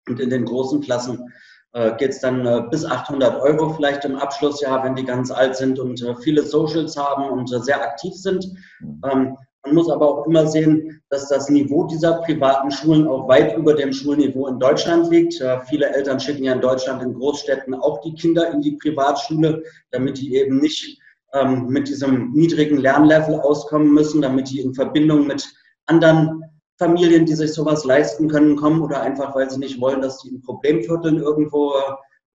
und 0.09 0.21
in 0.21 0.31
den 0.31 0.45
großen 0.45 0.81
Klassen 0.81 1.33
äh, 1.73 1.95
geht 1.97 2.11
es 2.11 2.21
dann 2.21 2.47
äh, 2.47 2.63
bis 2.71 2.85
800 2.85 3.41
Euro 3.41 3.71
vielleicht 3.71 4.05
im 4.05 4.17
Abschlussjahr, 4.17 4.85
wenn 4.85 4.97
die 4.97 5.05
ganz 5.05 5.31
alt 5.31 5.57
sind 5.57 5.79
und 5.79 6.03
äh, 6.03 6.15
viele 6.17 6.43
Socials 6.43 6.97
haben 6.97 7.31
und 7.31 7.53
äh, 7.53 7.61
sehr 7.61 7.83
aktiv 7.83 8.15
sind. 8.15 8.47
Mhm. 8.81 9.01
Ähm, 9.11 9.37
Man 9.65 9.77
muss 9.77 9.91
aber 9.91 10.09
auch 10.09 10.27
immer 10.27 10.47
sehen, 10.47 11.01
dass 11.09 11.29
das 11.29 11.49
Niveau 11.49 11.85
dieser 11.85 12.21
privaten 12.23 12.71
Schulen 12.71 13.09
auch 13.09 13.29
weit 13.29 13.57
über 13.57 13.75
dem 13.75 13.93
Schulniveau 13.93 14.47
in 14.49 14.59
Deutschland 14.59 15.11
liegt. 15.11 15.43
Viele 15.69 15.89
Eltern 15.89 16.21
schicken 16.21 16.45
ja 16.45 16.53
in 16.53 16.61
Deutschland 16.61 17.03
in 17.03 17.15
Großstädten 17.15 17.75
auch 17.75 18.01
die 18.03 18.15
Kinder 18.15 18.51
in 18.51 18.61
die 18.61 18.73
Privatschule, 18.73 19.63
damit 19.91 20.19
die 20.19 20.37
eben 20.37 20.59
nicht 20.59 20.99
ähm, 21.33 21.67
mit 21.69 21.89
diesem 21.89 22.33
niedrigen 22.33 22.79
Lernlevel 22.79 23.41
auskommen 23.41 23.93
müssen, 23.93 24.23
damit 24.23 24.51
die 24.51 24.61
in 24.61 24.75
Verbindung 24.75 25.27
mit 25.27 25.45
anderen 25.87 26.43
Familien, 26.79 27.25
die 27.25 27.35
sich 27.35 27.53
sowas 27.53 27.85
leisten 27.85 28.29
können, 28.29 28.57
kommen 28.57 28.83
oder 28.83 29.01
einfach, 29.01 29.35
weil 29.35 29.51
sie 29.51 29.59
nicht 29.59 29.81
wollen, 29.81 30.01
dass 30.01 30.19
die 30.19 30.29
in 30.29 30.43
Problemvierteln 30.43 31.19
irgendwo 31.19 31.73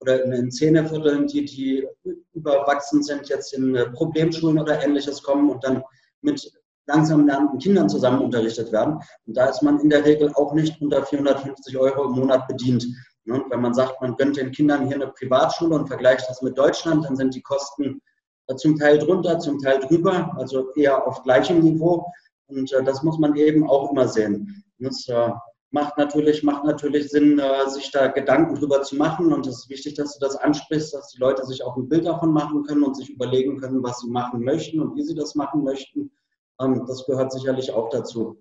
oder 0.01 0.23
in 0.23 0.51
Szenevierteln, 0.51 1.27
die, 1.27 1.45
die 1.45 1.87
überwachsen 2.33 3.03
sind, 3.03 3.27
jetzt 3.29 3.53
in 3.53 3.75
äh, 3.75 3.89
Problemschulen 3.91 4.59
oder 4.59 4.83
ähnliches 4.83 5.21
kommen 5.21 5.49
und 5.49 5.63
dann 5.63 5.83
mit 6.21 6.51
langsam 6.89 7.25
lernenden 7.27 7.59
Kindern 7.59 7.87
zusammen 7.87 8.21
unterrichtet 8.21 8.71
werden. 8.71 8.99
Und 9.25 9.37
da 9.37 9.45
ist 9.45 9.61
man 9.61 9.79
in 9.79 9.89
der 9.89 10.03
Regel 10.03 10.31
auch 10.33 10.53
nicht 10.53 10.81
unter 10.81 11.05
450 11.05 11.77
Euro 11.77 12.05
im 12.05 12.19
Monat 12.19 12.47
bedient. 12.47 12.85
Und 13.27 13.49
wenn 13.51 13.61
man 13.61 13.73
sagt, 13.73 14.01
man 14.01 14.15
gönnt 14.15 14.37
den 14.37 14.51
Kindern 14.51 14.87
hier 14.87 14.95
eine 14.95 15.07
Privatschule 15.07 15.75
und 15.75 15.87
vergleicht 15.87 16.27
das 16.27 16.41
mit 16.41 16.57
Deutschland, 16.57 17.05
dann 17.05 17.15
sind 17.15 17.35
die 17.35 17.41
Kosten 17.41 18.01
zum 18.57 18.77
Teil 18.77 18.97
drunter, 18.97 19.37
zum 19.37 19.59
Teil 19.59 19.79
drüber, 19.79 20.33
also 20.37 20.73
eher 20.73 21.05
auf 21.07 21.21
gleichem 21.21 21.59
Niveau. 21.59 22.11
Und 22.47 22.71
äh, 22.73 22.83
das 22.83 23.03
muss 23.03 23.19
man 23.19 23.35
eben 23.35 23.69
auch 23.69 23.91
immer 23.91 24.07
sehen. 24.07 24.63
Das 24.79 25.07
äh, 25.07 25.29
macht 25.69 25.97
natürlich, 25.99 26.41
macht 26.41 26.63
natürlich 26.63 27.09
Sinn, 27.09 27.37
äh, 27.37 27.69
sich 27.69 27.91
da 27.91 28.07
Gedanken 28.07 28.55
drüber 28.55 28.81
zu 28.81 28.95
machen. 28.95 29.31
Und 29.31 29.45
es 29.45 29.59
ist 29.59 29.69
wichtig, 29.69 29.93
dass 29.95 30.17
du 30.17 30.25
das 30.25 30.35
ansprichst, 30.35 30.95
dass 30.95 31.09
die 31.09 31.19
Leute 31.19 31.45
sich 31.45 31.63
auch 31.63 31.77
ein 31.77 31.87
Bild 31.87 32.07
davon 32.07 32.31
machen 32.31 32.63
können 32.63 32.83
und 32.83 32.97
sich 32.97 33.11
überlegen 33.11 33.59
können, 33.59 33.83
was 33.83 33.99
sie 33.99 34.09
machen 34.09 34.43
möchten 34.43 34.79
und 34.79 34.95
wie 34.95 35.03
sie 35.03 35.15
das 35.15 35.35
machen 35.35 35.63
möchten. 35.63 36.11
Ähm, 36.59 36.85
das 36.87 37.05
gehört 37.05 37.31
sicherlich 37.31 37.73
auch 37.73 37.89
dazu. 37.89 38.37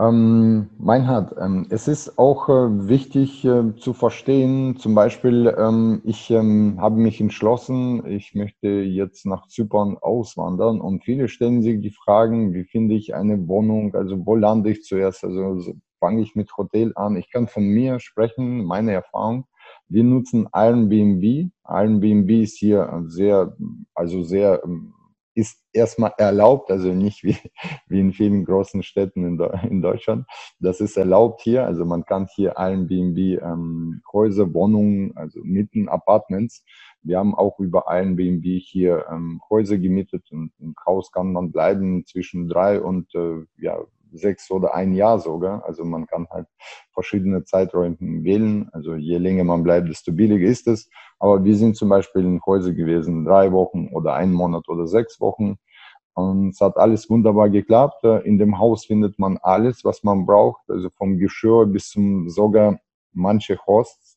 Ähm, 0.00 0.70
Meinhard, 0.78 1.34
ähm, 1.40 1.66
es 1.70 1.88
ist 1.88 2.20
auch 2.20 2.48
äh, 2.48 2.88
wichtig 2.88 3.44
äh, 3.44 3.74
zu 3.74 3.94
verstehen, 3.94 4.76
zum 4.76 4.94
Beispiel, 4.94 5.52
ähm, 5.58 6.02
ich 6.04 6.30
ähm, 6.30 6.76
habe 6.80 7.00
mich 7.00 7.20
entschlossen, 7.20 8.06
ich 8.06 8.32
möchte 8.36 8.68
jetzt 8.68 9.26
nach 9.26 9.48
Zypern 9.48 9.98
auswandern 9.98 10.80
und 10.80 11.02
viele 11.02 11.26
stellen 11.26 11.62
sich 11.62 11.80
die 11.80 11.90
Fragen, 11.90 12.54
wie 12.54 12.62
finde 12.62 12.94
ich 12.94 13.16
eine 13.16 13.48
Wohnung, 13.48 13.92
also 13.96 14.24
wo 14.24 14.36
lande 14.36 14.70
ich 14.70 14.84
zuerst, 14.84 15.24
also 15.24 15.74
fange 15.98 16.22
ich 16.22 16.36
mit 16.36 16.56
Hotel 16.56 16.92
an. 16.94 17.16
Ich 17.16 17.32
kann 17.32 17.48
von 17.48 17.64
mir 17.64 17.98
sprechen, 17.98 18.64
meine 18.64 18.92
Erfahrung. 18.92 19.46
Wir 19.88 20.04
nutzen 20.04 20.48
Airbnb. 20.52 21.50
Airbnb 21.68 22.30
ist 22.30 22.56
hier 22.56 23.02
sehr, 23.08 23.56
also 23.94 24.22
sehr 24.22 24.62
ähm, 24.64 24.94
ist 25.38 25.62
erstmal 25.72 26.12
erlaubt, 26.18 26.68
also 26.72 26.92
nicht 26.92 27.22
wie, 27.22 27.36
wie 27.86 28.00
in 28.00 28.12
vielen 28.12 28.44
großen 28.44 28.82
Städten 28.82 29.24
in, 29.24 29.40
in 29.70 29.80
Deutschland. 29.80 30.26
Das 30.58 30.80
ist 30.80 30.96
erlaubt 30.96 31.42
hier, 31.42 31.64
also 31.64 31.84
man 31.84 32.04
kann 32.04 32.26
hier 32.34 32.58
allen 32.58 32.88
BNB 32.88 33.40
ähm, 33.40 34.02
Häuser, 34.12 34.52
Wohnungen, 34.52 35.16
also 35.16 35.38
Mieten, 35.44 35.88
Apartments. 35.88 36.64
Wir 37.02 37.18
haben 37.18 37.36
auch 37.36 37.60
über 37.60 37.88
allen 37.88 38.16
BNB 38.16 38.60
hier 38.60 39.06
ähm, 39.12 39.40
Häuser 39.48 39.78
gemietet 39.78 40.24
und 40.32 40.50
im 40.58 40.74
Haus 40.84 41.12
kann 41.12 41.32
man 41.32 41.52
bleiben 41.52 42.04
zwischen 42.04 42.48
drei 42.48 42.80
und 42.80 43.14
äh, 43.14 43.44
ja, 43.58 43.78
sechs 44.12 44.50
oder 44.50 44.74
ein 44.74 44.94
Jahr 44.94 45.20
sogar. 45.20 45.64
Also 45.64 45.84
man 45.84 46.06
kann 46.06 46.26
halt 46.30 46.48
verschiedene 46.92 47.44
Zeiträume 47.44 47.96
wählen. 48.00 48.68
Also 48.72 48.94
je 48.96 49.18
länger 49.18 49.44
man 49.44 49.62
bleibt, 49.62 49.88
desto 49.88 50.12
billiger 50.12 50.48
ist 50.48 50.66
es. 50.66 50.88
Aber 51.18 51.44
wir 51.44 51.56
sind 51.56 51.76
zum 51.76 51.88
Beispiel 51.88 52.24
in 52.24 52.40
Häuser 52.46 52.72
gewesen, 52.72 53.24
drei 53.24 53.52
Wochen 53.52 53.88
oder 53.92 54.14
einen 54.14 54.32
Monat 54.32 54.68
oder 54.68 54.86
sechs 54.86 55.20
Wochen. 55.20 55.58
Und 56.14 56.50
es 56.50 56.60
hat 56.60 56.76
alles 56.76 57.08
wunderbar 57.10 57.50
geklappt. 57.50 58.04
In 58.24 58.38
dem 58.38 58.58
Haus 58.58 58.86
findet 58.86 59.18
man 59.18 59.38
alles, 59.38 59.84
was 59.84 60.02
man 60.02 60.26
braucht. 60.26 60.68
Also 60.68 60.90
vom 60.90 61.18
Geschirr 61.18 61.66
bis 61.66 61.90
zum 61.90 62.28
sogar 62.28 62.80
manche 63.12 63.58
Hosts 63.66 64.07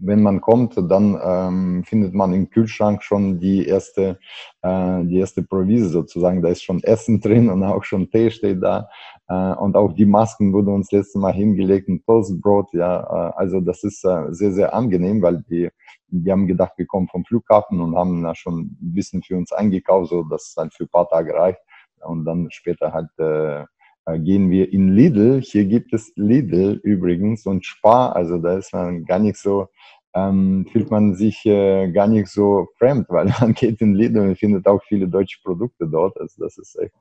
wenn 0.00 0.22
man 0.22 0.40
kommt, 0.40 0.76
dann 0.90 1.18
ähm, 1.22 1.84
findet 1.84 2.14
man 2.14 2.32
im 2.32 2.48
Kühlschrank 2.50 3.02
schon 3.02 3.38
die 3.38 3.66
erste, 3.66 4.18
äh, 4.62 5.04
die 5.04 5.18
erste 5.18 5.42
Provise 5.42 5.90
sozusagen. 5.90 6.42
Da 6.42 6.48
ist 6.48 6.62
schon 6.62 6.82
Essen 6.82 7.20
drin 7.20 7.50
und 7.50 7.62
auch 7.62 7.84
schon 7.84 8.10
Tee 8.10 8.30
steht 8.30 8.62
da. 8.62 8.88
Äh, 9.28 9.54
und 9.54 9.76
auch 9.76 9.92
die 9.92 10.06
Masken 10.06 10.52
wurden 10.52 10.74
uns 10.74 10.90
letztes 10.90 11.20
Mal 11.20 11.34
hingelegt, 11.34 11.88
ein 11.88 12.02
Toastbrot. 12.02 12.72
Ja, 12.72 13.02
äh, 13.02 13.32
also 13.36 13.60
das 13.60 13.84
ist 13.84 14.04
äh, 14.04 14.32
sehr, 14.32 14.52
sehr 14.52 14.74
angenehm, 14.74 15.20
weil 15.22 15.44
die, 15.50 15.68
die 16.08 16.32
haben 16.32 16.46
gedacht, 16.46 16.72
wir 16.76 16.86
kommen 16.86 17.08
vom 17.08 17.24
Flughafen 17.24 17.80
und 17.80 17.94
haben 17.96 18.22
da 18.22 18.34
schon 18.34 18.60
ein 18.60 18.94
bisschen 18.94 19.22
für 19.22 19.36
uns 19.36 19.52
eingekauft, 19.52 20.10
so 20.10 20.22
dass 20.22 20.48
es 20.48 20.56
halt 20.56 20.72
für 20.72 20.84
ein 20.84 20.88
paar 20.88 21.08
Tage 21.08 21.34
reicht. 21.34 21.60
Und 22.00 22.24
dann 22.24 22.50
später 22.50 22.94
halt 22.94 23.10
äh, 23.18 23.66
gehen 24.06 24.50
wir 24.50 24.72
in 24.72 24.94
Lidl. 24.94 25.40
Hier 25.40 25.64
gibt 25.66 25.92
es 25.92 26.12
Lidl 26.16 26.80
übrigens 26.82 27.46
und 27.46 27.64
Spar, 27.64 28.16
also 28.16 28.38
da 28.38 28.56
ist 28.56 28.72
man 28.72 29.04
gar 29.04 29.18
nicht 29.18 29.36
so, 29.36 29.68
ähm, 30.14 30.66
fühlt 30.72 30.90
man 30.90 31.14
sich 31.14 31.44
äh, 31.46 31.90
gar 31.92 32.08
nicht 32.08 32.28
so 32.28 32.68
fremd, 32.78 33.06
weil 33.08 33.26
man 33.40 33.54
geht 33.54 33.80
in 33.80 33.94
Lidl 33.94 34.20
und 34.20 34.38
findet 34.38 34.66
auch 34.66 34.82
viele 34.88 35.08
deutsche 35.08 35.38
Produkte 35.42 35.86
dort. 35.86 36.18
Also 36.20 36.42
das 36.42 36.58
ist 36.58 36.76
echt 36.78 36.94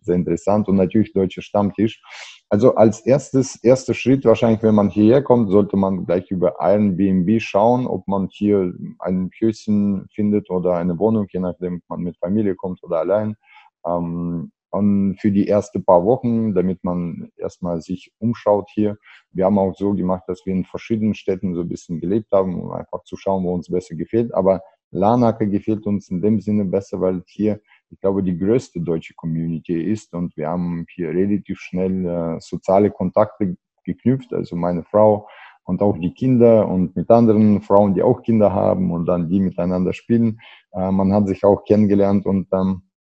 sehr 0.00 0.16
interessant 0.16 0.68
und 0.68 0.76
natürlich 0.76 1.12
deutscher 1.12 1.42
Stammtisch. 1.42 2.02
Also 2.48 2.74
als 2.76 3.00
erstes, 3.00 3.56
erster 3.62 3.94
Schritt 3.94 4.24
wahrscheinlich, 4.24 4.62
wenn 4.62 4.74
man 4.74 4.88
hierher 4.88 5.22
kommt, 5.22 5.50
sollte 5.50 5.76
man 5.76 6.06
gleich 6.06 6.30
über 6.30 6.60
einen 6.60 6.96
BNB 6.96 7.40
schauen, 7.40 7.86
ob 7.86 8.06
man 8.06 8.28
hier 8.30 8.72
ein 9.00 9.30
Häuschen 9.40 10.06
findet 10.14 10.50
oder 10.50 10.76
eine 10.76 10.98
Wohnung, 10.98 11.26
je 11.30 11.40
nachdem, 11.40 11.76
ob 11.76 11.88
man 11.88 12.00
mit 12.00 12.16
Familie 12.18 12.54
kommt 12.54 12.82
oder 12.82 12.98
allein. 12.98 13.36
Ähm, 13.84 14.52
und 14.70 15.16
für 15.20 15.30
die 15.30 15.48
ersten 15.48 15.84
paar 15.84 16.04
Wochen, 16.04 16.54
damit 16.54 16.84
man 16.84 17.30
erstmal 17.36 17.80
sich 17.80 18.12
umschaut 18.18 18.68
hier. 18.72 18.96
Wir 19.30 19.44
haben 19.46 19.58
auch 19.58 19.74
so 19.74 19.92
gemacht, 19.92 20.24
dass 20.26 20.44
wir 20.44 20.52
in 20.52 20.64
verschiedenen 20.64 21.14
Städten 21.14 21.54
so 21.54 21.62
ein 21.62 21.68
bisschen 21.68 22.00
gelebt 22.00 22.32
haben, 22.32 22.60
um 22.60 22.72
einfach 22.72 23.02
zu 23.04 23.16
schauen, 23.16 23.44
wo 23.44 23.54
uns 23.54 23.70
besser 23.70 23.94
gefällt. 23.94 24.34
Aber 24.34 24.60
Larnaca 24.90 25.44
gefällt 25.44 25.86
uns 25.86 26.10
in 26.10 26.22
dem 26.22 26.40
Sinne 26.40 26.64
besser, 26.64 27.00
weil 27.00 27.22
hier, 27.26 27.60
ich 27.90 28.00
glaube, 28.00 28.22
die 28.22 28.36
größte 28.36 28.80
deutsche 28.80 29.14
Community 29.14 29.80
ist 29.80 30.14
und 30.14 30.36
wir 30.36 30.48
haben 30.48 30.86
hier 30.94 31.10
relativ 31.10 31.58
schnell 31.58 32.06
äh, 32.06 32.40
soziale 32.40 32.90
Kontakte 32.90 33.56
geknüpft. 33.84 34.32
Also 34.32 34.56
meine 34.56 34.84
Frau 34.84 35.28
und 35.64 35.82
auch 35.82 35.98
die 35.98 36.14
Kinder 36.14 36.68
und 36.68 36.96
mit 36.96 37.10
anderen 37.10 37.60
Frauen, 37.60 37.94
die 37.94 38.02
auch 38.02 38.22
Kinder 38.22 38.52
haben 38.52 38.92
und 38.92 39.06
dann 39.06 39.28
die 39.28 39.40
miteinander 39.40 39.92
spielen. 39.92 40.40
Äh, 40.72 40.90
man 40.90 41.12
hat 41.12 41.28
sich 41.28 41.44
auch 41.44 41.64
kennengelernt 41.64 42.24
und 42.26 42.48
ähm, 42.52 42.82
äh, 42.82 42.95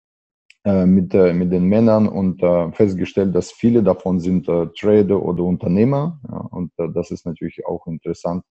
mit, 0.64 1.12
äh, 1.12 1.32
mit 1.32 1.52
den 1.52 1.64
Männern 1.64 2.06
und 2.08 2.42
äh, 2.42 2.70
festgestellt, 2.72 3.34
dass 3.34 3.50
viele 3.50 3.82
davon 3.82 4.20
sind 4.20 4.48
äh, 4.48 4.68
Trader 4.78 5.20
oder 5.20 5.42
Unternehmer. 5.42 6.20
Ja, 6.30 6.36
und 6.36 6.72
äh, 6.78 6.88
das 6.94 7.10
ist 7.10 7.26
natürlich 7.26 7.66
auch 7.66 7.86
interessant. 7.86 8.44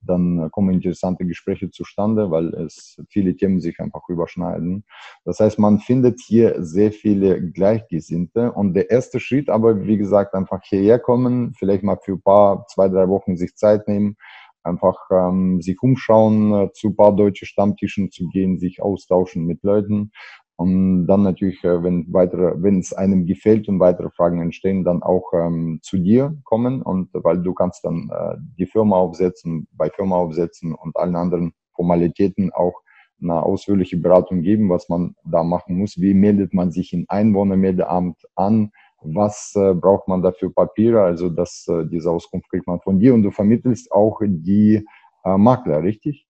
Dann 0.00 0.48
kommen 0.52 0.74
interessante 0.74 1.26
Gespräche 1.26 1.70
zustande, 1.70 2.30
weil 2.30 2.54
es 2.54 3.02
viele 3.08 3.34
Themen 3.34 3.60
sich 3.60 3.80
einfach 3.80 4.02
überschneiden. 4.08 4.84
Das 5.24 5.40
heißt, 5.40 5.58
man 5.58 5.80
findet 5.80 6.20
hier 6.20 6.62
sehr 6.62 6.92
viele 6.92 7.42
Gleichgesinnte. 7.50 8.52
Und 8.52 8.74
der 8.74 8.90
erste 8.90 9.18
Schritt, 9.18 9.50
aber 9.50 9.84
wie 9.84 9.96
gesagt, 9.96 10.34
einfach 10.34 10.60
hierher 10.62 11.00
kommen, 11.00 11.54
vielleicht 11.58 11.82
mal 11.82 11.98
für 12.04 12.12
ein 12.12 12.22
paar, 12.22 12.66
zwei, 12.68 12.88
drei 12.88 13.08
Wochen 13.08 13.36
sich 13.36 13.56
Zeit 13.56 13.88
nehmen, 13.88 14.16
einfach 14.62 14.96
ähm, 15.10 15.60
sich 15.62 15.80
umschauen, 15.80 16.52
äh, 16.52 16.72
zu 16.72 16.88
ein 16.88 16.96
paar 16.96 17.14
deutsche 17.16 17.46
Stammtischen 17.46 18.10
zu 18.10 18.28
gehen, 18.28 18.58
sich 18.58 18.82
austauschen 18.82 19.44
mit 19.46 19.62
Leuten 19.62 20.12
und 20.56 21.06
dann 21.06 21.22
natürlich, 21.22 21.62
äh, 21.64 21.82
wenn 21.82 22.06
weitere, 22.12 22.54
wenn 22.62 22.78
es 22.78 22.94
einem 22.94 23.26
gefällt 23.26 23.68
und 23.68 23.78
weitere 23.78 24.10
Fragen 24.10 24.40
entstehen, 24.40 24.84
dann 24.84 25.02
auch 25.02 25.32
ähm, 25.34 25.80
zu 25.82 25.98
dir 25.98 26.34
kommen 26.44 26.80
und 26.80 27.10
weil 27.12 27.42
du 27.42 27.52
kannst 27.52 27.84
dann 27.84 28.10
äh, 28.10 28.36
die 28.58 28.66
Firma 28.66 28.96
aufsetzen, 28.96 29.68
bei 29.72 29.90
Firma 29.90 30.16
aufsetzen 30.16 30.74
und 30.74 30.96
allen 30.96 31.14
anderen 31.14 31.52
Formalitäten 31.74 32.52
auch 32.52 32.80
eine 33.20 33.42
ausführliche 33.42 33.98
Beratung 33.98 34.42
geben, 34.42 34.70
was 34.70 34.88
man 34.88 35.14
da 35.24 35.42
machen 35.42 35.78
muss. 35.78 36.00
Wie 36.00 36.14
meldet 36.14 36.54
man 36.54 36.70
sich 36.70 36.92
in 36.92 37.06
Einwohnermeldeamt 37.08 38.16
an? 38.34 38.70
Was 39.02 39.52
äh, 39.56 39.74
braucht 39.74 40.08
man 40.08 40.22
dafür 40.22 40.52
Papiere? 40.52 41.02
Also 41.02 41.28
das, 41.28 41.66
äh, 41.68 41.86
diese 41.86 42.10
Auskunft 42.10 42.48
kriegt 42.50 42.66
man 42.66 42.80
von 42.80 42.98
dir 42.98 43.12
und 43.14 43.22
du 43.22 43.30
vermittelst 43.30 43.92
auch 43.92 44.20
die 44.26 44.86
äh, 45.24 45.36
Makler, 45.36 45.82
richtig? 45.82 46.25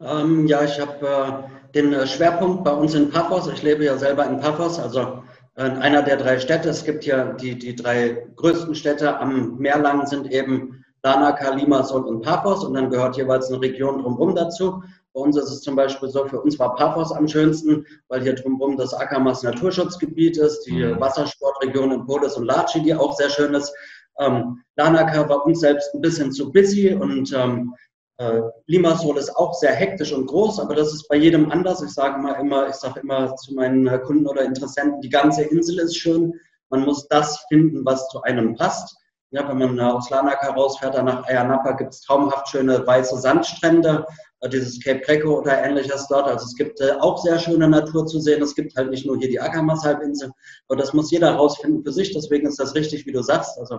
Ähm, 0.00 0.46
ja, 0.46 0.62
ich 0.62 0.78
habe 0.80 1.06
äh, 1.06 1.72
den 1.74 1.92
äh, 1.92 2.06
Schwerpunkt 2.06 2.64
bei 2.64 2.72
uns 2.72 2.94
in 2.94 3.10
Paphos. 3.10 3.48
Ich 3.48 3.62
lebe 3.62 3.84
ja 3.84 3.96
selber 3.98 4.26
in 4.26 4.38
Paphos, 4.38 4.78
also 4.78 5.22
äh, 5.56 5.66
in 5.66 5.76
einer 5.78 6.02
der 6.02 6.16
drei 6.16 6.38
Städte. 6.38 6.68
Es 6.68 6.84
gibt 6.84 7.04
ja 7.04 7.32
die, 7.32 7.58
die 7.58 7.74
drei 7.74 8.26
größten 8.36 8.74
Städte 8.74 9.18
am 9.18 9.58
Meer 9.58 9.78
lang 9.78 10.06
sind 10.06 10.30
eben 10.30 10.84
Larnaca, 11.02 11.54
Limassol 11.54 12.04
und 12.04 12.22
Paphos 12.22 12.64
und 12.64 12.74
dann 12.74 12.90
gehört 12.90 13.16
jeweils 13.16 13.48
eine 13.50 13.60
Region 13.60 14.02
drumherum 14.02 14.34
dazu. 14.34 14.82
Bei 15.14 15.20
uns 15.20 15.36
ist 15.36 15.50
es 15.50 15.62
zum 15.62 15.74
Beispiel 15.74 16.08
so, 16.08 16.26
für 16.26 16.40
uns 16.40 16.58
war 16.58 16.76
Paphos 16.76 17.12
am 17.12 17.26
schönsten, 17.26 17.84
weil 18.08 18.22
hier 18.22 18.34
drumherum 18.34 18.76
das 18.76 18.94
Akamas 18.94 19.42
Naturschutzgebiet 19.42 20.36
ist, 20.36 20.64
die 20.64 20.84
mhm. 20.84 21.00
Wassersportregion 21.00 21.92
in 21.92 22.04
Polis 22.04 22.36
und 22.36 22.44
Laci, 22.44 22.82
die 22.82 22.94
auch 22.94 23.16
sehr 23.16 23.30
schön 23.30 23.54
ist. 23.54 23.72
Ähm, 24.20 24.62
Larnaca 24.76 25.28
war 25.28 25.46
uns 25.46 25.60
selbst 25.60 25.94
ein 25.94 26.00
bisschen 26.00 26.32
zu 26.32 26.52
busy 26.52 26.92
und 26.92 27.32
ähm, 27.32 27.74
Äh, 28.18 28.42
Limassol 28.66 29.16
ist 29.16 29.36
auch 29.36 29.54
sehr 29.54 29.72
hektisch 29.72 30.12
und 30.12 30.26
groß, 30.26 30.58
aber 30.58 30.74
das 30.74 30.92
ist 30.92 31.08
bei 31.08 31.16
jedem 31.16 31.52
anders. 31.52 31.82
Ich 31.82 31.92
sage 31.92 32.20
mal 32.20 32.32
immer, 32.32 32.68
ich 32.68 32.74
sage 32.74 33.00
immer 33.00 33.34
zu 33.36 33.54
meinen 33.54 33.86
äh, 33.86 33.98
Kunden 34.00 34.26
oder 34.26 34.44
Interessenten, 34.44 35.00
die 35.00 35.08
ganze 35.08 35.44
Insel 35.44 35.78
ist 35.78 35.96
schön. 35.96 36.34
Man 36.68 36.84
muss 36.84 37.06
das 37.06 37.44
finden, 37.48 37.84
was 37.84 38.08
zu 38.08 38.20
einem 38.22 38.56
passt. 38.56 38.96
Ja, 39.30 39.48
wenn 39.48 39.58
man 39.58 39.78
aus 39.78 40.10
Lanaka 40.10 40.50
rausfährt, 40.52 40.94
dann 40.94 41.04
nach 41.04 41.24
Ayanapa 41.28 41.72
gibt 41.72 41.94
es 41.94 42.00
traumhaft 42.00 42.48
schöne 42.48 42.84
weiße 42.84 43.18
Sandstrände, 43.18 44.04
äh, 44.40 44.48
dieses 44.48 44.82
Cape 44.82 45.00
Greco 45.00 45.38
oder 45.38 45.62
ähnliches 45.62 46.08
dort. 46.08 46.26
Also 46.26 46.44
es 46.44 46.56
gibt 46.56 46.82
auch 47.00 47.22
sehr 47.22 47.38
schöne 47.38 47.68
Natur 47.68 48.04
zu 48.06 48.18
sehen. 48.18 48.42
Es 48.42 48.56
gibt 48.56 48.74
halt 48.74 48.90
nicht 48.90 49.06
nur 49.06 49.16
hier 49.18 49.28
die 49.28 49.40
Akamas-Halbinsel, 49.40 50.32
aber 50.66 50.76
das 50.76 50.92
muss 50.92 51.12
jeder 51.12 51.36
rausfinden 51.36 51.84
für 51.84 51.92
sich. 51.92 52.12
Deswegen 52.12 52.48
ist 52.48 52.58
das 52.58 52.74
richtig, 52.74 53.06
wie 53.06 53.12
du 53.12 53.22
sagst. 53.22 53.60
Also 53.60 53.78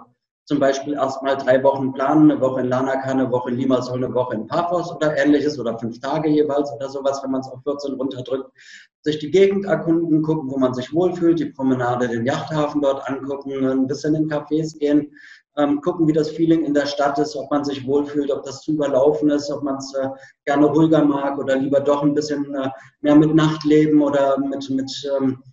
zum 0.50 0.60
Beispiel 0.60 0.94
erstmal 0.94 1.38
drei 1.38 1.64
Wochen 1.64 1.94
planen, 1.94 2.32
eine 2.32 2.42
Woche 2.42 2.62
in 2.62 2.70
Lanaka, 2.70 3.12
eine 3.12 3.30
Woche 3.30 3.52
in 3.52 3.58
Limassol, 3.58 4.04
eine 4.04 4.12
Woche 4.16 4.34
in 4.34 4.48
Paphos 4.48 4.92
oder 4.96 5.16
ähnliches 5.16 5.60
oder 5.60 5.78
fünf 5.78 6.00
Tage 6.00 6.28
jeweils 6.28 6.74
oder 6.74 6.90
sowas, 6.90 7.22
wenn 7.24 7.30
man 7.30 7.42
es 7.42 7.48
auf 7.50 7.62
14 7.62 7.94
runterdrückt. 7.94 8.50
Sich 9.04 9.20
die 9.20 9.30
Gegend 9.30 9.66
erkunden, 9.66 10.24
gucken, 10.24 10.50
wo 10.50 10.58
man 10.58 10.74
sich 10.74 10.92
wohlfühlt, 10.92 11.38
die 11.38 11.52
Promenade, 11.52 12.08
den 12.08 12.26
Yachthafen 12.26 12.82
dort 12.82 13.08
angucken, 13.08 13.64
ein 13.64 13.86
bisschen 13.86 14.16
in 14.16 14.28
Cafés 14.28 14.76
gehen, 14.80 15.12
ähm, 15.56 15.82
gucken, 15.82 16.08
wie 16.08 16.14
das 16.14 16.32
Feeling 16.32 16.66
in 16.66 16.74
der 16.74 16.88
Stadt 16.88 17.20
ist, 17.20 17.36
ob 17.36 17.52
man 17.52 17.64
sich 17.64 17.86
wohlfühlt, 17.86 18.32
ob 18.32 18.44
das 18.44 18.64
zu 18.64 18.72
überlaufen 18.72 19.30
ist, 19.30 19.52
ob 19.52 19.62
man 19.62 19.76
es 19.76 19.94
äh, 19.94 20.10
gerne 20.46 20.66
ruhiger 20.66 21.06
mag 21.06 21.38
oder 21.38 21.58
lieber 21.58 21.80
doch 21.80 22.02
ein 22.02 22.16
bisschen 22.16 22.56
äh, 22.56 22.70
mehr 23.02 23.16
mit 23.16 23.36
Nachtleben 23.36 24.02
oder 24.02 24.40
mit, 24.40 24.68
mit 24.72 24.92
ähm, 25.16 25.44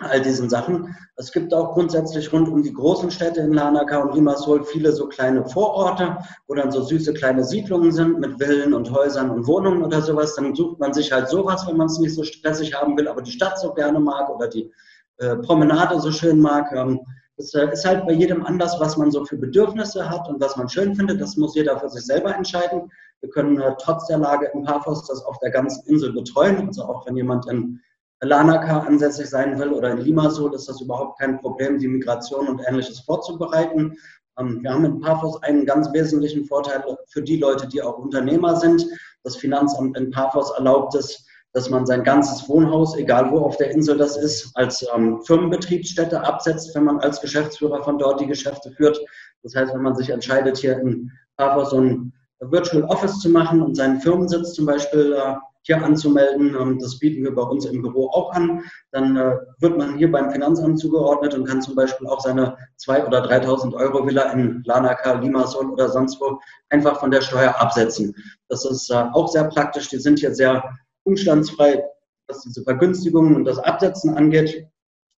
all 0.00 0.20
diesen 0.20 0.50
Sachen. 0.50 0.94
Es 1.16 1.32
gibt 1.32 1.54
auch 1.54 1.72
grundsätzlich 1.74 2.32
rund 2.32 2.48
um 2.48 2.62
die 2.62 2.72
großen 2.72 3.10
Städte 3.10 3.40
in 3.40 3.52
Lanaka 3.52 3.98
und 3.98 4.14
Limassol 4.14 4.64
viele 4.64 4.92
so 4.92 5.06
kleine 5.06 5.46
Vororte, 5.46 6.18
wo 6.46 6.54
dann 6.54 6.70
so 6.70 6.82
süße 6.82 7.14
kleine 7.14 7.44
Siedlungen 7.44 7.92
sind 7.92 8.20
mit 8.20 8.38
Villen 8.38 8.74
und 8.74 8.90
Häusern 8.90 9.30
und 9.30 9.46
Wohnungen 9.46 9.82
oder 9.82 10.02
sowas. 10.02 10.34
Dann 10.34 10.54
sucht 10.54 10.78
man 10.78 10.92
sich 10.92 11.12
halt 11.12 11.28
sowas, 11.28 11.66
wenn 11.66 11.76
man 11.76 11.86
es 11.86 11.98
nicht 11.98 12.14
so 12.14 12.24
stressig 12.24 12.74
haben 12.74 12.96
will, 12.96 13.08
aber 13.08 13.22
die 13.22 13.32
Stadt 13.32 13.58
so 13.58 13.72
gerne 13.72 13.98
mag 13.98 14.28
oder 14.28 14.48
die 14.48 14.70
äh, 15.18 15.36
Promenade 15.36 15.98
so 16.00 16.12
schön 16.12 16.40
mag. 16.40 16.70
Ähm, 16.72 17.00
das 17.38 17.52
äh, 17.54 17.70
ist 17.72 17.84
halt 17.84 18.06
bei 18.06 18.12
jedem 18.12 18.44
anders, 18.44 18.78
was 18.80 18.96
man 18.96 19.10
so 19.10 19.24
für 19.24 19.36
Bedürfnisse 19.36 20.08
hat 20.08 20.28
und 20.28 20.40
was 20.40 20.56
man 20.56 20.68
schön 20.68 20.94
findet. 20.94 21.20
Das 21.20 21.36
muss 21.36 21.54
jeder 21.54 21.78
für 21.78 21.88
sich 21.88 22.04
selber 22.04 22.34
entscheiden. 22.34 22.90
Wir 23.20 23.30
können 23.30 23.60
äh, 23.60 23.74
trotz 23.78 24.06
der 24.06 24.18
Lage 24.18 24.50
in 24.52 24.62
Paphos 24.62 25.06
das 25.06 25.24
auf 25.24 25.38
der 25.38 25.50
ganzen 25.50 25.86
Insel 25.86 26.12
betreuen. 26.12 26.66
Also 26.66 26.84
auch 26.84 27.06
wenn 27.06 27.16
jemand 27.16 27.48
in 27.48 27.80
Lanaka 28.22 28.80
ansässig 28.80 29.28
sein 29.28 29.58
will 29.58 29.72
oder 29.72 29.90
in 29.90 29.98
Limassol, 29.98 30.54
ist 30.54 30.68
das 30.68 30.80
überhaupt 30.80 31.18
kein 31.18 31.38
Problem, 31.38 31.78
die 31.78 31.88
Migration 31.88 32.48
und 32.48 32.62
Ähnliches 32.66 33.00
vorzubereiten. 33.00 33.96
Ähm, 34.38 34.62
wir 34.62 34.72
haben 34.72 34.84
in 34.84 35.00
Paphos 35.00 35.42
einen 35.42 35.66
ganz 35.66 35.92
wesentlichen 35.92 36.44
Vorteil 36.44 36.82
für 37.08 37.22
die 37.22 37.38
Leute, 37.38 37.66
die 37.68 37.82
auch 37.82 37.98
Unternehmer 37.98 38.56
sind. 38.56 38.86
Das 39.22 39.36
Finanzamt 39.36 39.96
in 39.96 40.10
Paphos 40.10 40.50
erlaubt 40.52 40.94
es, 40.94 41.26
dass 41.52 41.70
man 41.70 41.86
sein 41.86 42.04
ganzes 42.04 42.48
Wohnhaus, 42.48 42.96
egal 42.96 43.30
wo 43.30 43.40
auf 43.40 43.56
der 43.56 43.70
Insel 43.70 43.96
das 43.96 44.16
ist, 44.16 44.50
als 44.56 44.86
ähm, 44.94 45.22
Firmenbetriebsstätte 45.22 46.20
absetzt, 46.20 46.74
wenn 46.74 46.84
man 46.84 47.00
als 47.00 47.20
Geschäftsführer 47.20 47.82
von 47.82 47.98
dort 47.98 48.20
die 48.20 48.26
Geschäfte 48.26 48.70
führt. 48.72 48.98
Das 49.42 49.54
heißt, 49.54 49.72
wenn 49.72 49.82
man 49.82 49.96
sich 49.96 50.10
entscheidet, 50.10 50.58
hier 50.58 50.78
in 50.78 51.10
Paphos 51.36 51.70
so 51.70 51.80
ein 51.80 52.12
Virtual 52.40 52.84
Office 52.84 53.20
zu 53.20 53.30
machen 53.30 53.62
und 53.62 53.74
seinen 53.74 54.00
Firmensitz 54.00 54.52
zum 54.52 54.66
Beispiel 54.66 55.14
äh, 55.14 55.34
hier 55.66 55.82
anzumelden. 55.82 56.56
Ähm, 56.58 56.78
das 56.78 56.98
bieten 56.98 57.24
wir 57.24 57.34
bei 57.34 57.42
uns 57.42 57.66
im 57.66 57.82
Büro 57.82 58.08
auch 58.10 58.32
an. 58.32 58.62
Dann 58.92 59.16
äh, 59.16 59.36
wird 59.58 59.76
man 59.76 59.98
hier 59.98 60.10
beim 60.10 60.30
Finanzamt 60.30 60.78
zugeordnet 60.78 61.34
und 61.34 61.44
kann 61.44 61.60
zum 61.60 61.74
Beispiel 61.74 62.06
auch 62.06 62.20
seine 62.20 62.56
2.000 62.80 63.06
oder 63.06 63.24
3.000 63.24 63.74
Euro 63.74 64.06
Villa 64.06 64.32
in 64.32 64.62
Lanaka, 64.64 65.14
Limassol 65.14 65.70
oder 65.70 65.88
sonst 65.88 66.20
wo 66.20 66.38
einfach 66.70 67.00
von 67.00 67.10
der 67.10 67.20
Steuer 67.20 67.54
absetzen. 67.60 68.14
Das 68.48 68.64
ist 68.64 68.90
äh, 68.90 68.94
auch 68.94 69.28
sehr 69.28 69.44
praktisch. 69.44 69.88
Die 69.88 69.98
sind 69.98 70.20
hier 70.20 70.34
sehr 70.34 70.62
umstandsfrei, 71.04 71.84
was 72.28 72.42
diese 72.42 72.62
Vergünstigungen 72.62 73.34
und 73.36 73.44
das 73.44 73.58
Absetzen 73.58 74.16
angeht 74.16 74.68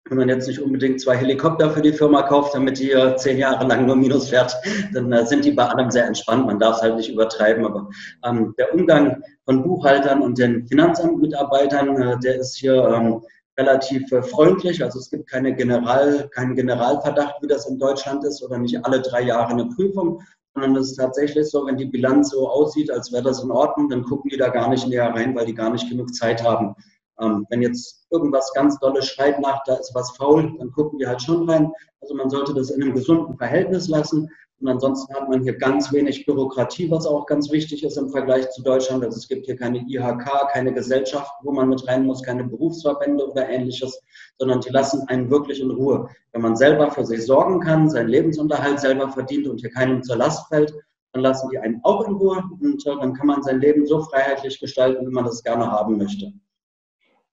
wenn 0.09 0.19
man 0.19 0.29
jetzt 0.29 0.49
nicht 0.49 0.61
unbedingt 0.61 1.01
zwei 1.01 1.17
Helikopter 1.17 1.71
für 1.71 1.83
die 1.83 1.93
Firma 1.93 2.23
kauft, 2.23 2.55
damit 2.55 2.79
die 2.79 2.95
zehn 3.17 3.39
Jahre 3.39 3.67
lang 3.67 3.87
nur 3.87 3.97
Minus 3.97 4.31
fährt, 4.31 4.57
dann 4.93 5.13
äh, 5.13 5.27
sind 5.27 5.45
die 5.45 5.53
bei 5.53 5.67
allem 5.67 5.91
sehr 5.91 6.07
entspannt. 6.07 6.47
Man 6.47 6.59
darf 6.59 6.77
es 6.77 6.83
halt 6.83 6.97
nicht 6.97 7.11
übertreiben. 7.11 7.67
Aber 7.67 7.89
ähm, 8.25 8.55
der 8.59 8.75
Umgang 8.75 9.23
von 9.45 9.63
Buchhaltern 9.63 10.23
und 10.23 10.39
den 10.39 10.67
Finanzamtmitarbeitern, 10.67 12.01
äh, 12.01 12.19
der 12.21 12.37
ist 12.37 12.57
hier 12.57 12.85
ähm, 12.89 13.23
relativ 13.59 14.11
äh, 14.13 14.23
freundlich. 14.23 14.83
Also 14.83 14.99
es 14.99 15.11
gibt 15.11 15.29
keine 15.29 15.55
General, 15.55 16.29
keinen 16.31 16.55
Generalverdacht, 16.55 17.43
wie 17.43 17.49
das 17.49 17.69
in 17.69 17.79
Deutschland 17.79 18.25
ist, 18.25 18.43
oder 18.43 18.59
nicht 18.59 18.85
alle 18.85 19.03
drei 19.03 19.23
Jahre 19.23 19.53
eine 19.53 19.67
Prüfung, 19.67 20.23
sondern 20.55 20.77
es 20.77 20.91
ist 20.91 20.97
tatsächlich 20.97 21.51
so, 21.51 21.67
wenn 21.67 21.77
die 21.77 21.87
Bilanz 21.87 22.31
so 22.31 22.49
aussieht, 22.49 22.91
als 22.91 23.13
wäre 23.13 23.25
das 23.25 23.43
in 23.43 23.51
Ordnung, 23.51 23.89
dann 23.89 24.05
gucken 24.05 24.31
die 24.31 24.39
da 24.39 24.49
gar 24.49 24.71
nicht 24.71 24.87
näher 24.89 25.11
rein, 25.11 25.35
weil 25.35 25.47
die 25.47 25.55
gar 25.55 25.71
nicht 25.71 25.89
genug 25.89 26.15
Zeit 26.15 26.43
haben. 26.43 26.75
Ähm, 27.21 27.47
wenn 27.51 27.63
jetzt 27.63 28.07
irgendwas 28.11 28.53
ganz 28.55 28.79
Dolles 28.79 29.07
schreit 29.07 29.41
nach, 29.41 29.63
da 29.65 29.75
ist 29.75 29.95
was 29.95 30.17
faul, 30.17 30.55
dann 30.59 30.71
gucken 30.73 30.99
wir 30.99 31.09
halt 31.09 31.23
schon 31.23 31.49
rein. 31.49 31.71
Also 32.01 32.15
man 32.15 32.31
sollte 32.31 32.55
das 32.55 32.71
in 32.71 32.83
einem 32.83 32.95
gesunden 32.95 33.37
Verhältnis 33.37 33.89
lassen. 33.89 34.31
Und 34.61 34.69
ansonsten 34.69 35.15
hat 35.15 35.29
man 35.29 35.43
hier 35.43 35.57
ganz 35.57 35.93
wenig 35.93 36.27
Bürokratie, 36.27 36.91
was 36.91 37.07
auch 37.07 37.27
ganz 37.27 37.51
wichtig 37.53 37.85
ist 37.85 37.97
im 37.97 38.11
Vergleich 38.11 38.51
zu 38.51 38.63
Deutschland. 38.63 39.05
Also 39.05 39.17
es 39.17 39.29
gibt 39.29 39.47
hier 39.47 39.55
keine 39.55 39.79
IHK, 39.79 40.49
keine 40.53 40.75
Gesellschaft, 40.75 41.31
wo 41.43 41.53
man 41.53 41.69
mit 41.69 41.87
rein 41.87 42.05
muss, 42.05 42.23
keine 42.23 42.43
Berufsverbände 42.43 43.31
oder 43.31 43.49
ähnliches, 43.49 44.01
sondern 44.39 44.61
die 44.61 44.71
lassen 44.71 45.03
einen 45.09 45.31
wirklich 45.31 45.61
in 45.61 45.71
Ruhe. 45.71 46.09
Wenn 46.33 46.43
man 46.43 46.57
selber 46.57 46.91
für 46.91 47.05
sich 47.05 47.25
sorgen 47.25 47.61
kann, 47.61 47.89
seinen 47.89 48.09
Lebensunterhalt 48.09 48.81
selber 48.81 49.09
verdient 49.09 49.47
und 49.47 49.61
hier 49.61 49.71
keinem 49.71 50.03
zur 50.03 50.17
Last 50.17 50.49
fällt, 50.49 50.75
dann 51.13 51.23
lassen 51.23 51.51
die 51.51 51.59
einen 51.59 51.81
auch 51.85 52.07
in 52.07 52.15
Ruhe 52.15 52.43
und 52.61 52.85
äh, 52.87 52.97
dann 53.01 53.15
kann 53.15 53.29
man 53.29 53.43
sein 53.43 53.61
Leben 53.61 53.87
so 53.87 54.03
freiheitlich 54.03 54.61
gestalten, 54.61 55.07
wie 55.07 55.13
man 55.13 55.25
das 55.25 55.43
gerne 55.43 55.71
haben 55.71 55.97
möchte. 55.97 56.33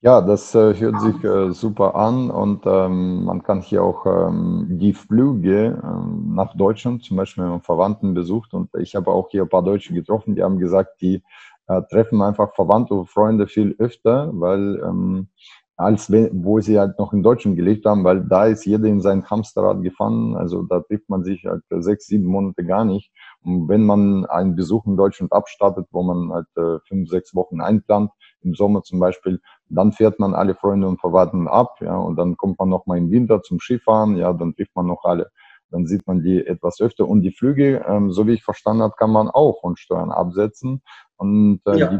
Ja, 0.05 0.21
das 0.21 0.53
äh, 0.53 0.75
hört 0.75 1.01
sich 1.01 1.23
äh, 1.23 1.51
super 1.51 1.95
an 1.95 2.29
und 2.29 2.61
ähm, 2.67 3.23
man 3.25 3.41
kann 3.41 3.61
hier 3.61 3.81
auch 3.83 4.05
ähm, 4.05 4.67
die 4.79 4.93
Flüge 4.93 5.81
ähm, 5.83 6.35
nach 6.35 6.55
Deutschland, 6.55 7.03
zum 7.03 7.17
Beispiel 7.17 7.43
wenn 7.43 7.49
man 7.49 7.61
Verwandten 7.63 8.13
besucht 8.13 8.53
und 8.53 8.69
ich 8.77 8.93
habe 8.95 9.09
auch 9.09 9.29
hier 9.31 9.41
ein 9.41 9.49
paar 9.49 9.63
Deutsche 9.63 9.95
getroffen, 9.95 10.35
die 10.35 10.43
haben 10.43 10.59
gesagt, 10.59 11.01
die 11.01 11.23
äh, 11.67 11.81
treffen 11.89 12.21
einfach 12.21 12.53
Verwandte 12.53 12.93
und 12.93 13.09
Freunde 13.09 13.47
viel 13.47 13.75
öfter, 13.79 14.29
weil 14.33 14.79
ähm, 14.85 15.29
als 15.75 16.11
wenn, 16.11 16.43
wo 16.45 16.59
sie 16.59 16.79
halt 16.79 16.99
noch 16.99 17.11
in 17.11 17.23
Deutschland 17.23 17.57
gelebt 17.57 17.85
haben, 17.87 18.03
weil 18.03 18.21
da 18.23 18.45
ist 18.45 18.63
jeder 18.65 18.85
in 18.87 19.01
sein 19.01 19.25
Hamsterrad 19.27 19.81
gefangen, 19.81 20.35
also 20.37 20.61
da 20.63 20.81
trifft 20.81 21.09
man 21.09 21.23
sich 21.23 21.45
halt 21.45 21.63
sechs, 21.79 22.05
sieben 22.05 22.27
Monate 22.27 22.63
gar 22.63 22.85
nicht. 22.85 23.11
Und 23.43 23.67
wenn 23.69 23.85
man 23.85 24.25
einen 24.27 24.55
Besuch 24.55 24.85
in 24.85 24.97
Deutschland 24.97 25.33
abstattet, 25.33 25.87
wo 25.91 26.03
man 26.03 26.31
halt 26.31 26.47
äh, 26.57 26.79
fünf, 26.87 27.09
sechs 27.09 27.35
Wochen 27.35 27.59
einplant, 27.59 28.11
im 28.45 28.55
Sommer 28.55 28.83
zum 28.83 28.99
Beispiel, 28.99 29.41
dann 29.69 29.91
fährt 29.91 30.19
man 30.19 30.33
alle 30.33 30.55
Freunde 30.55 30.87
und 30.87 31.01
Verwandten 31.01 31.47
ab, 31.47 31.77
ja, 31.81 31.97
und 31.97 32.15
dann 32.15 32.37
kommt 32.37 32.59
man 32.59 32.69
noch 32.69 32.85
mal 32.85 32.97
im 32.97 33.11
Winter 33.11 33.41
zum 33.41 33.59
Skifahren, 33.59 34.15
ja, 34.15 34.31
dann 34.33 34.55
trifft 34.55 34.75
man 34.75 34.87
noch 34.87 35.03
alle. 35.03 35.31
Dann 35.71 35.87
sieht 35.87 36.07
man 36.07 36.21
die 36.21 36.45
etwas 36.45 36.79
öfter. 36.79 37.07
Und 37.07 37.23
die 37.23 37.31
Flüge, 37.31 37.83
ähm, 37.87 38.11
so 38.11 38.27
wie 38.27 38.33
ich 38.33 38.43
verstanden 38.43 38.83
habe, 38.83 38.93
kann 38.97 39.11
man 39.11 39.29
auch 39.29 39.59
von 39.61 39.75
Steuern 39.75 40.11
absetzen. 40.11 40.81
Und 41.17 41.61
äh, 41.65 41.77
ja. 41.77 41.87
Die, 41.89 41.99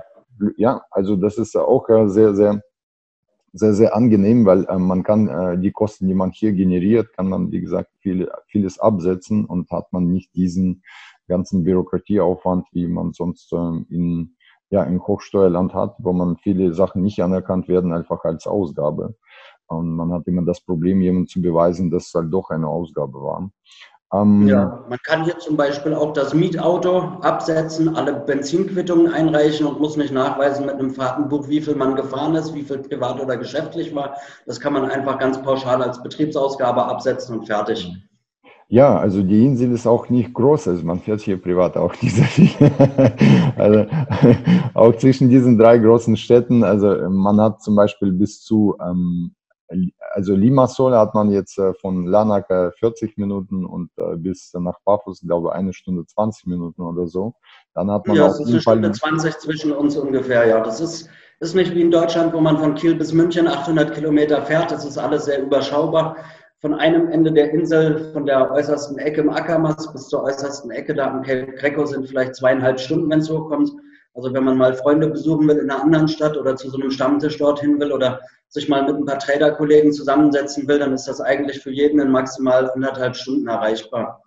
ja, 0.57 0.83
also 0.91 1.15
das 1.15 1.37
ist 1.37 1.55
auch 1.57 1.89
äh, 1.89 2.07
sehr, 2.07 2.35
sehr, 2.35 2.61
sehr, 3.53 3.73
sehr 3.73 3.95
angenehm, 3.95 4.45
weil 4.45 4.65
äh, 4.65 4.77
man 4.77 5.03
kann 5.03 5.27
äh, 5.27 5.57
die 5.57 5.71
Kosten, 5.71 6.07
die 6.07 6.13
man 6.13 6.31
hier 6.31 6.51
generiert, 6.53 7.13
kann 7.13 7.29
man, 7.29 7.51
wie 7.51 7.61
gesagt, 7.61 7.89
viel, 7.99 8.29
vieles 8.47 8.79
absetzen 8.79 9.45
und 9.45 9.71
hat 9.71 9.91
man 9.93 10.11
nicht 10.11 10.35
diesen 10.35 10.83
ganzen 11.27 11.63
Bürokratieaufwand, 11.63 12.67
wie 12.71 12.87
man 12.87 13.13
sonst 13.13 13.51
äh, 13.53 13.57
in 13.89 14.34
ja 14.69 14.81
ein 14.81 15.01
Hochsteuerland 15.01 15.73
hat, 15.73 15.95
wo 15.99 16.13
man 16.13 16.37
viele 16.37 16.73
Sachen 16.73 17.01
nicht 17.01 17.21
anerkannt 17.21 17.67
werden, 17.67 17.93
einfach 17.93 18.23
als 18.23 18.47
Ausgabe. 18.47 19.15
Und 19.67 19.95
man 19.95 20.13
hat 20.13 20.27
immer 20.27 20.43
das 20.43 20.61
Problem, 20.61 21.01
jemandem 21.01 21.27
zu 21.27 21.41
beweisen, 21.41 21.89
dass 21.89 22.07
es 22.07 22.13
halt 22.13 22.31
doch 22.31 22.49
eine 22.49 22.67
Ausgabe 22.67 23.13
war. 23.13 23.49
Ähm, 24.13 24.47
ja, 24.47 24.85
man 24.87 24.99
kann 25.03 25.23
hier 25.23 25.37
zum 25.39 25.57
Beispiel 25.57 25.93
auch 25.93 26.13
das 26.13 26.33
Mietauto 26.33 26.99
absetzen, 27.21 27.95
alle 27.95 28.13
Benzinquittungen 28.13 29.11
einreichen 29.11 29.65
und 29.65 29.79
muss 29.79 29.97
nicht 29.97 30.13
nachweisen 30.13 30.67
mit 30.67 30.75
einem 30.75 30.91
Fahrtenbuch, 30.91 31.47
wie 31.49 31.59
viel 31.59 31.75
man 31.75 31.95
gefahren 31.95 32.35
ist, 32.35 32.53
wie 32.53 32.61
viel 32.61 32.77
privat 32.79 33.19
oder 33.19 33.35
geschäftlich 33.37 33.95
war. 33.95 34.15
Das 34.45 34.59
kann 34.59 34.73
man 34.73 34.89
einfach 34.89 35.17
ganz 35.17 35.41
pauschal 35.41 35.81
als 35.81 36.01
Betriebsausgabe 36.03 36.85
absetzen 36.85 37.39
und 37.39 37.47
fertig. 37.47 37.91
Ja, 38.67 38.97
also 38.97 39.21
die 39.21 39.45
Insel 39.45 39.71
ist 39.73 39.85
auch 39.85 40.09
nicht 40.09 40.33
groß, 40.33 40.67
also 40.67 40.83
man 40.85 40.99
fährt 40.99 41.21
hier 41.21 41.39
privat 41.39 41.77
auch 41.77 41.93
nicht 42.01 42.15
viel. 42.15 42.71
also 43.57 43.85
auch 44.73 44.95
zwischen 44.97 45.29
diesen 45.29 45.57
drei 45.57 45.77
großen 45.77 46.17
Städten, 46.17 46.63
also 46.63 47.09
man 47.09 47.39
hat 47.39 47.61
zum 47.61 47.75
Beispiel 47.75 48.11
bis 48.11 48.41
zu, 48.41 48.75
ähm, 48.81 49.35
also 50.13 50.35
Limassol 50.35 50.95
hat 50.95 51.13
man 51.13 51.29
jetzt 51.31 51.59
äh, 51.59 51.73
von 51.75 52.07
Larnaca 52.07 52.71
40 52.79 53.17
Minuten 53.17 53.65
und 53.65 53.91
äh, 53.97 54.15
bis 54.15 54.51
nach 54.55 54.77
Paphos, 54.83 55.21
glaube 55.21 55.49
ich, 55.49 55.53
eine 55.53 55.73
Stunde 55.73 56.05
20 56.05 56.47
Minuten 56.47 56.81
oder 56.81 57.07
so. 57.07 57.35
Dann 57.75 57.91
hat 57.91 58.07
man 58.07 58.17
ja, 58.17 58.27
es 58.27 58.39
ist 58.39 58.49
eine 58.49 58.61
Stunde 58.61 58.91
20 58.91 59.37
zwischen 59.39 59.71
uns 59.73 59.95
ungefähr, 59.95 60.47
ja. 60.47 60.59
Das 60.61 60.81
ist, 60.81 61.09
ist 61.39 61.55
nicht 61.55 61.73
wie 61.75 61.81
in 61.81 61.91
Deutschland, 61.91 62.33
wo 62.33 62.39
man 62.41 62.57
von 62.57 62.73
Kiel 62.73 62.95
bis 62.95 63.13
München 63.13 63.47
800 63.47 63.93
Kilometer 63.93 64.41
fährt. 64.43 64.71
Das 64.71 64.85
ist 64.85 64.97
alles 64.97 65.25
sehr 65.25 65.41
überschaubar 65.41 66.15
von 66.65 66.73
einem 66.73 67.09
Ende 67.09 67.31
der 67.31 67.51
Insel, 67.51 68.11
von 68.11 68.25
der 68.25 68.49
äußersten 68.49 68.97
Ecke 68.97 69.21
im 69.21 69.29
Ackermass 69.29 69.93
bis 69.93 70.07
zur 70.07 70.23
äußersten 70.23 70.71
Ecke 70.71 70.95
da 70.95 71.11
am 71.11 71.21
Cape 71.21 71.53
Greco 71.59 71.85
sind 71.85 72.07
vielleicht 72.07 72.33
zweieinhalb 72.33 72.79
Stunden, 72.79 73.07
wenn 73.11 73.19
es 73.19 73.29
hochkommt. 73.29 73.71
Also 74.15 74.33
wenn 74.33 74.43
man 74.43 74.57
mal 74.57 74.73
Freunde 74.73 75.09
besuchen 75.09 75.47
will 75.47 75.57
in 75.57 75.69
einer 75.69 75.83
anderen 75.83 76.07
Stadt 76.07 76.35
oder 76.35 76.55
zu 76.55 76.71
so 76.71 76.79
einem 76.79 76.89
Stammtisch 76.89 77.37
dorthin 77.37 77.79
will 77.79 77.91
oder 77.91 78.19
sich 78.49 78.67
mal 78.67 78.83
mit 78.83 78.95
ein 78.95 79.05
paar 79.05 79.19
Trader-Kollegen 79.19 79.93
zusammensetzen 79.93 80.67
will, 80.67 80.79
dann 80.79 80.93
ist 80.93 81.07
das 81.07 81.21
eigentlich 81.21 81.59
für 81.59 81.69
jeden 81.69 81.99
in 81.99 82.09
maximal 82.09 82.67
anderthalb 82.71 83.15
Stunden 83.15 83.47
erreichbar. 83.47 84.23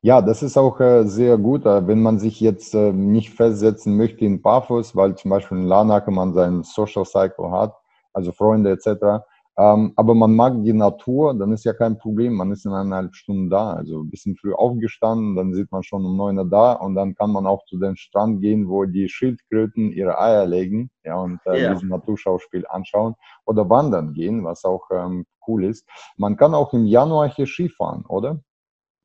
Ja, 0.00 0.22
das 0.22 0.42
ist 0.42 0.56
auch 0.56 0.80
äh, 0.80 1.04
sehr 1.04 1.36
gut, 1.36 1.66
äh, 1.66 1.86
wenn 1.86 2.00
man 2.00 2.18
sich 2.18 2.40
jetzt 2.40 2.74
äh, 2.74 2.94
nicht 2.94 3.34
festsetzen 3.34 3.94
möchte 3.94 4.24
in 4.24 4.40
Paphos, 4.40 4.96
weil 4.96 5.16
zum 5.16 5.32
Beispiel 5.32 5.58
in 5.58 5.66
Larnaca 5.66 6.10
man 6.10 6.32
seinen 6.32 6.62
Social 6.62 7.04
Cycle 7.04 7.50
hat, 7.50 7.74
also 8.14 8.32
Freunde 8.32 8.70
etc. 8.70 9.26
Ähm, 9.58 9.92
aber 9.96 10.14
man 10.14 10.36
mag 10.36 10.54
die 10.62 10.72
Natur, 10.72 11.34
dann 11.34 11.52
ist 11.52 11.64
ja 11.64 11.72
kein 11.72 11.98
Problem. 11.98 12.34
Man 12.34 12.52
ist 12.52 12.64
in 12.64 12.72
eineinhalb 12.72 13.16
Stunden 13.16 13.50
da. 13.50 13.72
Also 13.72 14.02
ein 14.02 14.10
bisschen 14.10 14.36
früh 14.36 14.54
aufgestanden, 14.54 15.34
dann 15.34 15.52
sieht 15.52 15.72
man 15.72 15.82
schon 15.82 16.06
um 16.06 16.16
neun 16.16 16.38
Uhr 16.38 16.48
da 16.48 16.74
und 16.74 16.94
dann 16.94 17.16
kann 17.16 17.32
man 17.32 17.44
auch 17.46 17.64
zu 17.64 17.76
dem 17.76 17.96
Strand 17.96 18.40
gehen, 18.40 18.68
wo 18.68 18.84
die 18.84 19.08
Schildkröten 19.08 19.90
ihre 19.90 20.20
Eier 20.20 20.46
legen 20.46 20.90
ja, 21.04 21.16
und 21.16 21.40
äh, 21.44 21.60
ja. 21.60 21.74
dieses 21.74 21.88
Naturschauspiel 21.88 22.66
anschauen 22.68 23.16
oder 23.46 23.68
wandern 23.68 24.14
gehen, 24.14 24.44
was 24.44 24.64
auch 24.64 24.84
ähm, 24.92 25.26
cool 25.48 25.64
ist. 25.64 25.88
Man 26.16 26.36
kann 26.36 26.54
auch 26.54 26.72
im 26.72 26.86
Januar 26.86 27.28
hier 27.28 27.46
Skifahren, 27.46 28.06
oder? 28.06 28.40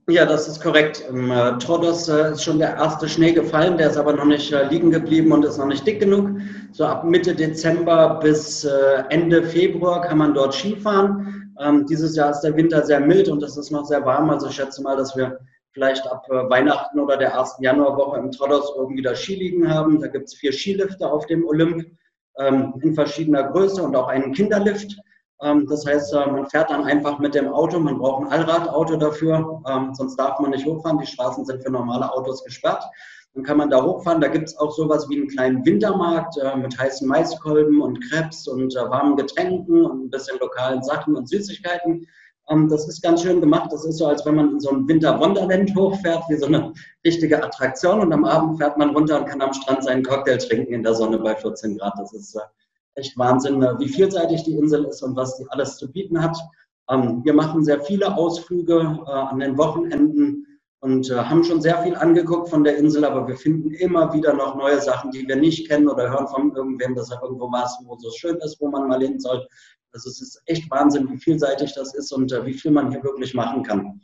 Ja, 0.10 0.26
das 0.26 0.50
ist 0.50 0.62
korrekt. 0.62 1.06
Im 1.08 1.32
äh, 1.32 1.58
Trodos 1.60 2.10
äh, 2.10 2.34
ist 2.34 2.44
schon 2.44 2.60
der 2.60 2.76
erste 2.76 3.08
Schnee 3.08 3.32
gefallen, 3.32 3.78
der 3.78 3.90
ist 3.90 3.96
aber 3.96 4.12
noch 4.12 4.26
nicht 4.26 4.52
äh, 4.52 4.68
liegen 4.68 4.92
geblieben 4.92 5.32
und 5.32 5.46
ist 5.46 5.58
noch 5.58 5.66
nicht 5.66 5.88
dick 5.88 6.02
genug. 6.02 6.30
So 6.74 6.86
ab 6.86 7.06
Mitte 7.06 7.34
Dezember 7.34 8.20
bis 8.22 8.66
äh, 8.66 9.04
Ende 9.10 9.44
Februar 9.44 10.02
kann 10.02 10.18
man 10.18 10.34
dort 10.34 10.54
Skifahren. 10.54 11.54
Ähm, 11.58 11.86
dieses 11.86 12.18
Jahr 12.18 12.32
ist 12.32 12.42
der 12.42 12.58
Winter 12.58 12.86
sehr 12.86 13.00
mild 13.00 13.30
und 13.30 13.42
es 13.44 13.56
ist 13.56 13.72
noch 13.72 13.86
sehr 13.86 14.04
warm. 14.06 14.30
Also 14.30 14.48
ich 14.48 14.56
schätze 14.56 14.82
mal, 14.82 14.98
dass 14.98 15.16
wir 15.16 15.40
vielleicht 15.72 16.06
ab 16.06 16.26
äh, 16.30 16.50
Weihnachten 16.50 17.00
oder 17.00 17.16
der 17.16 17.30
ersten 17.30 17.64
Januarwoche 17.64 18.20
im 18.20 18.32
Trodos 18.32 18.74
irgendwie 18.76 19.04
da 19.04 19.16
Skiliegen 19.16 19.74
haben. 19.74 20.02
Da 20.02 20.08
gibt 20.08 20.26
es 20.26 20.34
vier 20.34 20.52
Skilifte 20.52 21.10
auf 21.10 21.28
dem 21.28 21.48
Olymp 21.48 21.86
ähm, 22.40 22.74
in 22.82 22.94
verschiedener 22.94 23.44
Größe 23.44 23.82
und 23.82 23.96
auch 23.96 24.10
einen 24.10 24.34
Kinderlift. 24.34 24.98
Ähm, 25.44 25.68
das 25.68 25.86
heißt, 25.86 26.14
äh, 26.14 26.26
man 26.28 26.50
fährt 26.50 26.70
dann 26.70 26.86
einfach 26.86 27.20
mit 27.20 27.36
dem 27.36 27.50
Auto, 27.50 27.80
man 27.80 27.98
braucht 27.98 28.24
ein 28.24 28.32
Allradauto 28.32 28.96
dafür, 28.96 29.62
ähm, 29.70 29.94
sonst 29.94 30.16
darf 30.16 30.40
man 30.40 30.52
nicht 30.52 30.66
hochfahren. 30.66 31.00
Die 31.00 31.06
Straßen 31.06 31.46
sind 31.46 31.62
für 31.62 31.72
normale 31.72 32.12
Autos 32.12 32.44
gesperrt. 32.44 32.84
Dann 33.34 33.44
kann 33.44 33.58
man 33.58 33.70
da 33.70 33.84
hochfahren. 33.84 34.22
Da 34.22 34.28
gibt 34.28 34.50
es 34.50 34.58
auch 34.58 34.72
sowas 34.72 35.10
wie 35.10 35.18
einen 35.18 35.28
kleinen 35.28 35.66
Wintermarkt 35.66 36.38
äh, 36.38 36.56
mit 36.56 36.78
heißen 36.78 37.08
Maiskolben 37.08 37.82
und 37.82 38.00
Krebs 38.10 38.48
und 38.48 38.76
äh, 38.76 38.90
warmen 38.90 39.18
Getränken 39.18 39.86
und 39.86 40.06
ein 40.06 40.10
bisschen 40.10 40.40
lokalen 40.40 40.82
Sachen 40.84 41.16
und 41.16 41.28
Süßigkeiten. 41.28 42.08
Ähm, 42.50 42.70
das 42.70 42.88
ist 42.88 43.02
ganz 43.02 43.22
schön 43.24 43.42
gemacht. 43.42 43.70
Das 43.74 43.84
ist 43.86 43.98
so, 43.98 44.08
als 44.08 44.26
wenn 44.26 44.36
man 44.36 44.52
in 44.52 44.60
so 44.60 44.70
ein 44.70 44.88
Winter-Wonderland 44.88 45.76
hochfährt, 45.76 46.24
wie 46.30 46.38
so 46.38 46.46
eine 46.46 46.74
richtige 47.06 47.44
Attraktion. 47.44 48.00
Und 48.00 48.14
am 48.14 48.24
Abend 48.24 48.60
fährt 48.60 48.78
man 48.78 48.92
runter 48.92 49.20
und 49.20 49.26
kann 49.26 49.42
am 49.42 49.54
Strand 49.54 49.84
seinen 49.84 50.04
Cocktail 50.04 50.38
trinken 50.38 50.74
in 50.74 50.84
der 50.84 50.94
Sonne 50.94 51.18
bei 51.18 51.36
14 51.36 51.78
Grad. 51.78 51.96
Das 51.98 52.14
ist 52.14 52.38
echt 52.96 53.18
Wahnsinn, 53.18 53.62
äh, 53.62 53.80
wie 53.80 53.90
vielseitig 53.90 54.44
die 54.44 54.56
Insel 54.56 54.86
ist 54.86 55.02
und 55.02 55.16
was 55.16 55.38
die 55.38 55.46
alles 55.50 55.78
zu 55.78 55.92
bieten 55.92 56.22
hat. 56.22 56.38
Ähm, 56.90 57.22
wir 57.24 57.34
machen 57.34 57.64
sehr 57.64 57.82
viele 57.82 58.16
Ausflüge 58.16 59.00
äh, 59.08 59.12
an 59.12 59.40
den 59.40 59.58
Wochenenden 59.58 60.46
und 60.82 61.10
äh, 61.10 61.16
haben 61.16 61.44
schon 61.44 61.62
sehr 61.62 61.82
viel 61.82 61.96
angeguckt 61.96 62.50
von 62.50 62.64
der 62.64 62.78
Insel, 62.78 63.06
aber 63.06 63.28
wir 63.28 63.38
finden 63.38 63.72
immer 63.72 64.14
wieder 64.14 64.34
noch 64.34 64.56
neue 64.56 64.82
Sachen, 64.82 65.12
die 65.12 65.28
wir 65.28 65.38
nicht 65.38 65.68
kennen 65.70 65.88
oder 65.88 66.10
hören 66.10 66.28
von 66.28 66.56
irgendwem, 66.56 66.96
dass 66.96 67.12
er 67.12 67.22
irgendwo 67.24 67.52
was, 67.52 67.78
wo 67.86 67.96
so 67.98 68.12
schön 68.12 68.36
ist, 68.38 68.60
wo 68.60 68.68
man 68.70 68.88
mal 68.88 69.02
hin 69.02 69.20
soll. 69.20 69.48
Also 69.94 70.10
es 70.10 70.22
ist 70.22 70.42
echt 70.48 70.70
Wahnsinn, 70.70 71.10
wie 71.10 71.18
vielseitig 71.18 71.74
das 71.76 71.94
ist 71.94 72.12
und 72.12 72.32
wie 72.46 72.54
viel 72.54 72.72
man 72.72 72.92
hier 72.92 73.04
wirklich 73.04 73.34
machen 73.34 73.64
kann. 73.64 74.02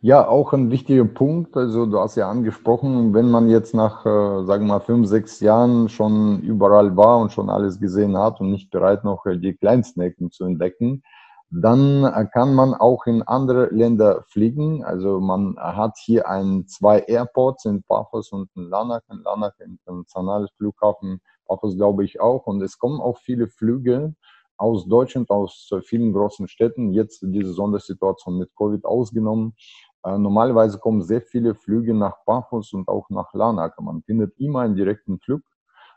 Ja, 0.00 0.28
auch 0.28 0.52
ein 0.52 0.70
wichtiger 0.70 1.04
Punkt. 1.04 1.56
Also 1.56 1.84
du 1.84 1.98
hast 1.98 2.14
ja 2.14 2.30
angesprochen, 2.30 3.14
wenn 3.14 3.32
man 3.32 3.48
jetzt 3.48 3.74
nach, 3.74 4.06
äh, 4.06 4.44
sagen 4.44 4.66
wir 4.66 4.74
mal, 4.74 4.80
fünf, 4.80 5.08
sechs 5.08 5.40
Jahren 5.40 5.88
schon 5.88 6.40
überall 6.42 6.96
war 6.96 7.18
und 7.18 7.32
schon 7.32 7.50
alles 7.50 7.80
gesehen 7.80 8.16
hat 8.16 8.40
und 8.40 8.52
nicht 8.52 8.70
bereit 8.70 9.02
noch 9.02 9.26
äh, 9.26 9.36
die 9.36 9.54
kleinsten 9.54 10.00
Ecken 10.00 10.30
zu 10.30 10.44
entdecken, 10.44 11.02
dann 11.50 12.04
äh, 12.04 12.26
kann 12.32 12.54
man 12.54 12.74
auch 12.74 13.06
in 13.06 13.22
andere 13.22 13.74
Länder 13.74 14.22
fliegen. 14.28 14.84
Also 14.84 15.18
man 15.18 15.56
hat 15.58 15.98
hier 15.98 16.28
ein, 16.28 16.68
zwei 16.68 17.00
Airports 17.00 17.64
in 17.64 17.82
Paphos 17.82 18.30
und 18.30 18.50
in 18.54 18.68
Lanak. 18.70 19.02
In 19.10 19.22
Lanak 19.24 19.54
internationales 19.58 20.50
Flughafen, 20.58 21.20
Paphos 21.48 21.76
glaube 21.76 22.04
ich 22.04 22.20
auch. 22.20 22.46
Und 22.46 22.62
es 22.62 22.78
kommen 22.78 23.00
auch 23.00 23.18
viele 23.18 23.48
Flüge 23.48 24.14
aus 24.58 24.86
Deutschland, 24.86 25.30
aus 25.30 25.70
vielen 25.84 26.12
großen 26.12 26.46
Städten. 26.48 26.92
Jetzt 26.92 27.20
diese 27.22 27.52
Sondersituation 27.52 28.38
mit 28.38 28.54
Covid 28.56 28.84
ausgenommen 28.84 29.54
äh, 29.54 29.87
normalerweise 30.04 30.78
kommen 30.78 31.02
sehr 31.02 31.22
viele 31.22 31.54
Flüge 31.54 31.94
nach 31.94 32.24
Paphos 32.24 32.72
und 32.72 32.88
auch 32.88 33.10
nach 33.10 33.32
Larnaca. 33.34 33.82
Man 33.82 34.02
findet 34.02 34.38
immer 34.38 34.60
einen 34.60 34.76
direkten 34.76 35.18
Flug, 35.18 35.42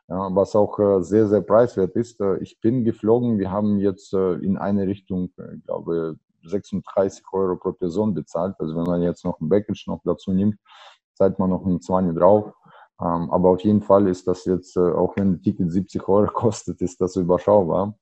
was 0.08 0.56
auch 0.56 0.78
äh, 0.80 1.02
sehr, 1.04 1.28
sehr 1.28 1.42
preiswert 1.42 1.96
ist. 1.96 2.20
Äh, 2.20 2.38
ich 2.40 2.60
bin 2.60 2.84
geflogen, 2.84 3.40
wir 3.40 3.52
haben 3.52 3.80
jetzt 3.80 4.14
äh, 4.14 4.34
in 4.34 4.58
eine 4.58 4.88
Richtung, 4.88 5.32
äh, 5.38 5.56
ich 5.56 5.64
glaube, 5.64 6.18
36 6.44 7.24
Euro 7.32 7.56
pro 7.56 7.72
Person 7.72 8.14
bezahlt. 8.14 8.56
Also 8.60 8.76
wenn 8.76 8.84
man 8.84 9.02
jetzt 9.02 9.24
noch 9.24 9.40
ein 9.40 9.50
Package 9.50 9.88
noch 9.88 10.02
dazu 10.04 10.34
nimmt, 10.34 10.58
zahlt 11.14 11.40
man 11.40 11.50
noch 11.50 11.66
ein 11.66 11.80
20 11.80 12.18
drauf. 12.18 12.54
Ähm, 13.00 13.32
aber 13.32 13.50
auf 13.50 13.62
jeden 13.62 13.82
Fall 13.82 14.08
ist 14.08 14.28
das 14.28 14.46
jetzt, 14.46 14.76
äh, 14.76 14.80
auch 14.80 15.16
wenn 15.16 15.34
ein 15.34 15.42
Ticket 15.42 15.72
70 15.72 16.08
Euro 16.08 16.28
kostet, 16.34 16.82
ist 16.82 17.00
das 17.00 17.16
überschaubar 17.16 17.96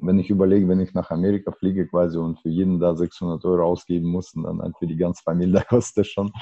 wenn 0.00 0.18
ich 0.18 0.30
überlege, 0.30 0.68
wenn 0.68 0.80
ich 0.80 0.94
nach 0.94 1.10
Amerika 1.10 1.52
fliege 1.52 1.86
quasi 1.86 2.18
und 2.18 2.40
für 2.40 2.48
jeden 2.48 2.80
da 2.80 2.94
600 2.94 3.44
Euro 3.44 3.64
ausgeben 3.64 4.08
muss 4.08 4.34
und 4.34 4.44
dann 4.44 4.60
halt 4.60 4.76
für 4.78 4.86
die 4.86 4.96
ganze 4.96 5.22
Familie 5.22 5.64
kostet 5.68 5.98
das 5.98 6.08
schon, 6.08 6.32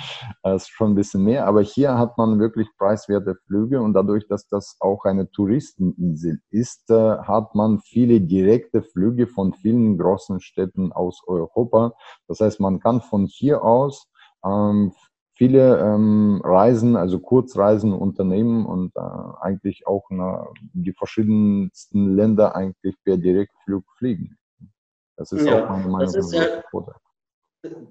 das 0.42 0.68
schon 0.68 0.92
ein 0.92 0.94
bisschen 0.94 1.24
mehr. 1.24 1.46
Aber 1.46 1.62
hier 1.62 1.98
hat 1.98 2.18
man 2.18 2.38
wirklich 2.38 2.68
preiswerte 2.78 3.36
Flüge 3.46 3.80
und 3.80 3.94
dadurch, 3.94 4.26
dass 4.28 4.46
das 4.48 4.76
auch 4.80 5.04
eine 5.04 5.30
Touristeninsel 5.30 6.40
ist, 6.50 6.90
äh, 6.90 7.18
hat 7.18 7.54
man 7.54 7.80
viele 7.80 8.20
direkte 8.20 8.82
Flüge 8.82 9.26
von 9.26 9.52
vielen 9.54 9.98
großen 9.98 10.40
Städten 10.40 10.92
aus 10.92 11.22
Europa. 11.26 11.92
Das 12.28 12.40
heißt, 12.40 12.60
man 12.60 12.80
kann 12.80 13.00
von 13.00 13.26
hier 13.26 13.62
aus 13.62 14.08
ähm, 14.44 14.92
viele 15.34 15.78
ähm, 15.78 16.40
Reisen, 16.44 16.96
also 16.96 17.18
Kurzreisen 17.18 17.92
unternehmen 17.92 18.66
und 18.66 18.94
äh, 18.96 19.00
eigentlich 19.40 19.86
auch 19.86 20.10
in 20.10 20.20
die 20.72 20.92
verschiedensten 20.92 22.16
Länder 22.16 22.54
eigentlich 22.54 22.96
per 23.04 23.16
Direktflug 23.16 23.84
fliegen. 23.98 24.36
Das 25.16 25.32
ist 25.32 25.46
ja, 25.46 25.64
auch 25.64 25.70
meine 25.70 25.84
Meinung. 25.84 26.00
Das 26.00 26.16
ist, 26.16 26.30
sehr, 26.30 26.64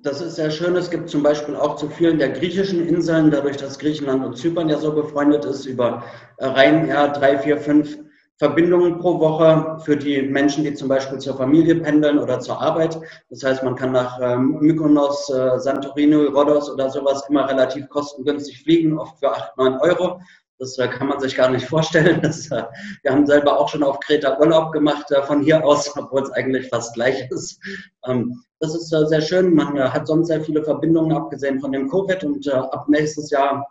das 0.01 0.21
ist 0.21 0.35
sehr 0.35 0.51
schön. 0.51 0.75
Es 0.75 0.89
gibt 0.89 1.09
zum 1.09 1.23
Beispiel 1.23 1.55
auch 1.55 1.75
zu 1.75 1.87
vielen 1.87 2.17
der 2.17 2.29
griechischen 2.29 2.87
Inseln, 2.87 3.31
dadurch, 3.31 3.57
dass 3.57 3.79
Griechenland 3.79 4.25
und 4.25 4.37
Zypern 4.37 4.69
ja 4.69 4.77
so 4.77 4.93
befreundet 4.93 5.45
ist, 5.45 5.65
über 5.65 6.03
äh, 6.37 6.45
Ryanair 6.45 7.09
drei, 7.09 7.37
vier, 7.37 7.57
fünf 7.57 7.97
Verbindungen 8.41 8.97
pro 8.97 9.19
Woche 9.19 9.77
für 9.85 9.95
die 9.95 10.19
Menschen, 10.23 10.63
die 10.63 10.73
zum 10.73 10.87
Beispiel 10.87 11.19
zur 11.19 11.37
Familie 11.37 11.75
pendeln 11.75 12.17
oder 12.17 12.39
zur 12.39 12.59
Arbeit. 12.59 12.99
Das 13.29 13.43
heißt, 13.43 13.61
man 13.61 13.75
kann 13.75 13.91
nach 13.91 14.19
ähm, 14.19 14.57
Mykonos, 14.59 15.29
äh, 15.29 15.59
Santorini, 15.59 16.15
Rhodos 16.15 16.67
oder 16.71 16.89
sowas 16.89 17.23
immer 17.29 17.47
relativ 17.47 17.87
kostengünstig 17.89 18.63
fliegen, 18.63 18.97
oft 18.97 19.19
für 19.19 19.31
8, 19.31 19.55
9 19.57 19.77
Euro. 19.81 20.19
Das 20.57 20.75
äh, 20.79 20.87
kann 20.87 21.09
man 21.09 21.19
sich 21.19 21.35
gar 21.35 21.51
nicht 21.51 21.65
vorstellen. 21.69 22.19
Das, 22.23 22.49
äh, 22.49 22.63
wir 23.03 23.11
haben 23.11 23.27
selber 23.27 23.59
auch 23.59 23.69
schon 23.69 23.83
auf 23.83 23.99
Kreta 23.99 24.39
Urlaub 24.39 24.71
gemacht 24.71 25.11
äh, 25.11 25.21
von 25.21 25.43
hier 25.43 25.63
aus, 25.63 25.95
obwohl 25.95 26.23
es 26.23 26.31
eigentlich 26.31 26.67
fast 26.67 26.95
gleich 26.95 27.29
ist. 27.29 27.59
Ähm, 28.07 28.41
das 28.57 28.73
ist 28.73 28.91
äh, 28.91 29.05
sehr 29.05 29.21
schön. 29.21 29.53
Man 29.53 29.77
äh, 29.77 29.81
hat 29.81 30.07
sonst 30.07 30.29
sehr 30.29 30.41
viele 30.41 30.63
Verbindungen, 30.63 31.15
abgesehen 31.15 31.59
von 31.59 31.73
dem 31.73 31.87
Covid. 31.87 32.23
Und 32.23 32.51
ab 32.51 32.89
nächstes 32.89 33.29
Jahr 33.29 33.67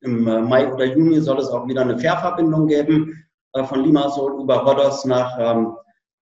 im 0.00 0.24
Mai 0.24 0.72
oder 0.72 0.86
Juni 0.86 1.20
soll 1.20 1.38
es 1.38 1.50
auch 1.50 1.68
wieder 1.68 1.82
eine 1.82 1.96
Fährverbindung 1.96 2.66
geben 2.66 3.28
von 3.64 3.84
Limassol 3.84 4.40
über 4.40 4.56
Rhodos 4.58 5.04
nach, 5.04 5.36
ähm, 5.38 5.76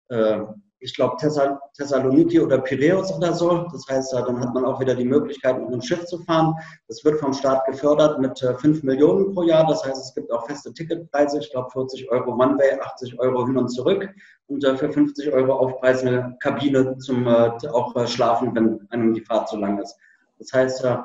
äh, 0.09 0.41
ich 0.83 0.95
glaube, 0.95 1.17
Thessal 1.19 1.59
Thessaloniki 1.77 2.41
oder 2.41 2.59
Piräus 2.59 3.13
oder 3.13 3.35
so. 3.35 3.67
Das 3.71 3.87
heißt, 3.89 4.15
äh, 4.15 4.23
dann 4.25 4.41
hat 4.41 4.55
man 4.55 4.65
auch 4.65 4.81
wieder 4.81 4.95
die 4.95 5.05
Möglichkeit, 5.05 5.59
mit 5.59 5.69
einem 5.69 5.83
Schiff 5.83 6.07
zu 6.07 6.19
fahren. 6.21 6.55
Das 6.89 7.05
wird 7.05 7.21
vom 7.21 7.35
Staat 7.35 7.67
gefördert 7.67 8.19
mit 8.19 8.43
äh, 8.43 8.55
5 8.55 8.83
Millionen 8.83 9.35
pro 9.35 9.43
Jahr. 9.43 9.67
Das 9.67 9.85
heißt, 9.85 9.99
es 9.99 10.15
gibt 10.15 10.33
auch 10.33 10.47
feste 10.47 10.73
Ticketpreise. 10.73 11.39
Ich 11.39 11.51
glaube, 11.51 11.71
40 11.71 12.11
Euro 12.11 12.33
One-Way, 12.33 12.81
80 12.81 13.19
Euro 13.21 13.47
hin 13.47 13.59
und 13.59 13.69
zurück. 13.69 14.09
Und 14.47 14.65
äh, 14.65 14.77
für 14.77 14.91
50 14.91 15.33
Euro 15.33 15.53
Aufpreis 15.53 16.03
eine 16.03 16.37
Kabine 16.41 16.97
zum 16.99 17.27
äh, 17.27 17.51
auch 17.71 17.95
äh, 17.97 18.07
Schlafen, 18.07 18.55
wenn 18.55 18.87
einem 18.89 19.13
die 19.13 19.25
Fahrt 19.25 19.51
zu 19.51 19.59
lang 19.59 19.79
ist. 19.79 19.95
Das 20.39 20.51
heißt, 20.55 20.85
äh, 20.85 20.97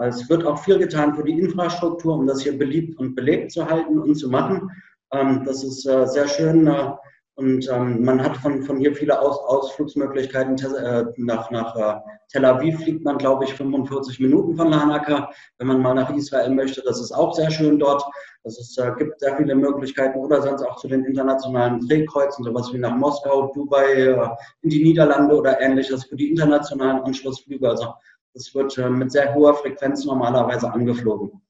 es 0.00 0.28
wird 0.28 0.44
auch 0.44 0.58
viel 0.58 0.78
getan 0.78 1.14
für 1.14 1.24
die 1.24 1.38
Infrastruktur, 1.38 2.14
um 2.14 2.26
das 2.26 2.42
hier 2.42 2.58
beliebt 2.58 2.98
und 2.98 3.14
belebt 3.14 3.52
zu 3.52 3.68
halten 3.68 3.98
und 3.98 4.14
zu 4.16 4.28
machen. 4.28 4.70
Ähm, 5.12 5.42
das 5.44 5.62
ist 5.62 5.86
äh, 5.86 6.06
sehr 6.06 6.28
schön. 6.28 6.66
Äh, 6.66 6.92
Und 7.36 7.68
ähm, 7.68 8.04
man 8.04 8.22
hat 8.22 8.36
von, 8.36 8.62
von 8.62 8.78
hier 8.78 8.94
viele 8.94 9.20
Aus, 9.20 9.38
Ausflugsmöglichkeiten. 9.38 10.56
Äh, 10.56 11.04
nach, 11.16 11.50
nach 11.50 12.00
Tel 12.30 12.44
Aviv 12.44 12.80
fliegt 12.80 13.04
man, 13.04 13.18
glaube 13.18 13.44
ich, 13.44 13.54
45 13.54 14.20
Minuten 14.20 14.56
von 14.56 14.70
Lanaka. 14.70 15.30
Wenn 15.58 15.66
man 15.66 15.82
mal 15.82 15.94
nach 15.94 16.14
Israel 16.14 16.50
möchte, 16.50 16.82
das 16.82 17.00
ist 17.00 17.12
auch 17.12 17.34
sehr 17.34 17.50
schön 17.50 17.78
dort. 17.78 18.04
Es 18.44 18.78
gibt 18.98 19.18
sehr 19.20 19.36
viele 19.36 19.54
Möglichkeiten 19.54 20.18
oder 20.18 20.42
sonst 20.42 20.62
auch 20.62 20.76
zu 20.76 20.86
den 20.86 21.04
internationalen 21.04 21.80
Drehkreuzen, 21.80 22.44
sowas 22.44 22.72
wie 22.72 22.78
nach 22.78 22.94
Moskau, 22.94 23.50
Dubai, 23.54 24.14
in 24.62 24.68
die 24.70 24.84
Niederlande 24.84 25.34
oder 25.34 25.58
ähnliches 25.60 26.04
für 26.04 26.16
die 26.16 26.28
internationalen 26.30 27.02
Anschlussflüge. 27.02 27.68
Also 27.68 27.94
das 28.34 28.54
wird 28.54 28.76
mit 28.90 29.10
sehr 29.12 29.34
hoher 29.34 29.54
Frequenz 29.54 30.04
normalerweise 30.04 30.70
angeflogen. 30.70 31.40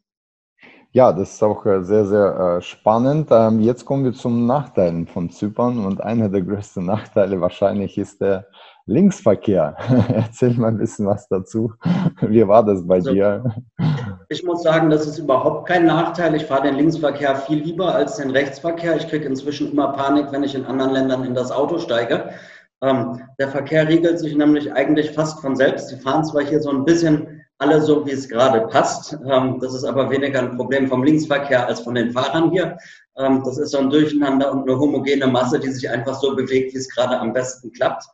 Ja, 0.94 1.12
das 1.12 1.34
ist 1.34 1.42
auch 1.42 1.66
äh, 1.66 1.82
sehr, 1.82 2.06
sehr 2.06 2.58
äh, 2.58 2.62
spannend. 2.62 3.26
Ähm, 3.32 3.58
jetzt 3.58 3.84
kommen 3.84 4.04
wir 4.04 4.12
zum 4.12 4.46
Nachteilen 4.46 5.08
von 5.08 5.28
Zypern 5.28 5.84
und 5.84 6.00
einer 6.00 6.28
der 6.28 6.42
größten 6.42 6.86
Nachteile 6.86 7.40
wahrscheinlich 7.40 7.98
ist 7.98 8.20
der 8.20 8.46
Linksverkehr. 8.86 9.76
Erzähl 10.14 10.54
mal 10.54 10.68
ein 10.68 10.78
bisschen 10.78 11.06
was 11.06 11.26
dazu. 11.26 11.72
Wie 12.20 12.46
war 12.46 12.64
das 12.64 12.86
bei 12.86 12.94
also, 12.94 13.10
dir? 13.10 13.56
Ich 14.28 14.44
muss 14.44 14.62
sagen, 14.62 14.88
das 14.88 15.04
ist 15.04 15.18
überhaupt 15.18 15.66
kein 15.66 15.86
Nachteil. 15.86 16.36
Ich 16.36 16.46
fahre 16.46 16.68
den 16.68 16.76
Linksverkehr 16.76 17.34
viel 17.34 17.58
lieber 17.58 17.92
als 17.92 18.18
den 18.18 18.30
Rechtsverkehr. 18.30 18.94
Ich 18.94 19.08
kriege 19.08 19.24
inzwischen 19.24 19.72
immer 19.72 19.88
Panik, 19.94 20.30
wenn 20.30 20.44
ich 20.44 20.54
in 20.54 20.64
anderen 20.64 20.92
Ländern 20.92 21.24
in 21.24 21.34
das 21.34 21.50
Auto 21.50 21.78
steige. 21.78 22.30
Ähm, 22.82 23.20
der 23.40 23.48
Verkehr 23.48 23.88
regelt 23.88 24.20
sich 24.20 24.36
nämlich 24.36 24.72
eigentlich 24.72 25.10
fast 25.10 25.40
von 25.40 25.56
selbst. 25.56 25.90
Die 25.90 25.96
fahren 25.96 26.24
zwar 26.24 26.44
hier 26.44 26.60
so 26.60 26.70
ein 26.70 26.84
bisschen 26.84 27.43
alle 27.58 27.80
so, 27.80 28.04
wie 28.06 28.12
es 28.12 28.28
gerade 28.28 28.66
passt. 28.68 29.16
Ähm, 29.28 29.58
das 29.60 29.74
ist 29.74 29.84
aber 29.84 30.10
weniger 30.10 30.40
ein 30.40 30.56
Problem 30.56 30.88
vom 30.88 31.04
Linksverkehr 31.04 31.66
als 31.66 31.80
von 31.80 31.94
den 31.94 32.12
Fahrern 32.12 32.50
hier. 32.50 32.76
Ähm, 33.16 33.42
das 33.44 33.58
ist 33.58 33.70
so 33.70 33.78
ein 33.78 33.90
Durcheinander 33.90 34.52
und 34.52 34.62
eine 34.62 34.78
homogene 34.78 35.26
Masse, 35.26 35.60
die 35.60 35.70
sich 35.70 35.88
einfach 35.88 36.18
so 36.20 36.34
bewegt, 36.34 36.74
wie 36.74 36.78
es 36.78 36.88
gerade 36.88 37.18
am 37.18 37.32
besten 37.32 37.72
klappt. 37.72 38.04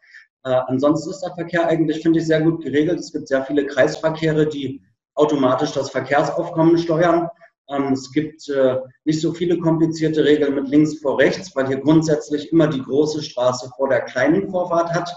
Äh, 0.45 0.61
ansonsten 0.67 1.11
ist 1.11 1.21
der 1.21 1.35
Verkehr 1.35 1.67
eigentlich, 1.67 2.03
finde 2.03 2.19
ich, 2.19 2.27
sehr 2.27 2.41
gut 2.43 2.63
geregelt. 2.63 3.01
Es 3.01 3.13
gibt 3.13 3.29
sehr 3.29 3.45
viele 3.45 3.67
Kreisverkehre, 3.67 4.47
die 4.47 4.83
automatisch 5.15 5.73
das 5.73 5.91
Verkehrsaufkommen 5.91 6.79
steuern. 6.79 7.29
Ähm, 7.69 7.93
es 7.93 8.13
gibt 8.13 8.49
äh, 8.49 8.77
nicht 9.05 9.21
so 9.21 9.33
viele 9.33 9.59
komplizierte 9.59 10.25
Regeln 10.25 10.55
mit 10.55 10.69
links 10.69 10.99
vor 10.99 11.19
rechts, 11.19 11.55
weil 11.55 11.67
hier 11.67 11.81
grundsätzlich 11.81 12.53
immer 12.53 12.67
die 12.67 12.83
große 12.83 13.23
Straße 13.23 13.71
vor 13.77 13.89
der 13.89 14.03
kleinen 14.03 14.51
Vorfahrt 14.51 14.93
hat 14.93 15.15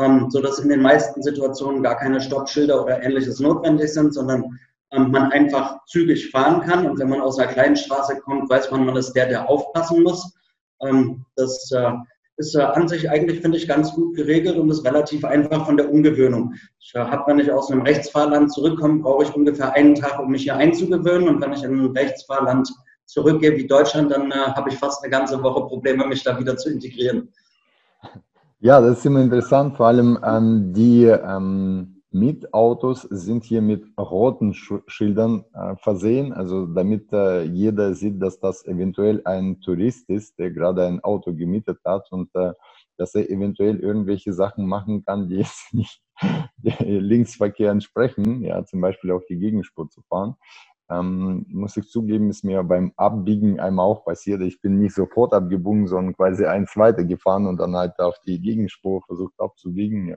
ähm, 0.00 0.30
sodass 0.30 0.58
in 0.58 0.70
den 0.70 0.82
meisten 0.82 1.22
Situationen 1.22 1.82
gar 1.82 1.96
keine 1.96 2.20
Stoppschilder 2.20 2.82
oder 2.82 3.02
ähnliches 3.02 3.38
notwendig 3.38 3.92
sind, 3.92 4.14
sondern 4.14 4.58
ähm, 4.92 5.10
man 5.10 5.30
einfach 5.30 5.84
zügig 5.86 6.30
fahren 6.30 6.62
kann. 6.62 6.86
Und 6.86 6.98
wenn 6.98 7.10
man 7.10 7.20
aus 7.20 7.38
einer 7.38 7.52
kleinen 7.52 7.76
Straße 7.76 8.16
kommt, 8.20 8.48
weiß 8.48 8.70
man, 8.70 8.86
man 8.86 8.96
ist 8.96 9.12
der, 9.12 9.26
der 9.26 9.48
aufpassen 9.48 10.02
muss. 10.02 10.34
Ähm, 10.82 11.24
das 11.36 11.70
äh, 11.72 11.92
ist 12.38 12.54
äh, 12.54 12.62
an 12.62 12.88
sich 12.88 13.10
eigentlich, 13.10 13.40
finde 13.40 13.58
ich, 13.58 13.68
ganz 13.68 13.92
gut 13.92 14.16
geregelt 14.16 14.56
und 14.56 14.70
ist 14.70 14.84
relativ 14.84 15.24
einfach 15.24 15.66
von 15.66 15.76
der 15.76 15.92
Umgewöhnung. 15.92 16.54
Ich 16.80 16.94
äh, 16.94 17.00
habe, 17.00 17.30
wenn 17.30 17.38
ich 17.38 17.52
aus 17.52 17.70
einem 17.70 17.82
Rechtsfahrland 17.82 18.52
zurückkomme, 18.52 19.02
brauche 19.02 19.24
ich 19.24 19.34
ungefähr 19.34 19.74
einen 19.74 19.94
Tag, 19.94 20.18
um 20.18 20.30
mich 20.30 20.44
hier 20.44 20.56
einzugewöhnen. 20.56 21.28
Und 21.28 21.42
wenn 21.42 21.52
ich 21.52 21.62
in 21.62 21.78
ein 21.78 21.90
Rechtsfahrland 21.90 22.72
zurückgehe 23.04 23.56
wie 23.56 23.66
Deutschland, 23.66 24.10
dann 24.10 24.30
äh, 24.30 24.34
habe 24.34 24.70
ich 24.70 24.78
fast 24.78 25.02
eine 25.02 25.10
ganze 25.10 25.42
Woche 25.42 25.66
Probleme, 25.66 26.06
mich 26.06 26.22
da 26.22 26.38
wieder 26.38 26.56
zu 26.56 26.70
integrieren. 26.70 27.28
Ja, 28.62 28.78
das 28.80 28.98
ist 28.98 29.06
immer 29.06 29.22
interessant. 29.22 29.76
Vor 29.78 29.86
allem 29.86 30.18
ähm, 30.22 30.74
die 30.74 31.04
ähm, 31.04 32.02
Mietautos 32.10 33.02
sind 33.02 33.44
hier 33.44 33.62
mit 33.62 33.84
roten 33.98 34.52
Sch 34.52 34.74
Schildern 34.86 35.46
äh, 35.54 35.76
versehen, 35.76 36.34
also 36.34 36.66
damit 36.66 37.10
äh, 37.10 37.44
jeder 37.44 37.94
sieht, 37.94 38.20
dass 38.20 38.38
das 38.38 38.66
eventuell 38.66 39.22
ein 39.24 39.62
Tourist 39.62 40.10
ist, 40.10 40.38
der 40.38 40.50
gerade 40.50 40.86
ein 40.86 41.00
Auto 41.00 41.32
gemietet 41.32 41.78
hat 41.86 42.12
und 42.12 42.28
äh, 42.34 42.52
dass 42.98 43.14
er 43.14 43.30
eventuell 43.30 43.78
irgendwelche 43.80 44.34
Sachen 44.34 44.66
machen 44.66 45.04
kann, 45.06 45.28
die 45.30 45.36
jetzt 45.36 45.72
nicht 45.72 46.02
Linksverkehr 46.80 47.70
entsprechen, 47.70 48.42
ja, 48.42 48.62
zum 48.66 48.82
Beispiel 48.82 49.10
auf 49.12 49.24
die 49.24 49.38
Gegenspur 49.38 49.88
zu 49.88 50.02
fahren. 50.02 50.34
Ähm, 50.90 51.46
muss 51.48 51.76
ich 51.76 51.88
zugeben, 51.88 52.30
ist 52.30 52.44
mir 52.44 52.62
beim 52.64 52.92
Abbiegen 52.96 53.60
einmal 53.60 53.86
auch 53.86 54.04
passiert. 54.04 54.40
Ich 54.42 54.60
bin 54.60 54.78
nicht 54.78 54.94
sofort 54.94 55.32
abgebogen, 55.32 55.86
sondern 55.86 56.16
quasi 56.16 56.46
eins 56.46 56.76
weiter 56.76 57.04
gefahren 57.04 57.46
und 57.46 57.58
dann 57.58 57.76
halt 57.76 57.98
auf 58.00 58.18
die 58.26 58.40
Gegenspur 58.40 59.00
versucht 59.02 59.34
abzubiegen. 59.38 60.08
Ja. 60.08 60.16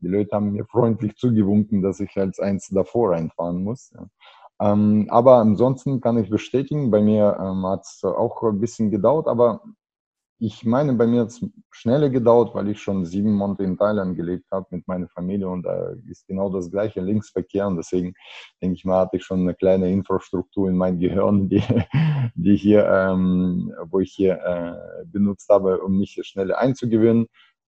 Die 0.00 0.08
Leute 0.08 0.34
haben 0.34 0.52
mir 0.52 0.64
freundlich 0.64 1.16
zugewunken, 1.16 1.82
dass 1.82 2.00
ich 2.00 2.16
als 2.16 2.40
eins 2.40 2.68
davor 2.68 3.12
reinfahren 3.12 3.62
muss. 3.62 3.92
Ja. 3.94 4.06
Ähm, 4.60 5.06
aber 5.10 5.36
ansonsten 5.36 6.00
kann 6.00 6.18
ich 6.18 6.28
bestätigen, 6.28 6.90
bei 6.90 7.00
mir 7.00 7.38
ähm, 7.40 7.64
hat 7.66 7.82
es 7.82 8.04
auch 8.04 8.42
ein 8.42 8.60
bisschen 8.60 8.90
gedauert, 8.90 9.26
aber 9.26 9.62
ich 10.42 10.64
meine, 10.64 10.94
bei 10.94 11.06
mir 11.06 11.20
hat 11.20 11.28
es 11.28 11.44
schneller 11.70 12.08
gedauert, 12.08 12.54
weil 12.54 12.68
ich 12.70 12.80
schon 12.80 13.04
sieben 13.04 13.34
Monate 13.34 13.62
in 13.62 13.76
Thailand 13.76 14.16
gelebt 14.16 14.50
habe 14.50 14.66
mit 14.70 14.88
meiner 14.88 15.06
Familie 15.08 15.48
und 15.48 15.64
da 15.64 15.92
ist 16.08 16.26
genau 16.26 16.48
das 16.48 16.70
gleiche 16.70 17.02
Linksverkehr 17.02 17.66
und 17.66 17.76
deswegen 17.76 18.14
denke 18.62 18.74
ich 18.76 18.86
mal, 18.86 19.00
hatte 19.00 19.18
ich 19.18 19.24
schon 19.24 19.40
eine 19.40 19.54
kleine 19.54 19.92
Infrastruktur 19.92 20.70
in 20.70 20.78
meinem 20.78 20.98
Gehirn, 20.98 21.48
die, 21.50 21.62
die 22.34 22.56
hier, 22.56 22.86
ähm, 22.86 23.70
wo 23.90 24.00
ich 24.00 24.12
hier 24.12 24.40
äh, 24.42 25.04
benutzt 25.04 25.50
habe, 25.50 25.78
um 25.82 25.98
mich 25.98 26.18
schneller 26.22 26.58
einzugewöhnen. 26.58 27.26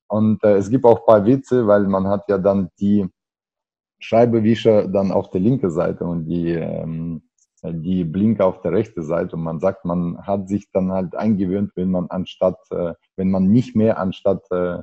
Und 0.09 0.43
äh, 0.43 0.57
es 0.57 0.71
gibt 0.71 0.87
auch 0.87 1.01
ein 1.01 1.07
paar 1.07 1.27
Witze, 1.27 1.67
weil 1.67 1.87
man 1.87 2.09
hat 2.09 2.27
ja 2.29 2.39
dann 2.39 2.71
die 2.81 3.07
Scheibewischer 3.99 4.89
dann 4.89 5.13
auf 5.13 5.29
der 5.31 5.43
linken 5.43 5.71
Seite 5.71 6.05
und 6.05 6.25
die 6.25 6.53
ähm, 6.53 7.23
die 7.63 8.05
Blinker 8.05 8.47
auf 8.47 8.61
der 8.61 8.73
rechten 8.73 9.03
Seite 9.03 9.37
und 9.37 9.43
man 9.43 9.61
sagt, 9.61 9.85
man 9.85 10.19
hat 10.27 10.49
sich 10.49 10.71
dann 10.73 10.91
halt 10.91 11.15
eingewöhnt, 11.15 11.73
wenn 11.77 11.91
man 11.91 12.09
anstatt, 12.09 12.59
äh, 12.71 12.95
wenn 13.17 13.31
man 13.31 13.49
nicht 13.49 13.77
mehr 13.77 13.99
anstatt 13.99 14.43
äh, 14.51 14.79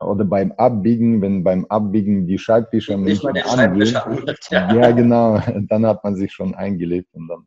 oder 0.00 0.24
beim 0.24 0.52
Abbiegen, 0.52 1.22
wenn 1.22 1.44
beim 1.44 1.64
Abbiegen 1.66 2.26
die 2.26 2.38
Schreibtische 2.38 2.98
nicht 2.98 3.22
mehr 3.22 3.48
angehen, 3.48 3.94
ja. 4.50 4.74
ja. 4.74 4.90
genau, 4.90 5.38
dann 5.68 5.86
hat 5.86 6.02
man 6.02 6.16
sich 6.16 6.32
schon 6.32 6.54
eingelebt 6.54 7.14
und 7.14 7.28
dann 7.28 7.46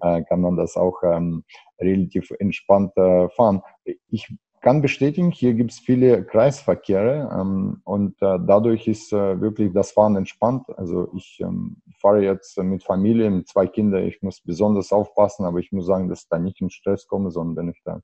äh, 0.00 0.24
kann 0.24 0.40
man 0.40 0.56
das 0.56 0.76
auch 0.76 1.02
ähm, 1.04 1.44
relativ 1.80 2.30
entspannt 2.38 2.96
äh, 2.96 3.28
fahren. 3.30 3.60
Ich 4.08 4.34
kann 4.62 4.80
bestätigen, 4.80 5.32
hier 5.32 5.54
gibt 5.54 5.72
es 5.72 5.80
viele 5.80 6.24
Kreisverkehre 6.24 7.28
ähm, 7.38 7.82
und 7.84 8.14
äh, 8.22 8.38
dadurch 8.46 8.86
ist 8.86 9.12
äh, 9.12 9.40
wirklich 9.40 9.72
das 9.72 9.90
Fahren 9.90 10.16
entspannt. 10.16 10.64
Also 10.76 11.10
ich 11.14 11.40
ähm, 11.42 11.82
fahre 12.00 12.22
jetzt 12.22 12.56
mit 12.62 12.84
Familie, 12.84 13.28
mit 13.30 13.48
zwei 13.48 13.66
Kindern, 13.66 14.04
ich 14.04 14.22
muss 14.22 14.40
besonders 14.40 14.92
aufpassen, 14.92 15.44
aber 15.44 15.58
ich 15.58 15.72
muss 15.72 15.86
sagen, 15.86 16.08
dass 16.08 16.22
ich 16.22 16.28
da 16.28 16.38
nicht 16.38 16.60
in 16.60 16.70
Stress 16.70 17.08
komme, 17.08 17.32
sondern 17.32 17.56
wenn 17.56 17.72
ich 17.72 17.82
da 17.84 18.00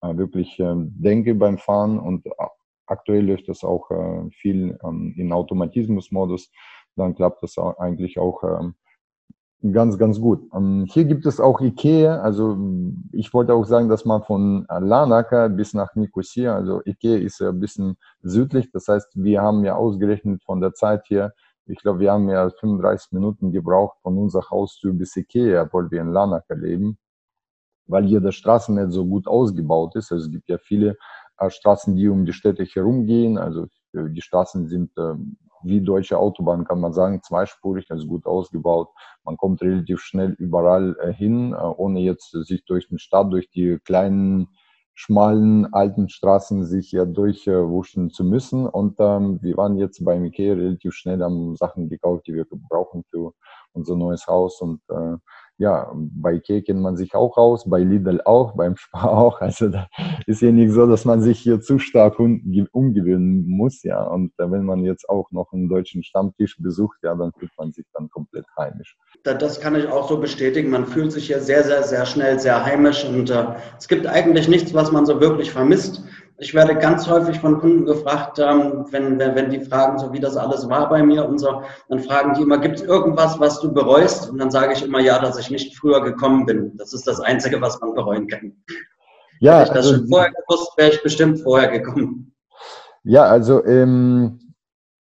äh, 0.00 0.16
wirklich 0.16 0.58
ähm, 0.58 0.92
denke 0.96 1.34
beim 1.34 1.58
Fahren 1.58 1.98
und 1.98 2.26
äh, 2.26 2.30
aktuell 2.86 3.26
läuft 3.26 3.48
das 3.48 3.62
auch 3.62 3.90
äh, 3.90 4.30
viel 4.30 4.78
ähm, 4.82 5.14
in 5.16 5.32
Automatismusmodus, 5.32 6.50
dann 6.96 7.14
klappt 7.14 7.42
das 7.42 7.58
auch 7.58 7.78
eigentlich 7.78 8.18
auch 8.18 8.42
ähm, 8.42 8.74
Ganz, 9.62 9.98
ganz 9.98 10.18
gut. 10.18 10.48
Ähm, 10.54 10.86
hier 10.88 11.04
gibt 11.04 11.26
es 11.26 11.38
auch 11.38 11.60
Ikea. 11.60 12.22
Also 12.22 12.56
ich 13.12 13.34
wollte 13.34 13.52
auch 13.52 13.66
sagen, 13.66 13.90
dass 13.90 14.06
man 14.06 14.22
von 14.22 14.66
Larnaca 14.70 15.48
bis 15.48 15.74
nach 15.74 15.94
Nicosia, 15.96 16.54
also 16.54 16.80
Ikea 16.86 17.18
ist 17.18 17.40
ja 17.40 17.50
ein 17.50 17.60
bisschen 17.60 17.98
südlich. 18.22 18.70
Das 18.72 18.88
heißt, 18.88 19.10
wir 19.16 19.42
haben 19.42 19.62
ja 19.64 19.74
ausgerechnet 19.74 20.42
von 20.44 20.62
der 20.62 20.72
Zeit 20.72 21.04
hier, 21.06 21.34
ich 21.66 21.78
glaube, 21.78 22.00
wir 22.00 22.10
haben 22.10 22.28
ja 22.30 22.48
35 22.48 23.12
Minuten 23.12 23.52
gebraucht 23.52 23.98
von 24.02 24.16
unserer 24.16 24.48
Haustür 24.48 24.94
bis 24.94 25.14
Ikea, 25.14 25.62
obwohl 25.62 25.90
wir 25.90 26.00
in 26.00 26.12
Larnaca 26.12 26.54
leben, 26.54 26.96
weil 27.86 28.04
hier 28.06 28.20
das 28.20 28.36
Straßennetz 28.36 28.94
so 28.94 29.04
gut 29.04 29.26
ausgebaut 29.26 29.94
ist. 29.94 30.10
Also 30.10 30.24
es 30.24 30.30
gibt 30.32 30.48
ja 30.48 30.56
viele 30.56 30.96
äh, 31.36 31.50
Straßen, 31.50 31.96
die 31.96 32.08
um 32.08 32.24
die 32.24 32.32
Städte 32.32 32.64
herumgehen. 32.64 33.36
Also 33.36 33.66
die 33.92 34.22
Straßen 34.22 34.68
sind 34.68 34.92
ähm, 34.98 35.36
wie 35.62 35.80
deutsche 35.80 36.18
Autobahn, 36.18 36.64
kann 36.64 36.80
man 36.80 36.92
sagen, 36.92 37.22
zweispurig, 37.22 37.90
also 37.90 38.06
gut 38.06 38.26
ausgebaut. 38.26 38.88
Man 39.24 39.36
kommt 39.36 39.62
relativ 39.62 40.00
schnell 40.00 40.34
überall 40.38 40.96
äh, 41.00 41.12
hin, 41.12 41.52
äh, 41.52 41.56
ohne 41.56 42.00
jetzt 42.00 42.30
sich 42.30 42.64
durch 42.64 42.88
den 42.88 42.98
Stadt, 42.98 43.32
durch 43.32 43.50
die 43.50 43.78
kleinen, 43.84 44.48
schmalen, 44.94 45.72
alten 45.72 46.08
Straßen 46.08 46.66
sich 46.66 46.92
ja 46.92 47.06
durchwuschen 47.06 48.10
zu 48.10 48.24
müssen. 48.24 48.66
Und 48.66 48.96
ähm, 48.98 49.38
wir 49.40 49.56
waren 49.56 49.78
jetzt 49.78 50.04
bei 50.04 50.18
Ikea 50.18 50.54
relativ 50.54 50.94
schnell, 50.94 51.22
haben 51.22 51.56
Sachen 51.56 51.88
gekauft, 51.88 52.26
die 52.26 52.34
wir 52.34 52.44
brauchen 52.68 53.04
für 53.10 53.32
unser 53.72 53.96
neues 53.96 54.26
Haus 54.26 54.60
und 54.60 54.80
äh, 54.90 55.16
ja, 55.60 55.92
bei 55.94 56.36
Ikea 56.36 56.62
kennt 56.62 56.80
man 56.80 56.96
sich 56.96 57.14
auch 57.14 57.36
aus, 57.36 57.68
bei 57.68 57.80
Lidl 57.80 58.22
auch, 58.24 58.52
beim 58.56 58.76
Spar 58.76 59.12
auch. 59.12 59.40
Also 59.40 59.68
da 59.68 59.88
ist 60.26 60.40
ja 60.40 60.50
nicht 60.50 60.72
so, 60.72 60.86
dass 60.86 61.04
man 61.04 61.20
sich 61.20 61.38
hier 61.38 61.60
zu 61.60 61.78
stark 61.78 62.18
umgewöhnen 62.18 63.46
muss, 63.46 63.82
ja. 63.82 64.02
Und 64.02 64.32
wenn 64.38 64.64
man 64.64 64.84
jetzt 64.84 65.08
auch 65.08 65.30
noch 65.32 65.52
einen 65.52 65.68
deutschen 65.68 66.02
Stammtisch 66.02 66.56
besucht, 66.58 66.98
ja, 67.02 67.14
dann 67.14 67.32
fühlt 67.38 67.52
man 67.58 67.72
sich 67.72 67.84
dann 67.92 68.08
komplett 68.08 68.46
heimisch. 68.58 68.96
Das 69.22 69.60
kann 69.60 69.74
ich 69.74 69.86
auch 69.86 70.08
so 70.08 70.18
bestätigen. 70.18 70.70
Man 70.70 70.86
fühlt 70.86 71.12
sich 71.12 71.26
hier 71.26 71.40
sehr, 71.40 71.62
sehr, 71.62 71.82
sehr 71.82 72.06
schnell 72.06 72.40
sehr 72.40 72.64
heimisch 72.64 73.04
und 73.04 73.28
äh, 73.28 73.44
es 73.78 73.86
gibt 73.86 74.06
eigentlich 74.06 74.48
nichts, 74.48 74.72
was 74.72 74.90
man 74.90 75.04
so 75.04 75.20
wirklich 75.20 75.50
vermisst. 75.50 76.02
Ich 76.42 76.54
werde 76.54 76.74
ganz 76.74 77.06
häufig 77.06 77.38
von 77.38 77.60
Kunden 77.60 77.84
gefragt, 77.84 78.38
ähm, 78.38 78.86
wenn, 78.90 79.18
wenn, 79.18 79.50
die 79.50 79.60
fragen, 79.60 79.98
so 79.98 80.10
wie 80.14 80.20
das 80.20 80.38
alles 80.38 80.66
war 80.70 80.88
bei 80.88 81.02
mir 81.02 81.28
und 81.28 81.38
so, 81.38 81.62
dann 81.90 82.00
fragen 82.00 82.32
die 82.32 82.40
immer, 82.40 82.56
gibt 82.56 82.76
es 82.76 82.82
irgendwas, 82.82 83.38
was 83.38 83.60
du 83.60 83.70
bereust? 83.70 84.30
Und 84.30 84.38
dann 84.38 84.50
sage 84.50 84.72
ich 84.72 84.82
immer, 84.82 85.00
ja, 85.00 85.18
dass 85.18 85.38
ich 85.38 85.50
nicht 85.50 85.76
früher 85.76 86.02
gekommen 86.02 86.46
bin. 86.46 86.74
Das 86.78 86.94
ist 86.94 87.06
das 87.06 87.20
Einzige, 87.20 87.60
was 87.60 87.78
man 87.82 87.94
bereuen 87.94 88.26
kann. 88.26 88.56
Ja, 89.40 89.58
Hätte 89.58 89.64
ich 89.64 89.68
das 89.68 89.86
also, 89.86 89.96
schon 89.96 90.08
vorher 90.08 90.32
gewusst, 90.32 90.72
wäre 90.78 90.90
ich 90.90 91.02
bestimmt 91.02 91.40
vorher 91.40 91.68
gekommen. 91.68 92.34
Ja, 93.04 93.24
also 93.24 93.62
ähm, 93.66 94.49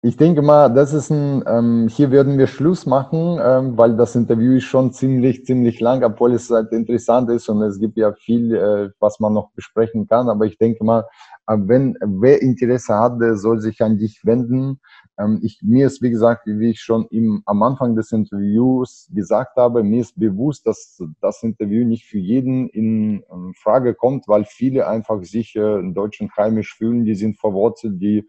ich 0.04 0.18
denke 0.18 0.42
mal, 0.42 0.70
das 0.70 0.94
ist 0.94 1.12
ein, 1.12 1.44
ähm, 1.46 1.88
hier 1.88 2.10
würden 2.10 2.40
wir 2.40 2.48
Schluss 2.48 2.88
machen, 2.88 3.40
ähm, 3.40 3.78
weil 3.78 3.96
das 3.96 4.16
Interview 4.16 4.54
ist 4.54 4.64
schon 4.64 4.92
ziemlich, 4.92 5.46
ziemlich 5.46 5.80
lang, 5.80 6.04
obwohl 6.04 6.34
es 6.34 6.50
halt 6.50 6.72
interessant 6.72 7.30
ist 7.30 7.48
und 7.50 7.62
es 7.62 7.80
gibt 7.80 7.98
ja 7.98 8.12
viel, 8.14 8.56
äh, 8.56 8.90
was 9.00 9.20
man 9.20 9.34
noch 9.34 9.52
besprechen 9.52 10.08
kann. 10.08 10.28
Aber 10.28 10.46
ich 10.46 10.58
denke 10.58 10.84
mal, 10.84 11.06
äh, 11.46 11.56
wenn 11.56 11.96
wer 12.02 12.42
Interesse 12.42 12.96
hat, 12.96 13.22
der 13.22 13.36
soll 13.36 13.62
sich 13.62 13.80
an 13.84 14.00
dich 14.00 14.22
wenden. 14.26 14.80
Ähm, 15.20 15.40
ich, 15.44 15.60
mir 15.62 15.86
ist, 15.86 16.02
wie 16.02 16.10
gesagt, 16.10 16.48
wie 16.48 16.72
ich 16.72 16.82
schon 16.82 17.06
im, 17.12 17.44
am 17.46 17.62
Anfang 17.62 17.96
des 17.96 18.12
Interviews 18.12 19.08
gesagt 19.14 19.56
habe, 19.58 19.84
mir 19.84 20.02
ist 20.02 20.20
bewusst, 20.20 20.66
dass 20.66 21.00
das 21.22 21.44
Interview 21.44 21.86
nicht 21.86 22.06
für 22.06 22.18
jeden 22.18 22.70
in, 22.70 23.24
Frage 23.62 23.94
kommt, 23.94 24.28
weil 24.28 24.46
viele 24.46 24.88
einfach 24.88 25.22
sich 25.24 25.56
äh, 25.56 25.80
in 25.80 25.94
Deutschland 25.94 26.32
heimisch 26.38 26.76
fühlen, 26.76 27.06
die 27.06 27.14
sind 27.14 27.40
verwurzelt, 27.40 28.02
die 28.02 28.28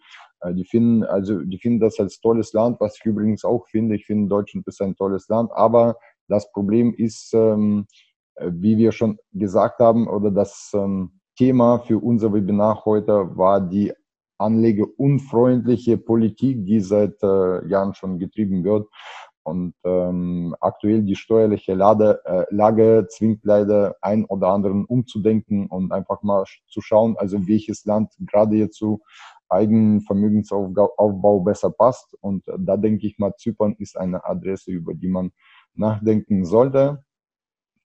die 0.51 0.65
finden, 0.65 1.05
also, 1.05 1.41
die 1.41 1.59
finden 1.59 1.81
das 1.81 1.99
als 2.01 2.21
tolles 2.21 2.53
Land, 2.53 2.81
was 2.81 2.97
ich 2.97 3.05
übrigens 3.05 3.45
auch 3.45 3.67
finde. 3.69 3.95
Ich 3.95 4.07
finde, 4.07 4.29
Deutschland 4.29 4.67
ist 4.67 4.83
ein 4.83 4.97
tolles 4.97 5.29
Land. 5.29 5.51
Aber 5.55 5.97
das 6.29 6.51
Problem 6.53 6.95
ist, 6.95 7.33
ähm, 7.35 7.87
äh, 8.35 8.51
wie 8.53 8.77
wir 8.77 8.93
schon 8.93 9.19
gesagt 9.33 9.81
haben, 9.81 10.09
oder 10.09 10.31
das 10.31 10.73
ähm, 10.75 11.21
Thema 11.37 11.79
für 11.79 11.99
unser 11.99 12.33
Webinar 12.33 12.85
heute 12.85 13.37
war 13.37 13.61
die 13.61 13.93
anlegerunfreundliche 14.39 15.99
Politik, 15.99 16.65
die 16.65 16.81
seit 16.81 17.23
äh, 17.23 17.67
Jahren 17.69 17.95
schon 17.95 18.19
getrieben 18.19 18.65
wird. 18.65 18.89
Und 19.45 19.75
ähm, 19.85 20.55
aktuell 20.61 21.03
die 21.03 21.17
steuerliche 21.17 21.75
Lade, 21.75 22.21
äh, 22.25 22.45
Lage 22.51 23.07
zwingt 23.09 23.45
leider 23.45 23.97
ein 24.01 24.25
oder 24.27 24.49
anderen 24.49 24.85
umzudenken 24.85 25.67
und 25.67 25.91
einfach 25.91 26.23
mal 26.23 26.45
zu 26.69 26.81
schauen, 26.81 27.17
also 27.19 27.49
welches 27.49 27.85
Land 27.85 28.13
gerade 28.21 28.55
jetzt 28.57 28.79
so 28.79 29.01
Eigenvermögensaufbau 29.53 31.41
besser 31.41 31.71
passt. 31.71 32.17
Und 32.21 32.45
da 32.59 32.77
denke 32.77 33.07
ich 33.07 33.19
mal, 33.19 33.35
Zypern 33.37 33.75
ist 33.79 33.97
eine 33.97 34.25
Adresse, 34.25 34.71
über 34.71 34.95
die 34.95 35.09
man 35.09 35.33
nachdenken 35.75 36.45
sollte. 36.45 37.05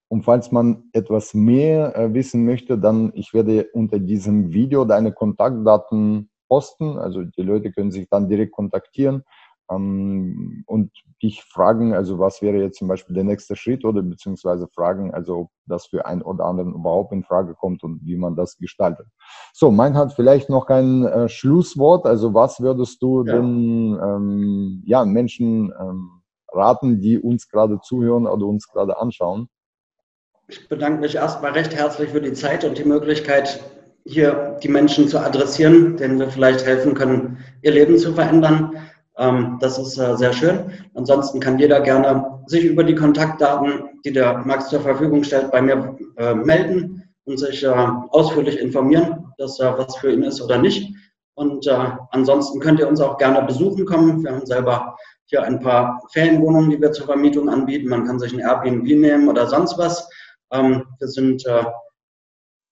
Und 0.09 0.23
falls 0.23 0.51
man 0.51 0.85
etwas 0.93 1.33
mehr 1.33 1.95
äh, 1.95 2.13
wissen 2.13 2.45
möchte, 2.45 2.77
dann 2.77 3.11
ich 3.13 3.33
werde 3.33 3.67
unter 3.73 3.99
diesem 3.99 4.53
Video 4.53 4.85
deine 4.85 5.11
Kontaktdaten 5.11 6.29
posten. 6.47 6.97
Also 6.97 7.23
die 7.25 7.41
Leute 7.41 7.73
können 7.73 7.91
sich 7.91 8.07
dann 8.09 8.29
direkt 8.29 8.53
kontaktieren 8.53 9.23
ähm, 9.69 10.63
und 10.67 10.91
dich 11.21 11.43
fragen, 11.43 11.93
also 11.93 12.19
was 12.19 12.41
wäre 12.41 12.57
jetzt 12.57 12.77
zum 12.77 12.87
Beispiel 12.87 13.15
der 13.15 13.23
nächste 13.23 13.55
Schritt 13.55 13.83
oder 13.85 14.01
beziehungsweise 14.01 14.67
fragen, 14.67 15.13
also 15.13 15.37
ob 15.37 15.49
das 15.65 15.87
für 15.87 16.05
einen 16.05 16.21
oder 16.21 16.45
anderen 16.45 16.73
überhaupt 16.73 17.11
in 17.11 17.23
Frage 17.23 17.55
kommt 17.55 17.83
und 17.83 18.05
wie 18.05 18.17
man 18.17 18.35
das 18.35 18.57
gestaltet. 18.57 19.07
So, 19.53 19.71
mein 19.71 19.97
hat 19.97 20.13
vielleicht 20.13 20.49
noch 20.49 20.67
ein 20.67 21.05
äh, 21.05 21.27
Schlusswort. 21.27 22.05
Also 22.05 22.33
was 22.33 22.59
würdest 22.59 23.01
du 23.01 23.25
ja. 23.25 23.33
den 23.33 23.99
ähm, 24.01 24.83
ja, 24.85 25.05
Menschen 25.05 25.73
ähm, 25.79 26.21
raten, 26.53 27.01
die 27.01 27.19
uns 27.19 27.49
gerade 27.49 27.79
zuhören 27.81 28.27
oder 28.27 28.45
uns 28.45 28.67
gerade 28.67 28.99
anschauen? 28.99 29.49
Ich 30.47 30.69
bedanke 30.69 31.01
mich 31.01 31.15
erstmal 31.15 31.51
recht 31.51 31.75
herzlich 31.75 32.11
für 32.11 32.21
die 32.21 32.33
Zeit 32.33 32.63
und 32.63 32.77
die 32.77 32.85
Möglichkeit, 32.85 33.59
hier 34.05 34.57
die 34.63 34.69
Menschen 34.69 35.09
zu 35.09 35.19
adressieren, 35.19 35.97
denen 35.97 36.19
wir 36.19 36.29
vielleicht 36.29 36.65
helfen 36.65 36.93
können, 36.93 37.39
ihr 37.61 37.71
Leben 37.71 37.97
zu 37.97 38.13
verändern. 38.13 38.77
Ähm, 39.17 39.57
das 39.59 39.79
ist 39.79 39.97
äh, 39.97 40.15
sehr 40.15 40.33
schön. 40.33 40.71
Ansonsten 40.93 41.39
kann 41.39 41.57
jeder 41.59 41.81
gerne 41.81 42.41
sich 42.45 42.63
über 42.65 42.83
die 42.83 42.95
Kontaktdaten, 42.95 44.01
die 44.05 44.13
der 44.13 44.39
Max 44.39 44.69
zur 44.69 44.81
Verfügung 44.81 45.23
stellt, 45.23 45.51
bei 45.51 45.61
mir 45.61 45.97
äh, 46.17 46.35
melden 46.35 47.03
und 47.25 47.37
sich 47.39 47.63
äh, 47.63 47.67
ausführlich 47.67 48.59
informieren, 48.59 49.25
ob 49.29 49.37
das 49.37 49.59
was 49.59 49.97
für 49.97 50.11
ihn 50.11 50.23
ist 50.23 50.41
oder 50.41 50.57
nicht. 50.57 50.93
Und 51.35 51.69
ansonsten 52.09 52.59
könnt 52.59 52.79
ihr 52.79 52.87
uns 52.87 52.99
auch 52.99 53.19
gerne 53.19 53.43
besuchen 53.43 53.85
kommen. 53.85 54.23
Wir 54.23 54.31
haben 54.31 54.45
selber 54.47 54.97
hier 55.25 55.43
ein 55.43 55.59
paar 55.59 56.01
Ferienwohnungen, 56.11 56.71
die 56.71 56.81
wir 56.81 56.91
zur 56.91 57.05
Vermietung 57.05 57.47
anbieten. 57.47 57.89
Man 57.89 58.05
kann 58.05 58.17
sich 58.17 58.33
ein 58.33 58.39
Airbnb 58.39 58.85
nehmen 58.85 59.29
oder 59.29 59.45
sonst 59.45 59.77
was. 59.77 60.09
Ähm, 60.51 60.83
wir 60.97 61.07
sind 61.07 61.45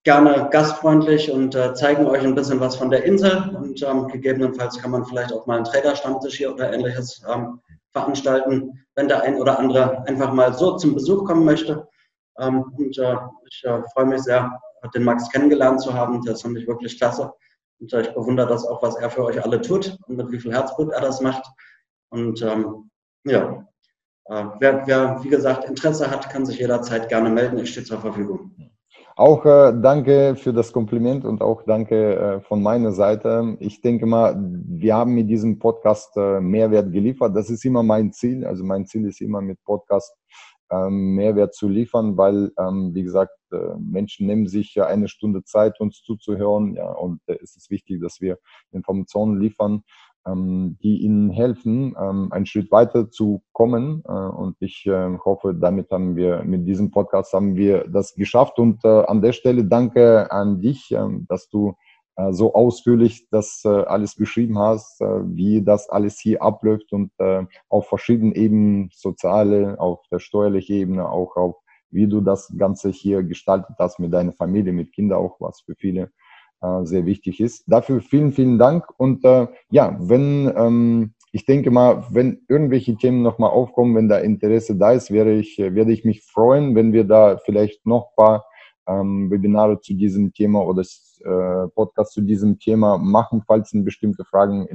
gerne 0.05 0.47
gastfreundlich 0.51 1.31
und 1.31 1.55
äh, 1.55 1.73
zeigen 1.73 2.05
euch 2.05 2.23
ein 2.23 2.35
bisschen 2.35 2.59
was 2.59 2.75
von 2.75 2.91
der 2.91 3.03
Insel 3.03 3.55
und 3.55 3.81
ähm, 3.81 4.07
gegebenenfalls 4.07 4.77
kann 4.77 4.91
man 4.91 5.03
vielleicht 5.03 5.33
auch 5.33 5.47
mal 5.47 5.57
einen 5.57 5.65
Trader-Stammtisch 5.65 6.37
hier 6.37 6.53
oder 6.53 6.71
ähnliches 6.71 7.23
ähm, 7.27 7.59
veranstalten, 7.91 8.85
wenn 8.93 9.07
der 9.07 9.23
ein 9.23 9.35
oder 9.35 9.57
andere 9.57 10.07
einfach 10.07 10.31
mal 10.31 10.53
so 10.53 10.77
zum 10.77 10.93
Besuch 10.93 11.25
kommen 11.25 11.43
möchte. 11.43 11.87
Ähm, 12.37 12.63
und 12.77 12.97
äh, 12.99 13.15
ich 13.49 13.63
äh, 13.65 13.81
freue 13.93 14.05
mich 14.05 14.21
sehr, 14.21 14.51
den 14.93 15.03
Max 15.03 15.29
kennengelernt 15.31 15.81
zu 15.81 15.93
haben. 15.93 16.21
Der 16.21 16.33
ist 16.33 16.45
nämlich 16.45 16.67
wirklich 16.67 16.97
klasse. 16.97 17.33
Und 17.79 17.91
äh, 17.91 18.01
ich 18.01 18.13
bewundere 18.13 18.47
das 18.47 18.65
auch, 18.67 18.83
was 18.83 18.95
er 18.97 19.09
für 19.09 19.23
euch 19.23 19.43
alle 19.43 19.59
tut 19.59 19.97
und 20.07 20.17
mit 20.17 20.31
wie 20.31 20.39
viel 20.39 20.53
Herzblut 20.53 20.91
er 20.91 21.01
das 21.01 21.19
macht. 21.21 21.45
Und 22.09 22.43
ähm, 22.43 22.91
ja, 23.23 23.65
äh, 24.25 24.45
wer, 24.59 24.85
wer, 24.85 25.23
wie 25.23 25.29
gesagt, 25.29 25.65
Interesse 25.65 26.11
hat, 26.11 26.29
kann 26.29 26.45
sich 26.45 26.59
jederzeit 26.59 27.09
gerne 27.09 27.29
melden. 27.29 27.57
Ich 27.57 27.71
stehe 27.71 27.85
zur 27.85 27.99
Verfügung. 27.99 28.74
Auch 29.17 29.45
äh, 29.45 29.73
danke 29.81 30.35
für 30.35 30.51
das 30.51 30.73
Kompliment 30.73 31.23
und 31.23 31.41
auch 31.41 31.63
danke 31.63 32.15
äh, 32.15 32.41
von 32.41 32.61
meiner 32.61 32.91
Seite. 32.91 33.55
Ich 33.61 33.79
denke 33.79 34.05
mal, 34.05 34.35
wir 34.37 34.93
haben 34.93 35.13
mit 35.13 35.29
diesem 35.29 35.57
Podcast 35.57 36.17
äh, 36.17 36.41
Mehrwert 36.41 36.91
geliefert. 36.91 37.33
Das 37.33 37.49
ist 37.49 37.63
immer 37.63 37.81
mein 37.81 38.11
Ziel. 38.11 38.45
Also 38.45 38.65
mein 38.65 38.85
Ziel 38.85 39.05
ist 39.05 39.21
immer 39.21 39.39
mit 39.39 39.63
Podcast 39.63 40.13
ähm, 40.69 41.15
Mehrwert 41.15 41.53
zu 41.53 41.69
liefern, 41.69 42.17
weil, 42.17 42.51
ähm, 42.59 42.93
wie 42.93 43.03
gesagt, 43.03 43.37
äh, 43.53 43.77
Menschen 43.79 44.27
nehmen 44.27 44.47
sich 44.47 44.75
ja 44.75 44.87
eine 44.87 45.07
Stunde 45.07 45.43
Zeit, 45.45 45.79
uns 45.79 46.01
zuzuhören. 46.01 46.75
Ja, 46.75 46.91
und 46.91 47.21
äh, 47.27 47.37
es 47.41 47.55
ist 47.55 47.69
wichtig, 47.69 48.01
dass 48.01 48.19
wir 48.19 48.37
Informationen 48.71 49.39
liefern, 49.39 49.83
die 50.27 51.03
ihnen 51.03 51.29
helfen, 51.29 51.95
ähm, 51.99 52.31
einen 52.31 52.47
Schritt 52.47 52.71
weiter 52.71 53.11
zu 53.11 53.43
kommen. 53.51 54.03
Äh, 54.07 54.11
und 54.11 54.55
ich 54.59 54.85
äh, 54.87 55.17
hoffe, 55.23 55.53
damit 55.53 55.91
haben 55.91 56.15
wir, 56.15 56.43
mit 56.43 56.67
diesem 56.67 56.89
Podcast 56.89 57.33
haben 57.33 57.55
wir 57.55 57.87
das 57.87 58.15
geschafft. 58.15 58.57
Und 58.57 58.83
äh, 58.83 59.03
an 59.05 59.21
der 59.21 59.33
Stelle 59.33 59.65
danke 59.65 60.31
an 60.31 60.61
dich, 60.61 60.91
ähm, 60.91 61.25
dass 61.29 61.49
du 61.49 61.75
so 62.29 62.53
ausführlich 62.53 63.27
das 63.29 63.65
alles 63.65 64.15
beschrieben 64.15 64.57
hast, 64.57 65.01
wie 65.01 65.61
das 65.61 65.89
alles 65.89 66.17
hier 66.17 66.41
abläuft 66.41 66.93
und 66.93 67.11
auf 67.67 67.89
verschiedenen 67.89 68.31
Ebenen, 68.31 68.89
soziale, 68.93 69.77
auf 69.81 69.99
der 70.09 70.19
steuerlichen 70.19 70.77
Ebene, 70.77 71.09
auch 71.09 71.35
auf 71.35 71.57
wie 71.91 72.07
du 72.07 72.21
das 72.21 72.53
Ganze 72.57 72.89
hier 72.89 73.21
gestaltet 73.21 73.75
hast 73.79 73.99
mit 73.99 74.13
deiner 74.13 74.31
Familie, 74.31 74.71
mit 74.71 74.93
Kindern 74.93 75.19
auch, 75.19 75.35
was 75.41 75.59
für 75.59 75.75
viele 75.75 76.09
sehr 76.83 77.05
wichtig 77.05 77.39
ist. 77.39 77.63
Dafür 77.67 78.01
vielen, 78.01 78.31
vielen 78.31 78.57
Dank. 78.57 78.85
Und 78.97 79.23
äh, 79.23 79.47
ja, 79.69 79.95
wenn, 79.99 80.51
ähm, 80.55 81.13
ich 81.31 81.45
denke 81.45 81.69
mal, 81.69 82.05
wenn 82.09 82.41
irgendwelche 82.47 82.95
Themen 82.95 83.21
nochmal 83.21 83.51
aufkommen, 83.51 83.95
wenn 83.95 84.09
da 84.09 84.17
Interesse 84.17 84.75
da 84.75 84.93
ist, 84.93 85.11
wäre 85.11 85.33
ich, 85.33 85.59
äh, 85.59 85.75
werde 85.75 85.91
ich 85.91 86.05
mich 86.05 86.23
freuen, 86.23 86.75
wenn 86.75 86.93
wir 86.93 87.03
da 87.03 87.37
vielleicht 87.37 87.85
noch 87.85 88.07
ein 88.09 88.15
paar 88.15 88.45
ähm, 88.87 89.29
Webinare 89.29 89.79
zu 89.79 89.93
diesem 89.93 90.33
Thema 90.33 90.65
oder 90.65 90.81
äh, 90.81 91.67
Podcast 91.69 92.13
zu 92.13 92.21
diesem 92.21 92.59
Thema 92.59 92.97
machen, 92.97 93.43
falls 93.45 93.71
bestimmte 93.73 94.23
Fragen 94.25 94.67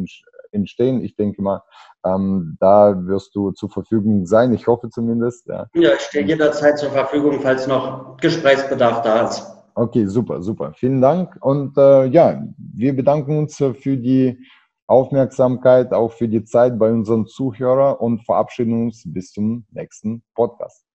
entstehen. 0.53 1.03
Ich 1.05 1.15
denke 1.17 1.43
mal, 1.43 1.63
ähm, 2.05 2.57
da 2.61 2.95
wirst 3.07 3.35
du 3.35 3.53
zur 3.53 3.71
Verfügung 3.71 4.27
sein. 4.27 4.53
Ich 4.53 4.67
hoffe 4.67 4.91
zumindest. 4.91 5.47
Ja, 5.47 5.67
ja 5.75 5.95
ich 5.95 6.01
stehe 6.01 6.27
jederzeit 6.27 6.79
zur 6.79 6.91
Verfügung, 6.91 7.41
falls 7.41 7.67
noch 7.67 8.17
Gesprächsbedarf 8.19 9.03
da 9.03 9.29
ist. 9.29 9.60
Okay, 9.75 10.07
super, 10.07 10.43
super. 10.43 10.73
Vielen 10.75 11.01
Dank. 11.01 11.37
Und 11.41 11.77
äh, 11.79 12.07
ja, 12.07 12.43
wir 12.59 12.95
bedanken 12.95 13.39
uns 13.39 13.57
für 13.57 13.97
die 13.97 14.39
Aufmerksamkeit, 14.87 15.93
auch 15.93 16.13
für 16.13 16.29
die 16.29 16.45
Zeit 16.45 16.79
bei 16.79 16.91
unseren 16.91 17.27
Zuhörern 17.27 17.97
und 17.97 18.25
verabschieden 18.25 18.87
uns 18.87 19.05
bis 19.07 19.33
zum 19.33 19.65
nächsten 19.71 20.23
Podcast. 20.35 20.85